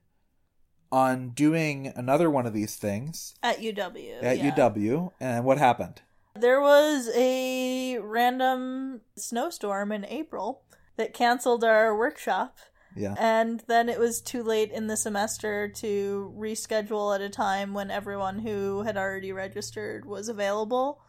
on 0.92 1.30
doing 1.30 1.92
another 1.96 2.30
one 2.30 2.46
of 2.46 2.52
these 2.52 2.76
things 2.76 3.34
At 3.42 3.58
UW. 3.58 4.22
at 4.22 4.38
yeah. 4.38 4.54
UW, 4.54 5.12
and 5.18 5.44
what 5.44 5.58
happened? 5.58 6.02
There 6.38 6.60
was 6.60 7.10
a 7.14 7.98
random 7.98 9.00
snowstorm 9.16 9.90
in 9.90 10.04
April 10.04 10.62
that 10.96 11.14
canceled 11.14 11.64
our 11.64 11.96
workshop, 11.96 12.58
Yeah, 12.96 13.14
and 13.18 13.62
then 13.68 13.88
it 13.88 13.98
was 14.00 14.20
too 14.22 14.42
late 14.42 14.72
in 14.72 14.86
the 14.86 14.96
semester 14.96 15.68
to 15.68 16.34
reschedule 16.36 17.14
at 17.14 17.20
a 17.20 17.28
time 17.28 17.74
when 17.74 17.90
everyone 17.90 18.38
who 18.38 18.82
had 18.82 18.96
already 18.96 19.32
registered 19.32 20.04
was 20.06 20.28
available. 20.28 21.02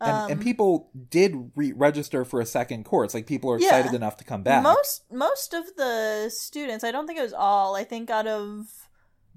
and, 0.00 0.32
and 0.32 0.40
Um, 0.40 0.44
people 0.44 0.90
did 1.10 1.50
re-register 1.54 2.24
for 2.24 2.40
a 2.40 2.44
second 2.46 2.84
course. 2.84 3.14
Like 3.14 3.26
people 3.26 3.50
are 3.50 3.58
Yeah. 3.58 3.66
excited 3.68 3.94
enough 3.94 4.16
to 4.18 4.24
come 4.24 4.42
back. 4.42 4.62
Most 4.62 5.04
most 5.10 5.54
of 5.54 5.64
the 5.76 6.28
students, 6.30 6.84
I 6.84 6.90
don't 6.90 7.06
think 7.06 7.18
it 7.18 7.22
was 7.22 7.32
all. 7.32 7.74
I 7.76 7.84
think 7.84 8.10
out 8.10 8.26
of 8.26 8.88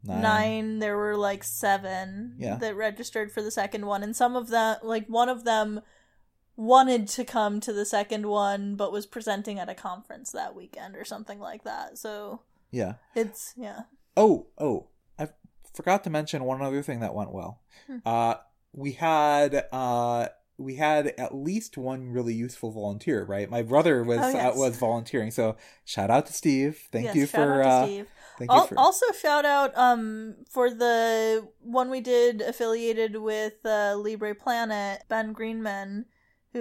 nine, 0.03 0.79
there 0.79 0.97
were 0.97 1.15
like 1.17 1.43
seven 1.43 2.35
Yeah. 2.37 2.55
that 2.57 2.75
registered 2.75 3.31
for 3.31 3.41
the 3.41 3.51
second 3.51 3.85
one, 3.85 4.03
and 4.03 4.15
some 4.15 4.35
of 4.35 4.49
them, 4.49 4.77
like 4.83 5.07
one 5.07 5.29
of 5.29 5.43
them, 5.43 5.81
wanted 6.57 7.07
to 7.07 7.23
come 7.23 7.59
to 7.61 7.71
the 7.71 7.85
second 7.85 8.25
one, 8.25 8.75
but 8.75 8.91
was 8.91 9.05
presenting 9.05 9.59
at 9.59 9.69
a 9.69 9.75
conference 9.75 10.31
that 10.31 10.55
weekend 10.55 10.95
or 10.95 11.05
something 11.05 11.39
like 11.39 11.63
that. 11.63 11.97
So 11.97 12.41
Yeah. 12.71 12.95
it's 13.15 13.53
yeah. 13.55 13.81
Oh, 14.17 14.47
oh, 14.57 14.87
I 15.19 15.29
forgot 15.73 16.03
to 16.05 16.09
mention 16.09 16.43
one 16.43 16.61
other 16.61 16.81
thing 16.81 16.99
that 17.01 17.13
went 17.13 17.31
well. 17.31 17.61
Hmm. 17.85 17.97
Uh, 18.05 18.35
we 18.73 18.93
had 18.93 19.65
uh, 19.71 20.27
we 20.57 20.75
had 20.75 21.13
at 21.19 21.35
least 21.35 21.77
one 21.77 22.09
really 22.09 22.33
useful 22.33 22.71
volunteer, 22.71 23.23
right? 23.23 23.47
My 23.49 23.61
brother 23.61 24.03
was 24.03 24.19
Oh, 24.19 24.29
yes. 24.29 24.55
uh, 24.55 24.59
was 24.59 24.77
volunteering, 24.77 25.29
so 25.29 25.55
shout 25.85 26.09
out 26.09 26.25
to 26.25 26.33
Steve. 26.33 26.87
Thank 26.91 27.05
Yes, 27.05 27.15
you 27.15 27.27
for 27.27 27.61
uh, 27.61 27.85
Steve. 27.85 28.07
thank 28.39 28.51
you 28.51 28.65
for 28.65 28.79
Also, 28.79 29.11
shout 29.11 29.45
out 29.45 29.77
um 29.77 30.37
for 30.49 30.71
the 30.71 31.47
one 31.61 31.91
we 31.91 32.01
did 32.01 32.41
affiliated 32.41 33.17
with 33.17 33.63
uh, 33.63 33.93
LibrePlanet. 33.95 35.01
Ben 35.07 35.31
Greenman, 35.33 36.05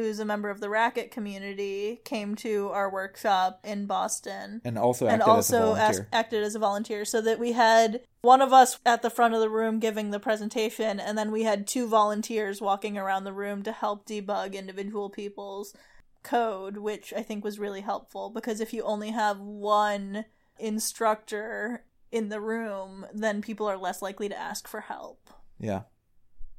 who's 0.02 0.18
a 0.18 0.24
member 0.24 0.50
of 0.50 0.60
the 0.60 0.68
Racket 0.68 1.10
community, 1.10 2.00
came 2.04 2.34
to 2.36 2.68
our 2.68 2.90
workshop 2.90 3.60
in 3.64 3.86
Boston 3.86 4.60
and 4.64 4.78
also 4.78 5.06
and 5.06 5.22
acted 5.22 5.38
as 5.38 5.52
a 5.52 5.56
also 5.56 5.74
as- 5.74 6.00
acted 6.12 6.42
as 6.42 6.54
a 6.54 6.58
volunteer. 6.58 7.04
So 7.04 7.20
that 7.20 7.38
we 7.38 7.52
had 7.52 8.02
one 8.22 8.40
of 8.40 8.52
us 8.52 8.78
at 8.84 9.02
the 9.02 9.10
front 9.10 9.34
of 9.34 9.40
the 9.40 9.50
room 9.50 9.78
giving 9.78 10.10
the 10.10 10.20
presentation, 10.20 11.00
and 11.00 11.16
then 11.16 11.30
we 11.30 11.42
had 11.44 11.66
two 11.66 11.88
volunteers 11.88 12.60
walking 12.60 12.96
around 12.96 13.24
the 13.24 13.32
room 13.32 13.62
to 13.62 13.72
help 13.72 14.06
debug 14.06 14.54
individual 14.54 15.10
people's 15.10 15.74
code, 16.22 16.78
which 16.78 17.12
I 17.16 17.22
think 17.22 17.44
was 17.44 17.58
really 17.58 17.82
helpful 17.82 18.30
because 18.30 18.60
if 18.60 18.72
you 18.72 18.82
only 18.82 19.10
have 19.10 19.38
one 19.38 20.24
instructor 20.58 21.84
in 22.10 22.28
the 22.28 22.40
room, 22.40 23.06
then 23.12 23.42
people 23.42 23.66
are 23.66 23.76
less 23.76 24.02
likely 24.02 24.28
to 24.28 24.38
ask 24.38 24.66
for 24.66 24.80
help. 24.80 25.30
Yeah. 25.58 25.82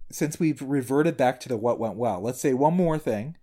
Since 0.10 0.40
we've 0.40 0.62
reverted 0.62 1.18
back 1.18 1.40
to 1.42 1.50
the 1.50 1.58
what 1.58 1.80
went 1.80 1.96
well, 1.96 2.22
let's 2.22 2.40
say 2.40 2.54
one 2.54 2.74
more 2.74 2.98
thing 2.98 3.36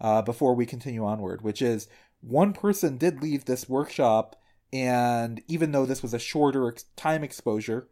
uh, 0.00 0.22
before 0.22 0.54
we 0.54 0.66
continue 0.66 1.04
onward, 1.04 1.42
which 1.42 1.62
is 1.62 1.88
one 2.20 2.52
person 2.52 2.98
did 2.98 3.22
leave 3.22 3.44
this 3.44 3.68
workshop, 3.68 4.36
and 4.72 5.42
even 5.48 5.72
though 5.72 5.86
this 5.86 6.02
was 6.02 6.14
a 6.14 6.18
shorter 6.18 6.74
time 6.96 7.24
exposure, 7.24 7.88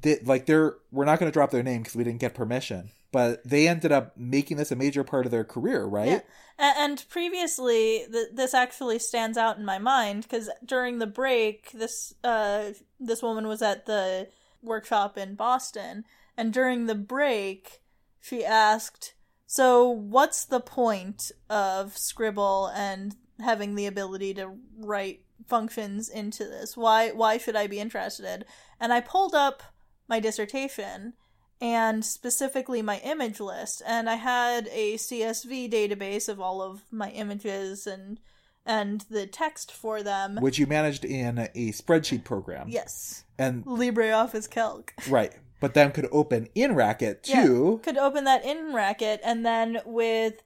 did 0.00 0.26
like 0.26 0.46
they're 0.46 0.76
we're 0.90 1.04
not 1.04 1.18
going 1.18 1.30
to 1.30 1.34
drop 1.34 1.50
their 1.50 1.62
name 1.62 1.82
because 1.82 1.96
we 1.96 2.04
didn't 2.04 2.20
get 2.20 2.34
permission, 2.34 2.90
but 3.12 3.42
they 3.44 3.68
ended 3.68 3.92
up 3.92 4.16
making 4.16 4.56
this 4.56 4.72
a 4.72 4.76
major 4.76 5.04
part 5.04 5.26
of 5.26 5.32
their 5.32 5.44
career, 5.44 5.84
right? 5.84 6.22
Yeah. 6.58 6.72
And 6.78 7.04
previously, 7.08 8.06
th- 8.10 8.28
this 8.32 8.54
actually 8.54 8.98
stands 8.98 9.36
out 9.38 9.58
in 9.58 9.64
my 9.64 9.78
mind 9.78 10.22
because 10.22 10.50
during 10.64 10.98
the 10.98 11.06
break, 11.06 11.70
this 11.72 12.14
uh, 12.24 12.70
this 12.98 13.22
woman 13.22 13.46
was 13.46 13.62
at 13.62 13.86
the 13.86 14.28
workshop 14.62 15.16
in 15.16 15.34
Boston, 15.34 16.04
and 16.36 16.52
during 16.52 16.86
the 16.86 16.94
break, 16.94 17.82
she 18.20 18.44
asked, 18.44 19.14
"So, 19.46 19.88
what's 19.88 20.44
the 20.44 20.60
point 20.60 21.30
of 21.48 21.96
Scribble 21.96 22.66
and 22.74 23.16
having 23.40 23.74
the 23.74 23.86
ability 23.86 24.34
to 24.34 24.58
write 24.78 25.24
functions 25.46 26.08
into 26.08 26.44
this? 26.44 26.76
Why 26.76 27.10
why 27.10 27.38
should 27.38 27.56
I 27.56 27.66
be 27.66 27.80
interested?" 27.80 28.44
And 28.80 28.92
I 28.92 29.00
pulled 29.00 29.34
up 29.34 29.62
my 30.08 30.20
dissertation 30.20 31.14
and 31.60 32.04
specifically 32.04 32.82
my 32.82 32.98
image 32.98 33.40
list 33.40 33.80
and 33.86 34.10
i 34.10 34.14
had 34.16 34.68
a 34.72 34.94
csv 34.96 35.70
database 35.72 36.28
of 36.28 36.38
all 36.38 36.60
of 36.60 36.82
my 36.90 37.08
images 37.10 37.86
and 37.86 38.20
and 38.66 39.02
the 39.08 39.26
text 39.26 39.70
for 39.72 40.02
them 40.02 40.36
Which 40.40 40.58
you 40.58 40.66
managed 40.66 41.04
in 41.04 41.38
a 41.38 41.72
spreadsheet 41.72 42.24
program. 42.24 42.66
yes 42.68 43.24
And 43.38 43.64
libreoffice 43.64 44.50
calc 44.50 44.92
right, 45.08 45.32
but 45.60 45.74
then 45.74 45.90
could 45.92 46.08
open 46.12 46.48
in 46.54 46.74
Racket 46.74 47.26
Yeah, 47.28 47.44
too. 47.44 47.80
could 47.82 47.96
open 47.98 48.24
that 48.24 48.44
in 48.44 48.72
racket 48.74 49.20
and 49.24 49.44
then 49.44 49.78
with 49.84 50.42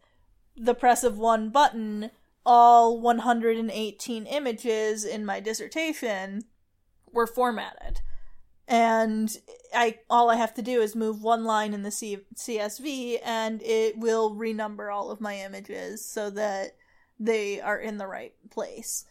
the 0.57 0.75
press 0.75 1.03
of 1.05 1.19
one 1.19 1.51
button 1.51 2.11
all 2.47 3.01
118 3.01 4.27
images 4.27 5.05
in 5.05 5.25
my 5.25 5.41
dissertation 5.41 6.43
were 7.13 7.27
formatted 7.27 8.01
and 8.69 9.37
i 9.75 9.99
all 10.09 10.31
i 10.31 10.37
have 10.37 10.55
to 10.55 10.63
do 10.63 10.81
is 10.81 10.95
move 10.97 11.23
one 11.23 11.45
line 11.45 11.75
in 11.75 11.83
the 11.83 11.91
C- 11.91 12.19
csv 12.37 13.19
and 13.25 13.61
it 13.63 13.99
will 13.99 14.35
renumber 14.35 14.93
all 14.95 15.11
of 15.11 15.21
my 15.21 15.37
images 15.39 16.05
so 16.05 16.31
that 16.31 16.77
they 17.19 17.61
are 17.61 17.79
in 17.79 17.99
the 17.99 18.07
right 18.07 18.35
place 18.51 19.05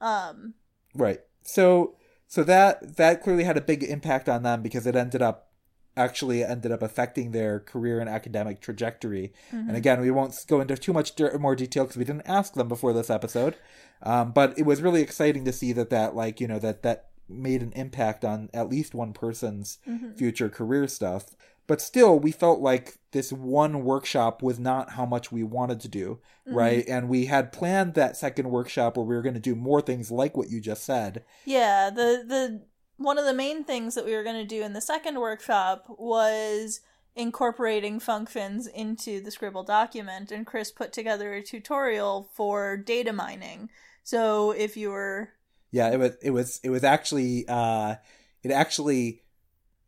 um 0.00 0.54
Right. 0.96 1.20
So 1.42 1.96
so 2.34 2.42
that 2.42 2.96
that 2.96 3.22
clearly 3.22 3.44
had 3.44 3.56
a 3.56 3.60
big 3.60 3.84
impact 3.84 4.28
on 4.28 4.42
them 4.42 4.60
because 4.60 4.88
it 4.88 4.96
ended 4.96 5.22
up 5.22 5.52
actually 5.96 6.42
ended 6.42 6.72
up 6.72 6.82
affecting 6.82 7.30
their 7.30 7.60
career 7.60 8.00
and 8.00 8.10
academic 8.10 8.60
trajectory. 8.60 9.32
Mm-hmm. 9.52 9.68
And 9.68 9.76
again, 9.76 10.00
we 10.00 10.10
won't 10.10 10.44
go 10.48 10.60
into 10.60 10.76
too 10.76 10.92
much 10.92 11.12
more 11.38 11.54
detail 11.54 11.84
because 11.84 11.96
we 11.96 12.04
didn't 12.04 12.26
ask 12.26 12.54
them 12.54 12.66
before 12.66 12.92
this 12.92 13.08
episode. 13.08 13.54
Um, 14.02 14.32
but 14.32 14.58
it 14.58 14.66
was 14.66 14.82
really 14.82 15.00
exciting 15.00 15.44
to 15.44 15.52
see 15.52 15.72
that 15.74 15.90
that 15.90 16.16
like 16.16 16.40
you 16.40 16.48
know 16.48 16.58
that 16.58 16.82
that 16.82 17.10
made 17.28 17.62
an 17.62 17.70
impact 17.76 18.24
on 18.24 18.50
at 18.52 18.68
least 18.68 18.94
one 18.94 19.12
person's 19.12 19.78
mhm. 19.88 20.18
future 20.18 20.48
career 20.48 20.88
stuff. 20.88 21.36
But 21.66 21.80
still, 21.80 22.18
we 22.18 22.30
felt 22.30 22.60
like 22.60 22.98
this 23.12 23.32
one 23.32 23.84
workshop 23.84 24.42
was 24.42 24.58
not 24.58 24.90
how 24.90 25.06
much 25.06 25.32
we 25.32 25.42
wanted 25.42 25.80
to 25.80 25.88
do, 25.88 26.20
Mm-hmm. 26.46 26.58
right? 26.58 26.84
And 26.88 27.08
we 27.08 27.24
had 27.26 27.52
planned 27.52 27.94
that 27.94 28.18
second 28.18 28.50
workshop 28.50 28.96
where 28.98 29.06
we 29.06 29.14
were 29.14 29.22
going 29.22 29.32
to 29.34 29.40
do 29.40 29.54
more 29.54 29.80
things 29.80 30.10
like 30.10 30.36
what 30.36 30.50
you 30.50 30.60
just 30.60 30.84
said. 30.84 31.24
Yeah, 31.46 31.88
the 31.88 32.22
the 32.26 32.66
one 32.98 33.16
of 33.18 33.24
the 33.24 33.32
main 33.32 33.64
things 33.64 33.94
that 33.94 34.04
we 34.04 34.14
were 34.14 34.22
going 34.22 34.36
to 34.36 34.44
do 34.46 34.62
in 34.62 34.74
the 34.74 34.80
second 34.82 35.18
workshop 35.18 35.86
was 35.88 36.80
incorporating 37.16 37.98
functions 37.98 38.66
into 38.66 39.20
the 39.22 39.30
Scribble 39.30 39.64
document 39.64 40.30
and 40.30 40.46
Chris 40.46 40.70
put 40.70 40.92
together 40.92 41.32
a 41.32 41.42
tutorial 41.42 42.28
for 42.34 42.76
data 42.76 43.12
mining. 43.12 43.70
So 44.02 44.50
if 44.50 44.76
you 44.76 44.90
were 44.90 45.30
Yeah, 45.70 45.90
it 45.90 45.98
was 45.98 46.16
it 46.20 46.30
was 46.30 46.60
it 46.62 46.68
was 46.70 46.84
actually 46.84 47.46
uh 47.48 47.94
it 48.42 48.50
actually 48.50 49.22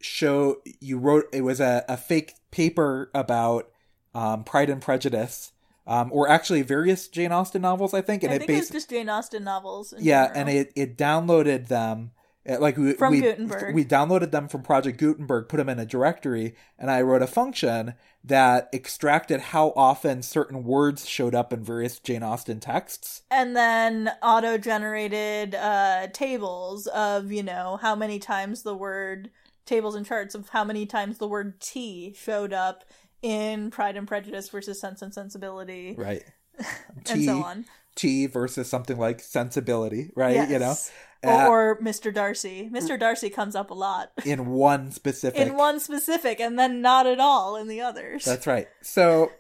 show 0.01 0.57
you 0.81 0.99
wrote 0.99 1.25
it 1.33 1.43
was 1.43 1.61
a, 1.61 1.85
a 1.89 1.97
fake 1.97 2.35
paper 2.51 3.11
about 3.15 3.69
um 4.15 4.45
Pride 4.45 4.71
and 4.71 4.81
Prejudice. 4.83 5.53
Um 5.87 6.11
or 6.13 6.29
actually 6.29 6.63
various 6.63 7.07
Jane 7.09 7.33
Austen 7.33 7.63
novels, 7.63 7.95
I 7.95 8.01
think, 8.01 8.23
and 8.25 8.33
I 8.33 8.37
it 8.37 8.39
think 8.41 8.51
it 8.51 8.55
was 8.55 8.61
based 8.63 8.73
just 8.73 8.91
Jane 8.91 9.09
Austen 9.09 9.45
novels. 9.45 9.95
yeah, 9.99 10.27
general. 10.27 10.41
and 10.41 10.49
it 10.51 10.73
it 10.75 10.97
downloaded 10.99 11.69
them 11.69 12.11
uh, 12.49 12.59
like 12.61 12.77
we 12.77 12.93
From 12.93 13.11
we, 13.13 13.21
Gutenberg. 13.21 13.75
we 13.75 13.85
downloaded 13.85 14.31
them 14.31 14.47
from 14.49 14.63
Project 14.63 14.99
Gutenberg, 14.99 15.49
put 15.49 15.57
them 15.57 15.69
in 15.69 15.79
a 15.81 15.87
directory, 15.87 16.55
and 16.79 16.91
I 16.91 17.03
wrote 17.03 17.23
a 17.23 17.27
function 17.27 17.95
that 18.25 18.69
extracted 18.73 19.41
how 19.41 19.73
often 19.77 20.23
certain 20.23 20.65
words 20.65 21.09
showed 21.09 21.35
up 21.35 21.53
in 21.53 21.63
various 21.65 21.99
Jane 22.01 22.23
Austen 22.25 22.59
texts. 22.61 23.23
and 23.31 23.57
then 23.57 24.11
auto 24.23 24.59
generated 24.59 25.55
uh 25.55 26.09
tables 26.13 26.87
of 26.89 27.31
you 27.31 27.43
know 27.45 27.79
how 27.81 27.95
many 27.95 28.19
times 28.19 28.63
the 28.63 28.75
word 28.75 29.31
tables 29.67 29.95
and 29.95 30.07
charts 30.07 30.35
of 30.35 30.49
how 30.51 30.65
many 30.65 30.87
times 30.87 31.19
the 31.19 31.29
word 31.29 31.61
tea 31.61 32.15
showed 32.19 32.53
up 32.53 32.85
in 33.23 33.71
pride 33.71 33.97
and 33.97 34.07
prejudice 34.09 34.49
versus 34.49 34.81
sense 34.81 35.03
and 35.03 35.13
sensibility 35.13 35.95
Right. 35.99 36.23
and 37.11 37.25
so 37.25 37.43
on 37.43 37.65
T 37.97 38.27
versus 38.27 38.69
something 38.69 38.99
like 38.99 39.21
sensibility, 39.21 40.11
right? 40.15 40.49
You 40.49 40.59
know, 40.59 40.69
Yes. 40.69 40.93
Uh, 41.25 41.47
or, 41.49 41.71
or 41.71 41.81
mr 41.81 42.13
darcy 42.13 42.69
mr 42.73 43.01
darcy 43.01 43.31
comes 43.31 43.57
up 43.57 43.71
a 43.71 43.75
lot 43.75 44.13
in 44.27 44.47
one 44.47 44.91
specific. 44.93 45.41
in 45.41 45.57
one 45.57 45.81
specific 45.81 46.39
and 46.41 46.59
then 46.59 46.83
not 46.83 47.07
at 47.07 47.19
all 47.19 47.57
in 47.57 47.69
the 47.69 47.81
others 47.81 48.25
That's 48.25 48.47
right. 48.47 48.69
So, 48.83 49.33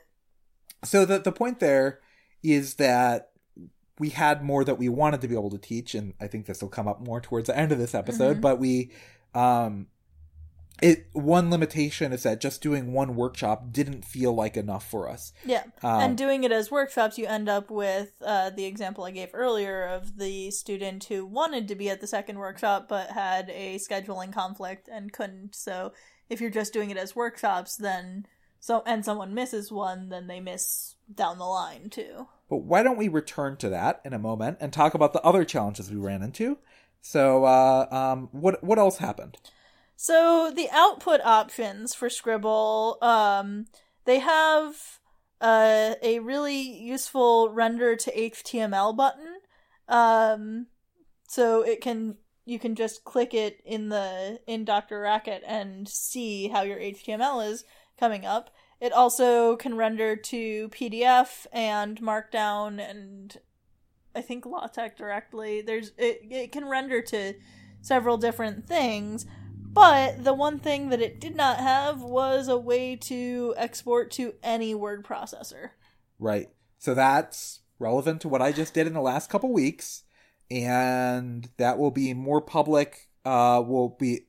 so 0.84 1.04
the 1.04 1.18
the 1.18 1.32
point 1.32 1.60
there 1.60 2.00
is 2.42 2.74
that 2.76 3.30
we 3.98 4.08
had 4.10 4.42
more 4.42 4.64
that 4.64 4.78
we 4.78 4.88
wanted 4.88 5.20
to 5.22 5.28
be 5.28 5.34
able 5.34 5.50
to 5.50 5.58
teach, 5.58 5.94
and 5.94 6.14
I 6.20 6.26
think 6.26 6.46
this 6.46 6.60
will 6.60 6.68
come 6.68 6.86
up 6.88 7.00
more 7.00 7.20
towards 7.20 7.46
the 7.46 7.56
end 7.56 7.72
of 7.72 7.78
this 7.78 7.94
episode. 7.94 8.38
Mhm. 8.38 8.40
But 8.42 8.58
we, 8.58 8.90
um, 9.34 9.86
it 10.82 11.06
one 11.12 11.50
limitation 11.50 12.12
is 12.12 12.22
that 12.24 12.40
just 12.40 12.60
doing 12.60 12.92
one 12.92 13.16
workshop 13.16 13.72
didn't 13.72 14.04
feel 14.04 14.34
like 14.34 14.56
enough 14.56 14.88
for 14.88 15.08
us. 15.08 15.32
Yeah. 15.44 15.64
Um, 15.82 16.00
and 16.00 16.18
doing 16.18 16.44
it 16.44 16.52
as 16.52 16.70
workshops, 16.70 17.16
you 17.16 17.26
end 17.26 17.48
up 17.48 17.70
with 17.70 18.10
uh, 18.24 18.50
the 18.50 18.64
example 18.64 19.04
I 19.04 19.10
gave 19.10 19.30
earlier 19.32 19.86
of 19.86 20.18
the 20.18 20.50
student 20.50 21.04
who 21.04 21.24
wanted 21.24 21.68
to 21.68 21.74
be 21.74 21.88
at 21.88 22.00
the 22.00 22.06
second 22.06 22.38
workshop 22.38 22.86
but 22.88 23.10
had 23.10 23.48
a 23.50 23.76
scheduling 23.76 24.32
conflict 24.32 24.88
and 24.92 25.12
couldn't. 25.12 25.54
So 25.54 25.92
if 26.28 26.40
you're 26.40 26.50
just 26.50 26.72
doing 26.72 26.90
it 26.90 26.98
as 26.98 27.16
workshops, 27.16 27.76
then 27.76 28.26
so 28.60 28.82
and 28.86 29.04
someone 29.04 29.32
misses 29.32 29.72
one, 29.72 30.08
then 30.10 30.26
they 30.26 30.40
miss 30.40 30.96
down 31.12 31.38
the 31.38 31.44
line 31.44 31.88
too. 31.88 32.28
But 32.50 32.58
why 32.58 32.82
don't 32.82 32.98
we 32.98 33.08
return 33.08 33.56
to 33.58 33.68
that 33.70 34.00
in 34.04 34.12
a 34.12 34.18
moment 34.18 34.58
and 34.60 34.72
talk 34.72 34.94
about 34.94 35.12
the 35.12 35.22
other 35.22 35.44
challenges 35.44 35.90
we 35.90 35.96
ran 35.96 36.22
into? 36.22 36.58
So, 37.00 37.44
uh, 37.44 37.86
um, 37.90 38.28
what 38.32 38.62
what 38.62 38.78
else 38.78 38.98
happened? 38.98 39.38
So 39.96 40.52
the 40.54 40.68
output 40.70 41.20
options 41.24 41.94
for 41.94 42.10
Scribble, 42.10 42.98
um, 43.00 43.66
they 44.04 44.18
have 44.18 44.76
uh, 45.40 45.94
a 46.02 46.18
really 46.18 46.60
useful 46.60 47.50
render 47.50 47.96
to 47.96 48.12
HTML 48.12 48.96
button. 48.96 49.38
Um, 49.88 50.66
so 51.28 51.62
it 51.62 51.80
can 51.80 52.16
you 52.44 52.58
can 52.60 52.76
just 52.76 53.04
click 53.04 53.34
it 53.34 53.60
in 53.64 53.88
the 53.88 54.38
in 54.46 54.64
DrRacket 54.64 55.40
and 55.46 55.88
see 55.88 56.48
how 56.48 56.62
your 56.62 56.78
HTML 56.78 57.50
is 57.50 57.64
coming 57.98 58.24
up. 58.24 58.50
It 58.80 58.92
also 58.92 59.56
can 59.56 59.76
render 59.76 60.14
to 60.14 60.68
PDF 60.68 61.46
and 61.52 62.00
Markdown 62.00 62.78
and 62.78 63.36
I 64.14 64.22
think 64.22 64.46
LaTeX 64.46 64.96
directly. 64.96 65.60
There's 65.60 65.92
it, 65.98 66.20
it 66.30 66.52
can 66.52 66.68
render 66.68 67.02
to 67.02 67.34
several 67.82 68.16
different 68.16 68.66
things, 68.66 69.26
but 69.76 70.24
the 70.24 70.32
one 70.32 70.58
thing 70.58 70.88
that 70.88 71.02
it 71.02 71.20
did 71.20 71.36
not 71.36 71.58
have 71.58 72.00
was 72.00 72.48
a 72.48 72.56
way 72.56 72.96
to 72.96 73.54
export 73.58 74.10
to 74.12 74.34
any 74.42 74.74
word 74.74 75.04
processor. 75.04 75.70
Right. 76.18 76.48
So 76.78 76.94
that's 76.94 77.60
relevant 77.78 78.22
to 78.22 78.28
what 78.28 78.40
I 78.40 78.52
just 78.52 78.72
did 78.72 78.86
in 78.86 78.94
the 78.94 79.02
last 79.02 79.28
couple 79.28 79.52
weeks, 79.52 80.04
and 80.50 81.50
that 81.58 81.78
will 81.78 81.90
be 81.90 82.14
more 82.14 82.40
public. 82.40 83.08
Uh, 83.24 83.62
will 83.66 83.90
be 83.90 84.20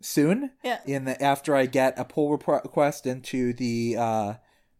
soon. 0.00 0.52
Yeah. 0.62 0.78
In 0.86 1.04
the 1.04 1.20
after 1.20 1.56
I 1.56 1.66
get 1.66 1.98
a 1.98 2.04
pull 2.04 2.30
request 2.30 3.04
into 3.04 3.52
the 3.52 3.96
uh, 3.98 4.34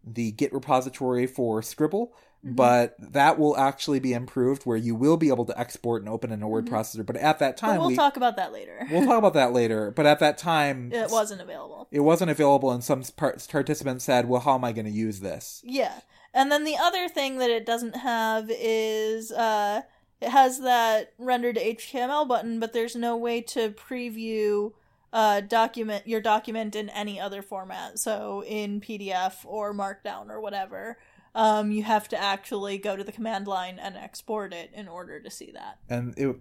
the 0.05 0.31
Git 0.33 0.53
repository 0.53 1.27
for 1.27 1.62
Scribble. 1.62 2.14
Mm-hmm. 2.45 2.57
But 2.57 2.97
that 3.12 3.38
will 3.38 3.57
actually 3.57 4.01
be 4.01 4.12
improved, 4.12 4.64
where 4.64 4.76
you 4.76 4.97
will 4.97 5.16
be 5.16 5.28
able 5.28 5.45
to 5.45 5.57
export 5.59 6.03
and 6.03 6.09
open 6.09 6.32
in 6.32 6.43
a 6.43 6.49
word 6.49 6.66
processor. 6.66 7.07
But 7.07 7.16
at 7.16 7.38
that 7.38 7.57
Mm-hmm. 7.57 7.66
But 7.66 7.72
time, 7.72 7.78
we'll 7.78 7.88
we, 7.88 7.97
talk 7.97 8.16
about 8.16 8.36
that 8.36 8.53
later. 8.53 8.84
we'll 8.90 9.05
talk 9.07 9.18
about 9.18 9.34
that 9.34 9.53
later. 9.53 9.93
But 9.93 10.07
at 10.07 10.18
that 10.18 10.38
time, 10.38 10.90
it 10.93 11.11
wasn't 11.11 11.40
available. 11.40 11.86
it 11.93 12.01
wasn't 12.01 12.30
available, 12.32 12.72
and 12.72 12.82
some 12.82 13.03
par- 13.16 13.36
participants 13.49 14.05
said, 14.05 14.28
"Well, 14.28 14.40
how 14.40 14.55
am 14.57 14.64
I 14.64 14.72
going 14.72 14.86
to 14.86 14.90
use 14.93 15.20
this?" 15.20 15.62
Yeah. 15.64 16.01
And 16.34 16.51
then 16.51 16.64
the 16.64 16.76
other 16.78 17.09
thing 17.09 17.38
that 17.38 17.51
it 17.51 17.66
doesn't 17.66 17.95
have 17.97 18.51
is 18.51 19.30
uh 19.30 19.82
it 20.20 20.30
has 20.30 20.61
that 20.61 21.12
rendered 21.18 21.57
HTML 21.57 22.26
button, 22.26 22.59
but 22.59 22.72
there's 22.72 22.97
no 22.97 23.16
way 23.16 23.40
to 23.43 23.70
preview 23.70 24.72
uh 25.12 25.43
document 25.43 26.07
your 26.09 26.20
document 26.22 26.74
in 26.74 26.88
any 26.88 27.20
other 27.20 27.43
format. 27.43 27.99
So 27.99 28.43
in 28.47 28.80
PDF 28.80 29.45
or 29.45 29.74
Markdown 29.74 30.30
or 30.30 30.40
whatever. 30.40 30.99
Um 31.35 31.70
you 31.72 31.83
have 31.83 32.09
to 32.09 32.20
actually 32.20 32.78
go 32.78 32.97
to 32.97 33.05
the 33.05 33.12
command 33.12 33.47
line 33.47 33.78
and 33.78 33.97
export 33.97 34.53
it 34.53 34.70
in 34.74 34.89
order 34.89 35.20
to 35.20 35.30
see 35.30 35.51
that. 35.53 35.78
and 35.89 36.14
it 36.18 36.37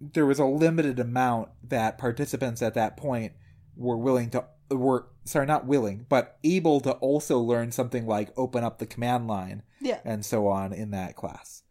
there 0.00 0.26
was 0.26 0.38
a 0.38 0.44
limited 0.44 1.00
amount 1.00 1.48
that 1.62 1.98
participants 1.98 2.62
at 2.62 2.74
that 2.74 2.96
point 2.96 3.32
were 3.76 3.96
willing 3.96 4.30
to 4.30 4.44
were 4.70 5.06
sorry 5.24 5.46
not 5.46 5.66
willing 5.66 6.06
but 6.08 6.38
able 6.44 6.80
to 6.80 6.92
also 6.92 7.38
learn 7.38 7.72
something 7.72 8.06
like 8.06 8.30
open 8.36 8.62
up 8.62 8.78
the 8.78 8.86
command 8.86 9.26
line 9.26 9.62
Yeah. 9.80 9.98
and 10.04 10.24
so 10.24 10.46
on 10.46 10.72
in 10.72 10.90
that 10.92 11.16
class 11.16 11.62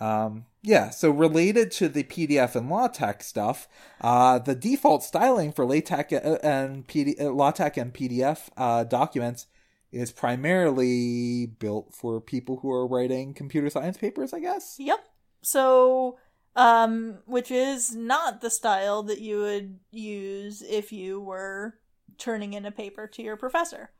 um 0.00 0.46
yeah 0.62 0.90
so 0.90 1.10
related 1.10 1.70
to 1.72 1.88
the 1.88 2.04
pdf 2.04 2.54
and 2.56 2.70
latex 2.70 3.26
stuff 3.26 3.68
uh 4.00 4.38
the 4.38 4.54
default 4.54 5.02
styling 5.02 5.50
for 5.52 5.64
latex 5.66 6.12
uh, 6.12 6.38
and 6.42 6.86
PD, 6.86 7.20
uh, 7.20 7.30
latex 7.30 7.76
and 7.78 7.92
pdf 7.92 8.48
uh 8.56 8.84
documents 8.84 9.46
is 9.92 10.10
primarily 10.10 11.46
built 11.46 11.94
for 11.94 12.20
people 12.20 12.58
who 12.58 12.70
are 12.70 12.86
writing 12.86 13.34
computer 13.34 13.70
science 13.70 13.96
papers 13.98 14.32
i 14.32 14.40
guess 14.40 14.76
Yep. 14.78 15.00
So, 15.42 16.18
um, 16.54 17.18
which 17.26 17.50
is 17.50 17.94
not 17.94 18.40
the 18.40 18.50
style 18.50 19.02
that 19.04 19.20
you 19.20 19.38
would 19.40 19.80
use 19.90 20.62
if 20.62 20.92
you 20.92 21.20
were 21.20 21.74
turning 22.18 22.54
in 22.54 22.64
a 22.64 22.70
paper 22.70 23.06
to 23.08 23.22
your 23.22 23.36
professor. 23.36 23.90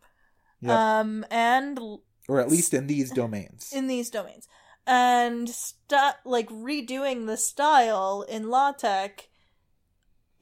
Yep. 0.61 0.71
Um, 0.71 1.27
and 1.31 1.79
or 2.29 2.41
at 2.41 2.49
least 2.49 2.73
in 2.73 2.87
these 2.87 3.11
domains 3.11 3.73
in 3.75 3.89
these 3.89 4.11
domains, 4.11 4.47
and 4.87 5.49
st- 5.49 6.15
like 6.25 6.49
redoing 6.49 7.27
the 7.27 7.37
style 7.37 8.25
in 8.29 8.49
LaTeX 8.49 9.25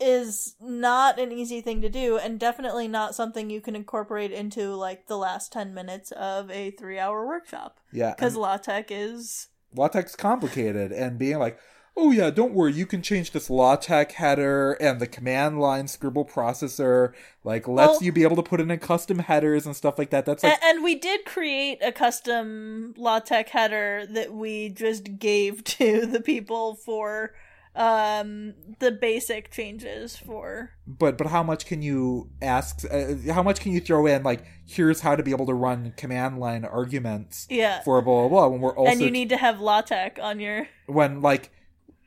is 0.01 0.57
not 0.61 1.19
an 1.19 1.31
easy 1.31 1.61
thing 1.61 1.81
to 1.83 1.89
do 1.89 2.17
and 2.17 2.41
definitely 2.41 2.89
not 2.89 3.15
something 3.15 3.51
you 3.51 3.61
can 3.61 3.77
incorporate 3.77 4.33
into 4.33 4.75
like 4.75 5.07
the 5.07 5.19
last 5.19 5.53
10 5.53 5.75
minutes 5.75 6.11
of 6.13 6.51
a 6.51 6.73
3-hour 6.73 7.27
workshop. 7.27 7.79
Yeah 7.93 8.15
because 8.15 8.37
LaTeX 8.37 8.91
is 8.91 9.49
latex 9.75 10.17
complicated 10.17 10.91
and 10.91 11.19
being 11.19 11.39
like 11.39 11.59
oh 11.97 12.11
yeah 12.11 12.31
don't 12.31 12.53
worry 12.55 12.73
you 12.73 12.87
can 12.87 13.03
change 13.03 13.31
this 13.33 13.49
latex 13.51 14.15
header 14.15 14.73
and 14.81 15.01
the 15.01 15.07
command 15.07 15.61
line 15.61 15.87
scribble 15.87 16.25
processor. 16.25 17.13
Like 17.45 17.69
lets 17.69 17.93
Well- 17.95 18.03
you 18.03 18.13
be 18.13 18.23
able 18.23 18.37
to 18.37 18.43
put 18.43 18.61
in 18.61 18.71
a 18.71 18.79
custom 18.79 19.19
headers 19.19 19.67
and 19.67 19.77
stuff 19.77 19.99
like 19.99 20.11
that. 20.11 20.25
That's 20.25 20.43
like 20.43 20.63
and 20.63 20.83
we 20.83 20.95
did 20.95 21.25
create 21.25 21.79
a 21.83 21.93
custom 21.93 22.95
LaTeX 22.97 23.51
header 23.51 24.07
that 24.11 24.33
we 24.33 24.71
just 24.71 25.19
gave 25.19 25.63
to 25.79 26.07
the 26.07 26.21
people 26.21 26.75
for 26.75 27.35
um 27.77 28.53
the 28.81 28.91
basic 28.91 29.51
changes 29.53 30.16
for 30.16 30.73
but 30.87 31.16
but 31.16 31.29
how 31.29 31.43
much 31.43 31.66
can 31.66 31.83
you 31.83 32.29
ask 32.43 32.85
uh, 32.91 33.14
how 33.33 33.43
much 33.45 33.61
can 33.61 33.71
you 33.73 33.81
throw 33.81 34.07
in 34.07 34.25
like 34.25 34.45
here's 34.66 35.01
how 35.01 35.14
to 35.14 35.23
be 35.23 35.31
able 35.31 35.47
to 35.47 35.55
run 35.55 35.93
command 35.97 36.39
line 36.41 36.64
arguments 36.64 37.47
yeah 37.49 37.81
for 37.83 38.03
blah 38.03 38.23
blah 38.23 38.29
blah 38.29 38.49
when 38.49 38.61
we're 38.61 38.77
also 38.77 38.91
and 38.91 39.01
you 39.01 39.11
need 39.11 39.29
to 39.29 39.37
have 39.37 39.61
LaTeX 39.61 40.21
on 40.21 40.41
your 40.41 40.66
when 40.87 41.21
like 41.21 41.51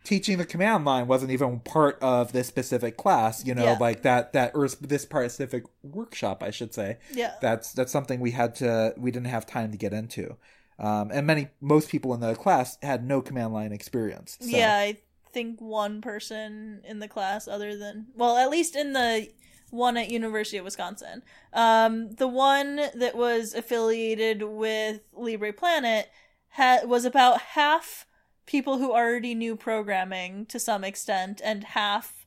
teaching 0.03 0.37
the 0.37 0.45
command 0.45 0.83
line 0.83 1.07
wasn't 1.07 1.31
even 1.31 1.61
part 1.61 1.97
of 2.01 2.33
this 2.33 2.45
specific 2.47 2.97
class 2.97 3.45
you 3.45 3.55
know 3.55 3.63
Yeah. 3.63 3.77
like 3.79 4.01
that 4.01 4.33
that 4.33 4.51
or 4.53 4.67
this 4.67 5.03
specific 5.03 5.63
workshop 5.81 6.43
i 6.43 6.51
should 6.51 6.73
say 6.73 6.97
yeah 7.13 7.35
that's 7.41 7.71
that's 7.71 7.91
something 7.93 8.19
we 8.19 8.31
had 8.31 8.53
to 8.55 8.93
we 8.97 9.11
didn't 9.11 9.27
have 9.27 9.45
time 9.45 9.71
to 9.71 9.77
get 9.77 9.93
into 9.93 10.35
um, 10.79 11.09
and 11.13 11.25
many 11.25 11.47
most 11.61 11.87
people 11.87 12.13
in 12.13 12.19
the 12.19 12.35
class 12.35 12.77
had 12.81 13.05
no 13.07 13.21
command 13.21 13.53
line 13.53 13.71
experience 13.71 14.37
so. 14.41 14.47
yeah 14.47 14.75
i 14.75 14.97
think 15.33 15.59
one 15.59 16.01
person 16.01 16.81
in 16.85 16.99
the 16.99 17.07
class 17.07 17.47
other 17.47 17.75
than 17.75 18.07
well 18.15 18.37
at 18.37 18.49
least 18.49 18.75
in 18.75 18.93
the 18.93 19.29
one 19.69 19.97
at 19.97 20.11
university 20.11 20.57
of 20.57 20.63
wisconsin. 20.63 21.23
Um 21.51 22.11
the 22.15 22.27
one 22.27 22.75
that 22.93 23.15
was 23.15 23.53
affiliated 23.53 24.43
with 24.43 25.01
LibrePlanet 25.17 26.05
ha- 26.49 26.81
was 26.85 27.05
about 27.05 27.41
half 27.41 28.05
people 28.45 28.77
who 28.77 28.91
already 28.91 29.33
knew 29.33 29.55
programming 29.55 30.45
to 30.47 30.59
some 30.59 30.83
extent 30.83 31.41
and 31.43 31.63
half 31.63 32.25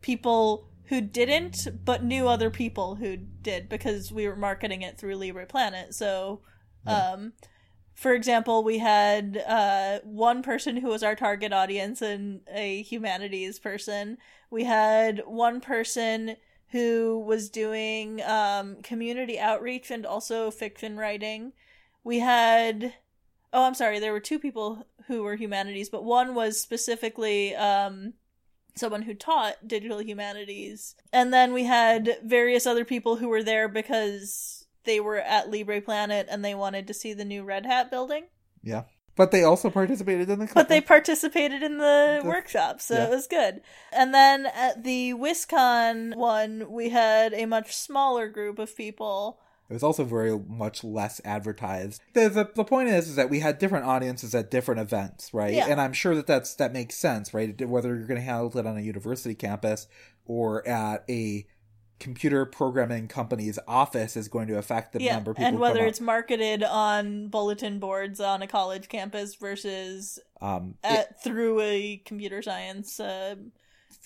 people 0.00 0.68
who 0.84 1.00
didn't 1.00 1.66
but 1.84 2.04
knew 2.04 2.28
other 2.28 2.50
people 2.50 2.96
who 2.96 3.16
did 3.16 3.68
because 3.68 4.12
we 4.12 4.28
were 4.28 4.36
marketing 4.36 4.82
it 4.82 4.98
through 4.98 5.16
LibrePlanet. 5.16 5.94
So 5.94 6.42
um 6.86 7.32
for 7.94 8.12
example, 8.12 8.64
we 8.64 8.78
had 8.78 9.42
uh, 9.46 10.00
one 10.02 10.42
person 10.42 10.76
who 10.76 10.88
was 10.88 11.02
our 11.02 11.14
target 11.14 11.52
audience 11.52 12.02
and 12.02 12.40
a 12.52 12.82
humanities 12.82 13.58
person. 13.58 14.18
We 14.50 14.64
had 14.64 15.22
one 15.26 15.60
person 15.60 16.36
who 16.70 17.22
was 17.24 17.48
doing 17.48 18.20
um, 18.22 18.82
community 18.82 19.38
outreach 19.38 19.92
and 19.92 20.04
also 20.04 20.50
fiction 20.50 20.96
writing. 20.96 21.52
We 22.02 22.18
had, 22.18 22.94
oh, 23.52 23.64
I'm 23.64 23.74
sorry, 23.74 24.00
there 24.00 24.12
were 24.12 24.20
two 24.20 24.40
people 24.40 24.86
who 25.06 25.22
were 25.22 25.36
humanities, 25.36 25.88
but 25.88 26.04
one 26.04 26.34
was 26.34 26.60
specifically 26.60 27.54
um, 27.54 28.14
someone 28.74 29.02
who 29.02 29.14
taught 29.14 29.68
digital 29.68 30.02
humanities. 30.02 30.96
And 31.12 31.32
then 31.32 31.52
we 31.52 31.62
had 31.64 32.18
various 32.24 32.66
other 32.66 32.84
people 32.84 33.16
who 33.16 33.28
were 33.28 33.44
there 33.44 33.68
because 33.68 34.63
they 34.84 35.00
were 35.00 35.18
at 35.18 35.50
LibrePlanet 35.50 36.26
and 36.28 36.44
they 36.44 36.54
wanted 36.54 36.86
to 36.86 36.94
see 36.94 37.12
the 37.12 37.24
new 37.24 37.42
Red 37.44 37.66
Hat 37.66 37.90
building. 37.90 38.24
yeah 38.62 38.84
but 39.16 39.30
they 39.30 39.44
also 39.44 39.70
participated 39.70 40.28
in 40.28 40.40
the 40.40 40.50
But 40.52 40.68
they 40.68 40.80
participated 40.80 41.62
in 41.62 41.78
the, 41.78 42.18
The- 42.20 42.28
workshop, 42.28 42.80
so 42.80 42.94
yeah. 42.96 43.04
it 43.04 43.10
was 43.10 43.28
good. 43.28 43.60
And 43.92 44.12
then 44.12 44.44
at 44.46 44.82
the 44.82 45.14
WisCon 45.14 46.16
one, 46.16 46.68
we 46.68 46.88
had 46.88 47.32
a 47.32 47.46
much 47.46 47.76
smaller 47.76 48.28
group 48.28 48.58
of 48.58 48.76
people. 48.76 49.38
it 49.70 49.72
was 49.72 49.84
also 49.84 50.02
very 50.02 50.36
much 50.36 50.82
less 50.82 51.20
advertised 51.24 52.02
the, 52.14 52.28
the, 52.28 52.50
the 52.56 52.64
point 52.64 52.88
is, 52.88 53.08
is 53.08 53.14
that 53.16 53.30
we 53.30 53.38
had 53.40 53.58
different 53.60 53.86
audiences 53.86 54.34
at 54.34 54.50
different 54.50 54.80
events 54.80 55.32
right 55.32 55.54
Yeah. 55.54 55.68
and 55.68 55.80
i'm 55.80 55.92
sure 55.92 56.14
that 56.16 56.26
that's 56.26 56.54
that 56.56 56.72
makes 56.72 56.96
sense 56.96 57.32
right 57.32 57.66
whether 57.68 57.94
you're 57.94 58.06
going 58.06 58.20
to 58.20 58.24
handle 58.26 58.56
it 58.58 58.66
on 58.66 58.76
a 58.76 58.80
university 58.82 59.34
campus 59.36 59.86
or 60.26 60.66
at 60.68 61.04
a 61.08 61.46
computer 62.04 62.44
programming 62.46 63.08
company's 63.08 63.58
office 63.66 64.16
is 64.16 64.28
going 64.28 64.46
to 64.46 64.56
affect 64.58 64.92
the 64.92 65.02
yeah, 65.02 65.14
number 65.14 65.32
of 65.32 65.36
people 65.38 65.48
and 65.48 65.58
whether 65.58 65.84
it's 65.84 66.00
marketed 66.00 66.62
on 66.62 67.28
bulletin 67.28 67.78
boards 67.80 68.20
on 68.20 68.42
a 68.42 68.46
college 68.46 68.88
campus 68.88 69.34
versus 69.34 70.18
um, 70.40 70.74
it- 70.84 70.86
at, 71.00 71.22
through 71.24 71.60
a 71.60 71.96
computer 72.04 72.42
science 72.42 73.00
uh, 73.00 73.34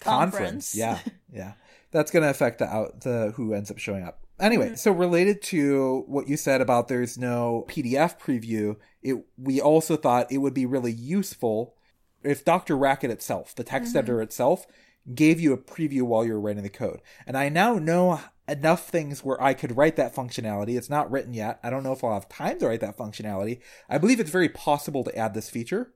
conference. 0.00 0.72
conference. 0.72 0.74
Yeah, 0.76 0.98
yeah. 1.32 1.52
That's 1.90 2.10
going 2.10 2.22
to 2.22 2.30
affect 2.30 2.58
the 2.60 2.66
out 2.66 3.00
the 3.00 3.32
who 3.36 3.52
ends 3.54 3.70
up 3.70 3.78
showing 3.78 4.04
up. 4.04 4.20
Anyway, 4.40 4.66
Mm-hmm. 4.66 4.74
so 4.76 4.92
related 4.92 5.42
to 5.42 6.04
what 6.06 6.28
you 6.28 6.36
said 6.36 6.60
about 6.60 6.86
there's 6.88 7.18
no 7.18 7.64
PDF 7.68 8.18
preview, 8.20 8.76
it 9.02 9.16
we 9.36 9.60
also 9.60 9.96
thought 9.96 10.30
it 10.30 10.38
would 10.38 10.54
be 10.54 10.66
really 10.66 10.92
useful 10.92 11.74
if 12.22 12.44
DrRacket 12.44 13.10
itself, 13.10 13.54
the 13.54 13.64
text 13.64 13.90
Mm-hmm. 13.90 13.98
editor 13.98 14.22
itself, 14.22 14.66
gave 15.14 15.40
you 15.40 15.52
a 15.52 15.58
preview 15.58 16.02
while 16.02 16.24
you 16.24 16.32
were 16.32 16.40
writing 16.40 16.62
the 16.62 16.68
code. 16.68 17.00
And 17.26 17.36
I 17.36 17.48
now 17.48 17.74
know 17.74 18.20
enough 18.48 18.88
things 18.88 19.24
where 19.24 19.40
I 19.42 19.54
could 19.54 19.76
write 19.76 19.96
that 19.96 20.14
functionality. 20.14 20.76
It's 20.76 20.90
not 20.90 21.10
written 21.10 21.34
yet. 21.34 21.60
I 21.62 21.70
don't 21.70 21.82
know 21.82 21.92
if 21.92 22.02
I'll 22.02 22.14
have 22.14 22.28
time 22.28 22.58
to 22.58 22.66
write 22.66 22.80
that 22.80 22.96
functionality. 22.96 23.60
I 23.88 23.98
believe 23.98 24.20
it's 24.20 24.30
very 24.30 24.48
possible 24.48 25.04
to 25.04 25.16
add 25.16 25.34
this 25.34 25.50
feature 25.50 25.92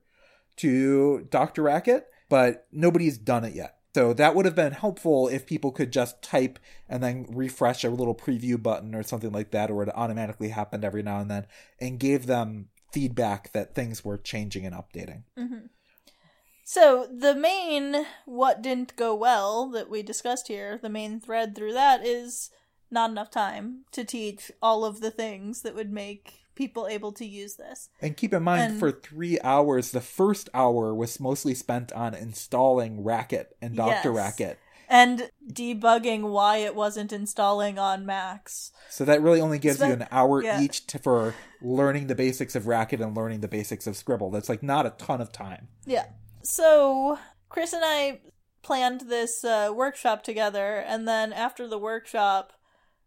to 0.57 1.27
DrRacket, 1.31 2.03
but 2.29 2.67
nobody's 2.71 3.17
done 3.17 3.43
it 3.43 3.55
yet. 3.55 3.77
So 3.95 4.13
that 4.13 4.33
would 4.33 4.45
have 4.45 4.55
been 4.55 4.73
helpful 4.73 5.27
if 5.27 5.45
people 5.45 5.71
could 5.71 5.91
just 5.91 6.21
type 6.23 6.57
and 6.89 7.03
then 7.03 7.27
refresh 7.29 7.83
a 7.83 7.89
little 7.89 8.15
preview 8.15 8.61
button 8.61 8.95
or 8.95 9.03
something 9.03 9.31
like 9.31 9.51
that, 9.51 9.69
or 9.69 9.83
it 9.83 9.89
automatically 9.93 10.49
happened 10.49 10.83
every 10.83 11.03
now 11.03 11.19
and 11.19 11.29
then 11.29 11.45
and 11.79 11.99
gave 11.99 12.25
them 12.25 12.69
feedback 12.91 13.51
that 13.53 13.75
things 13.75 14.03
were 14.03 14.17
changing 14.17 14.65
and 14.65 14.75
updating. 14.75 15.23
Mm-hmm. 15.37 15.65
So 16.63 17.07
the 17.11 17.35
main 17.35 18.05
what 18.25 18.61
didn't 18.61 18.95
go 18.95 19.13
well 19.13 19.69
that 19.71 19.89
we 19.89 20.01
discussed 20.01 20.47
here, 20.47 20.79
the 20.81 20.89
main 20.89 21.19
thread 21.19 21.55
through 21.55 21.73
that 21.73 22.05
is 22.05 22.49
not 22.89 23.09
enough 23.09 23.31
time 23.31 23.85
to 23.91 24.03
teach 24.05 24.51
all 24.61 24.85
of 24.85 25.01
the 25.01 25.11
things 25.11 25.61
that 25.63 25.75
would 25.75 25.91
make 25.91 26.43
people 26.55 26.87
able 26.87 27.11
to 27.11 27.25
use 27.25 27.55
this. 27.55 27.89
And 28.01 28.15
keep 28.15 28.33
in 28.33 28.43
mind, 28.43 28.73
And- 28.73 28.79
for 28.79 28.91
three 28.91 29.39
hours, 29.41 29.91
the 29.91 30.01
first 30.01 30.49
hour 30.53 30.93
was 30.93 31.19
mostly 31.19 31.55
spent 31.55 31.91
on 31.93 32.13
installing 32.13 33.03
Racket 33.03 33.55
and 33.61 33.75
Dr. 33.75 34.13
Yes. 34.13 34.15
Racket. 34.15 34.59
And 34.87 35.31
debugging 35.51 36.29
why 36.29 36.57
it 36.57 36.75
wasn't 36.75 37.11
installing 37.11 37.79
on 37.79 38.05
Macs. 38.05 38.71
So 38.89 39.03
that 39.05 39.23
really 39.23 39.41
only 39.41 39.57
gives 39.57 39.79
you 39.79 39.87
an 39.87 40.05
hour 40.11 40.43
yeah. 40.43 40.61
each 40.61 40.85
to, 40.87 40.99
for 40.99 41.33
learning 41.61 42.07
the 42.07 42.15
basics 42.15 42.55
of 42.55 42.67
Racket 42.67 43.01
and 43.01 43.17
learning 43.17 43.39
the 43.39 43.47
basics 43.47 43.87
of 43.87 43.97
Scribble. 43.97 44.29
That's 44.29 44.49
like 44.49 44.61
not 44.61 44.85
a 44.85 44.91
ton 44.91 45.19
of 45.19 45.31
time. 45.31 45.69
Yeah. 45.87 46.05
So 46.43 47.19
Chris 47.47 47.71
and 47.73 47.83
I 47.85 48.19
planned 48.61 49.01
this 49.01 49.43
uh, 49.43 49.71
workshop 49.73 50.23
together, 50.23 50.77
and 50.77 51.07
then 51.07 51.31
after 51.31 51.67
the 51.67 51.77
workshop, 51.77 52.53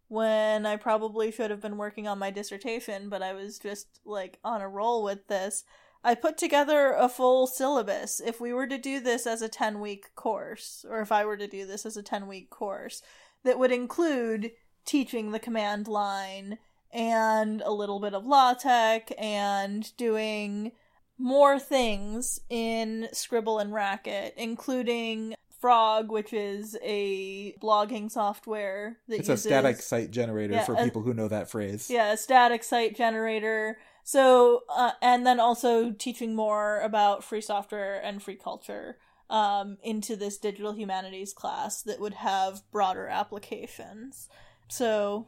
when 0.09 0.65
I 0.65 0.77
probably 0.77 1.31
should 1.31 1.51
have 1.51 1.61
been 1.61 1.77
working 1.77 2.09
on 2.09 2.19
my 2.19 2.31
dissertation, 2.31 3.09
but 3.09 3.23
I 3.23 3.35
was 3.35 3.59
just 3.59 4.01
like 4.05 4.39
on 4.43 4.61
a 4.61 4.69
roll 4.69 5.03
with 5.03 5.27
this, 5.27 5.65
I 6.03 6.15
put 6.15 6.39
together 6.39 6.93
a 6.93 7.09
full 7.09 7.47
syllabus. 7.47 8.21
If 8.25 8.41
we 8.41 8.53
were 8.53 8.69
to 8.69 8.79
do 8.79 9.01
this 9.01 9.27
as 9.27 9.43
a 9.43 9.49
10 9.49 9.81
week 9.81 10.15
course, 10.15 10.85
or 10.89 11.01
if 11.01 11.11
I 11.11 11.25
were 11.25 11.37
to 11.37 11.49
do 11.49 11.67
this 11.67 11.85
as 11.85 11.97
a 11.97 12.03
10 12.03 12.29
week 12.29 12.49
course, 12.49 13.03
that 13.43 13.59
would 13.59 13.73
include 13.73 14.53
teaching 14.85 15.33
the 15.33 15.41
command 15.41 15.89
line 15.89 16.59
and 16.93 17.61
a 17.63 17.73
little 17.73 17.99
bit 17.99 18.15
of 18.15 18.25
LaTeX 18.25 19.13
and 19.19 19.95
doing 19.97 20.73
more 21.19 21.59
things 21.59 22.41
in 22.51 23.09
Scribble 23.13 23.59
and 23.59 23.73
Racket, 23.73 24.35
including 24.37 25.35
Frog, 25.61 26.11
which 26.11 26.33
is 26.33 26.77
a 26.83 27.55
blogging 27.63 28.11
software 28.11 28.99
that 29.09 29.21
It's 29.21 29.29
a 29.29 29.37
static 29.37 29.77
site 29.81 30.11
generator 30.11 30.55
Yeah, 30.55 30.65
for 30.65 30.75
a- 30.75 30.85
people 30.85 31.03
who 31.03 31.15
know 31.15 31.29
that 31.29 31.51
phrase. 31.51 31.89
yeah, 31.91 32.13
a 32.13 32.17
static 32.17 32.63
site 32.63 32.95
generator. 32.95 33.79
So, 34.05 34.63
uh, 34.69 34.93
and 35.03 35.27
then 35.27 35.41
also 35.41 35.91
teaching 35.91 36.37
more 36.37 36.81
about 36.81 37.25
free 37.25 37.41
software 37.41 37.99
and 38.05 38.23
free 38.23 38.37
culture 38.37 38.99
um, 39.29 39.79
into 39.83 40.15
this 40.15 40.39
digital 40.39 40.73
humanities 40.75 41.33
class 41.33 41.83
that 41.83 41.99
would 41.99 42.15
have 42.15 42.63
broader 42.71 43.09
applications. 43.09 44.29
So, 44.69 45.27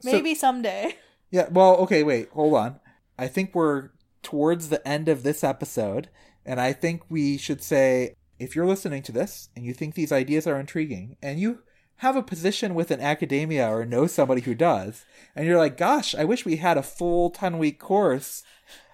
So- 0.00 0.12
maybe 0.12 0.34
someday. 0.34 0.96
Yeah, 1.30 1.48
well, 1.50 1.76
okay, 1.78 2.04
wait, 2.04 2.30
hold 2.30 2.54
on. 2.54 2.80
I 3.18 3.26
think 3.28 3.54
we're 3.54 3.90
towards 4.22 4.68
the 4.68 4.86
end 4.86 5.08
of 5.08 5.22
this 5.22 5.42
episode, 5.44 6.08
and 6.44 6.60
I 6.60 6.72
think 6.72 7.02
we 7.08 7.36
should 7.36 7.62
say 7.62 8.14
if 8.38 8.54
you're 8.54 8.66
listening 8.66 9.02
to 9.02 9.12
this 9.12 9.48
and 9.56 9.64
you 9.64 9.74
think 9.74 9.94
these 9.94 10.12
ideas 10.12 10.46
are 10.46 10.58
intriguing 10.58 11.16
and 11.22 11.40
you 11.40 11.60
have 11.96 12.16
a 12.16 12.22
position 12.22 12.74
within 12.74 13.00
academia 13.00 13.68
or 13.68 13.84
know 13.84 14.06
somebody 14.06 14.40
who 14.42 14.54
does, 14.54 15.04
and 15.34 15.46
you're 15.46 15.58
like, 15.58 15.76
gosh, 15.76 16.14
I 16.14 16.24
wish 16.24 16.44
we 16.44 16.56
had 16.56 16.78
a 16.78 16.82
full 16.82 17.30
10 17.30 17.58
week 17.58 17.80
course 17.80 18.44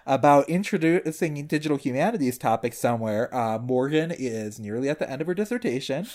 about 0.07 0.49
introducing 0.49 1.45
digital 1.47 1.77
humanities 1.77 2.37
topics 2.37 2.77
somewhere. 2.77 3.33
Uh, 3.33 3.59
Morgan 3.59 4.11
is 4.11 4.59
nearly 4.59 4.89
at 4.89 4.99
the 4.99 5.09
end 5.09 5.21
of 5.21 5.27
her 5.27 5.33
dissertation 5.33 6.07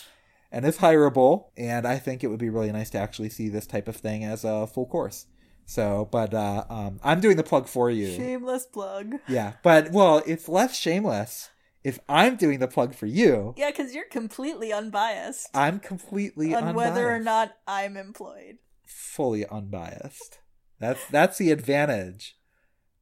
and 0.51 0.65
is 0.65 0.79
hireable, 0.79 1.47
and 1.57 1.87
I 1.87 1.99
think 1.99 2.23
it 2.23 2.29
would 2.29 2.41
be 2.41 2.51
really 2.51 2.73
nice 2.73 2.91
to 2.91 2.99
actually 2.99 3.31
see 3.31 3.49
this 3.49 3.67
type 3.67 3.87
of 3.87 3.97
thing 3.97 4.25
as 4.25 4.45
a 4.45 4.67
full 4.67 4.87
course. 4.87 5.27
So, 5.71 6.09
but 6.11 6.35
uh, 6.35 6.65
um, 6.69 6.99
I'm 7.01 7.21
doing 7.21 7.37
the 7.37 7.45
plug 7.45 7.69
for 7.69 7.89
you. 7.93 8.13
Shameless 8.17 8.67
plug. 8.67 9.15
Yeah, 9.29 9.53
but 9.63 9.93
well, 9.93 10.21
it's 10.27 10.49
less 10.49 10.77
shameless 10.77 11.51
if 11.85 12.01
I'm 12.09 12.35
doing 12.35 12.59
the 12.59 12.67
plug 12.67 12.93
for 12.93 13.07
you. 13.07 13.55
Yeah, 13.57 13.71
because 13.71 13.95
you're 13.95 14.09
completely 14.09 14.73
unbiased 14.73 15.47
I'm 15.55 15.79
completely 15.79 16.57
unbiased 16.57 16.71
on 16.71 16.75
whether 16.75 17.09
or 17.09 17.21
not 17.21 17.57
I'm 17.69 17.97
employed. 17.97 18.59
fully 18.85 19.47
unbiased. 19.47 20.41
That's 20.81 21.07
that's 21.07 21.39
the 21.39 21.53
advantage 21.53 22.37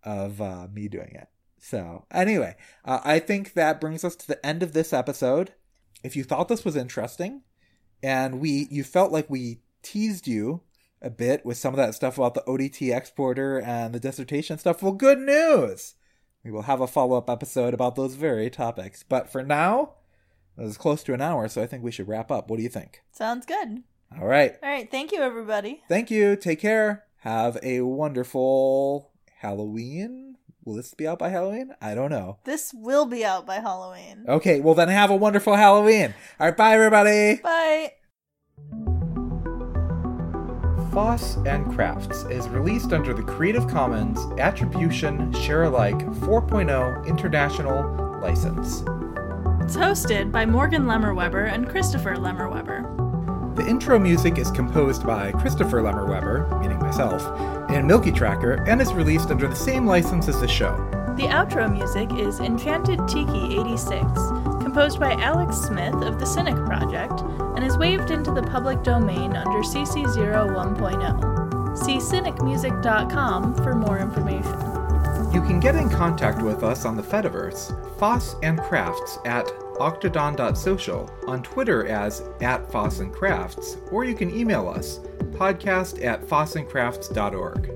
of 0.05 0.43
uh, 0.43 0.69
me 0.71 0.89
doing 0.89 1.13
it. 1.15 1.29
So 1.59 2.05
anyway, 2.11 2.55
uh, 2.85 3.01
I 3.03 3.19
think 3.19 3.55
that 3.55 3.81
brings 3.81 4.05
us 4.05 4.15
to 4.17 4.27
the 4.27 4.45
end 4.45 4.63
of 4.63 4.75
this 4.75 4.93
episode. 4.93 5.55
If 6.05 6.17
you 6.17 6.23
thought 6.23 6.49
this 6.49 6.67
was 6.67 6.77
interesting, 6.77 7.45
and 8.03 8.41
we 8.41 8.69
you 8.71 8.85
felt 8.85 9.11
like 9.11 9.31
we 9.31 9.63
teased 9.83 10.29
you 10.29 10.61
a 11.01 11.11
bit 11.11 11.45
with 11.45 11.57
some 11.57 11.75
of 11.75 11.79
that 11.79 11.95
stuff 11.95 12.19
about 12.19 12.35
the 12.35 12.43
ODT 12.43 12.95
exporter 12.95 13.61
and 13.61 13.95
the 13.95 14.01
dissertation 14.01 14.59
stuff, 14.59 14.83
well, 14.83 14.93
good 14.93 15.19
news. 15.19 15.95
We 16.45 16.51
will 16.51 16.63
have 16.63 16.81
a 16.81 16.87
follow 16.87 17.17
up 17.17 17.29
episode 17.29 17.75
about 17.75 17.95
those 17.97 18.15
very 18.15 18.51
topics. 18.51 19.03
But 19.03 19.31
for 19.31 19.43
now, 19.43 19.95
it 20.57 20.63
was 20.63 20.79
close 20.79 21.03
to 21.05 21.15
an 21.15 21.21
hour, 21.21 21.49
so 21.49 21.63
I 21.63 21.67
think 21.67 21.83
we 21.83 21.93
should 21.93 22.09
wrap 22.09 22.31
up. 22.31 22.49
What 22.49 22.57
do 22.57 22.63
you 22.63 22.69
think? 22.69 23.03
Sounds 23.13 23.47
good. 23.47 23.83
All 24.19 24.27
right. 24.27 24.57
All 24.63 24.71
right, 24.71 24.91
thank 24.91 25.13
you, 25.13 25.21
everybody. 25.21 25.83
Thank 25.89 26.11
you. 26.11 26.37
Take 26.37 26.61
care. 26.61 27.05
Have 27.19 27.59
a 27.63 27.83
wonderful 27.83 29.11
Halloween. 29.41 30.37
Will 30.65 30.75
this 30.75 30.95
be 30.95 31.07
out 31.07 31.19
by 31.19 31.31
Halloween? 31.31 31.75
I 31.81 31.95
don't 31.95 32.11
know. 32.11 32.39
This 32.45 32.73
will 32.75 33.07
be 33.07 33.25
out 33.25 33.47
by 33.47 33.57
Halloween. 33.57 34.25
Okay, 34.29 34.61
well 34.61 34.75
then 34.75 34.89
have 34.89 35.11
a 35.11 35.17
wonderful 35.17 35.57
Halloween. 35.57 36.15
All 36.39 36.47
right, 36.47 36.57
bye 36.57 36.75
everybody. 36.75 37.41
Bye. 37.43 37.93
Foss 40.99 41.37
and 41.47 41.73
Crafts 41.77 42.25
is 42.25 42.49
released 42.49 42.93
under 42.93 43.15
the 43.15 43.23
Creative 43.23 43.69
Commons 43.69 44.19
Attribution 44.41 45.33
Share 45.33 45.63
Alike 45.63 46.01
4.0 46.01 47.07
International 47.07 48.19
License. 48.21 48.81
It's 49.63 49.77
hosted 49.77 50.33
by 50.33 50.45
Morgan 50.45 50.89
Lemmer-Webber 50.89 51.45
and 51.45 51.69
Christopher 51.69 52.17
Lemmer-Webber. 52.17 53.53
The 53.55 53.65
intro 53.65 54.01
music 54.01 54.39
is 54.39 54.51
composed 54.51 55.07
by 55.07 55.31
Christopher 55.31 55.83
Lemmer-Webber, 55.83 56.59
meaning 56.61 56.81
myself, 56.81 57.25
and 57.71 57.89
MilkyTracker, 57.89 58.67
and 58.67 58.83
is 58.83 58.93
released 58.93 59.31
under 59.31 59.47
the 59.47 59.55
same 59.55 59.87
license 59.87 60.27
as 60.27 60.41
the 60.41 60.49
show. 60.49 60.77
The 61.17 61.29
outro 61.29 61.73
music 61.73 62.13
is 62.19 62.41
Enchanted 62.41 63.07
Tiki 63.07 63.57
86, 63.57 64.03
composed 64.69 65.01
by 65.01 65.13
Alex 65.13 65.57
Smith 65.57 65.95
of 66.03 66.21
the 66.21 66.27
Cynic 66.27 66.55
Project, 66.55 67.23
and 67.57 67.65
is 67.65 67.79
waived 67.79 68.11
into 68.11 68.31
the 68.31 68.43
public 68.43 68.83
domain 68.83 69.35
under 69.35 69.61
CC 69.61 70.05
01.0. 70.05 71.79
See 71.79 71.97
cynicmusic.com 71.97 73.55
for 73.65 73.75
more 73.75 73.99
information. 73.99 74.53
You 75.33 75.41
can 75.41 75.59
get 75.59 75.75
in 75.75 75.89
contact 75.89 76.43
with 76.43 76.63
us 76.63 76.85
on 76.85 76.99
the 76.99 77.03
Fediverse, 77.03 77.99
Foss 77.99 78.37
and 78.43 78.61
Crafts 78.61 79.19
at 79.25 79.47
octodon.social, 79.79 81.11
on 81.27 81.43
Twitter 81.43 81.87
as 81.87 82.29
at 82.43 82.71
Foss 82.71 82.99
and 82.99 83.11
Crafts, 83.11 83.79
or 83.91 84.05
you 84.05 84.15
can 84.15 84.31
email 84.31 84.69
us, 84.69 84.99
podcast 85.31 86.05
at 86.05 86.27
fossandcrafts.org. 86.27 87.71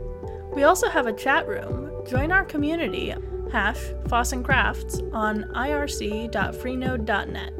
We 0.54 0.64
also 0.64 0.90
have 0.90 1.06
a 1.06 1.12
chat 1.14 1.48
room. 1.48 2.04
Join 2.06 2.30
our 2.30 2.44
community, 2.44 3.14
hash 3.52 3.78
Foss 4.08 4.32
and 4.32 4.44
Crafts, 4.44 5.00
on 5.12 5.44
irc.freenode.net. 5.54 7.52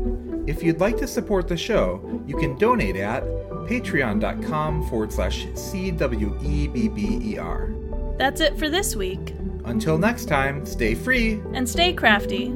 If 0.49 0.61
you'd 0.62 0.80
like 0.80 0.97
to 0.97 1.07
support 1.07 1.47
the 1.47 1.57
show, 1.57 2.20
you 2.26 2.36
can 2.36 2.59
donate 2.59 2.97
at 2.97 3.22
patreon.com 3.22 4.88
forward 4.88 5.12
slash 5.12 5.47
CWEBBER. 5.47 6.18
That's 8.18 8.40
it 8.40 8.59
for 8.59 8.68
this 8.68 8.97
week, 8.97 9.36
Until 9.64 9.97
next 9.99 10.24
time, 10.26 10.66
stay 10.66 10.97
free. 10.97 11.40
and 11.55 11.68
stay 11.68 11.93
crafty. 11.93 12.53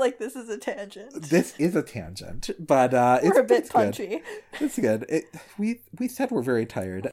Like 0.00 0.18
this 0.18 0.34
is 0.34 0.48
a 0.48 0.58
tangent. 0.58 1.12
This 1.22 1.54
is 1.58 1.76
a 1.76 1.82
tangent, 1.82 2.50
but 2.58 2.92
uh, 2.94 3.20
We're 3.22 3.28
it's 3.30 3.38
a 3.38 3.42
bit 3.44 3.58
it's 3.58 3.68
good. 3.68 3.74
punchy. 3.74 4.22
It's 4.60 4.78
good. 4.78 5.06
It, 5.08 5.24
we 5.58 5.80
we 5.98 6.08
said 6.08 6.30
we're 6.30 6.42
very 6.42 6.66
tired. 6.66 7.12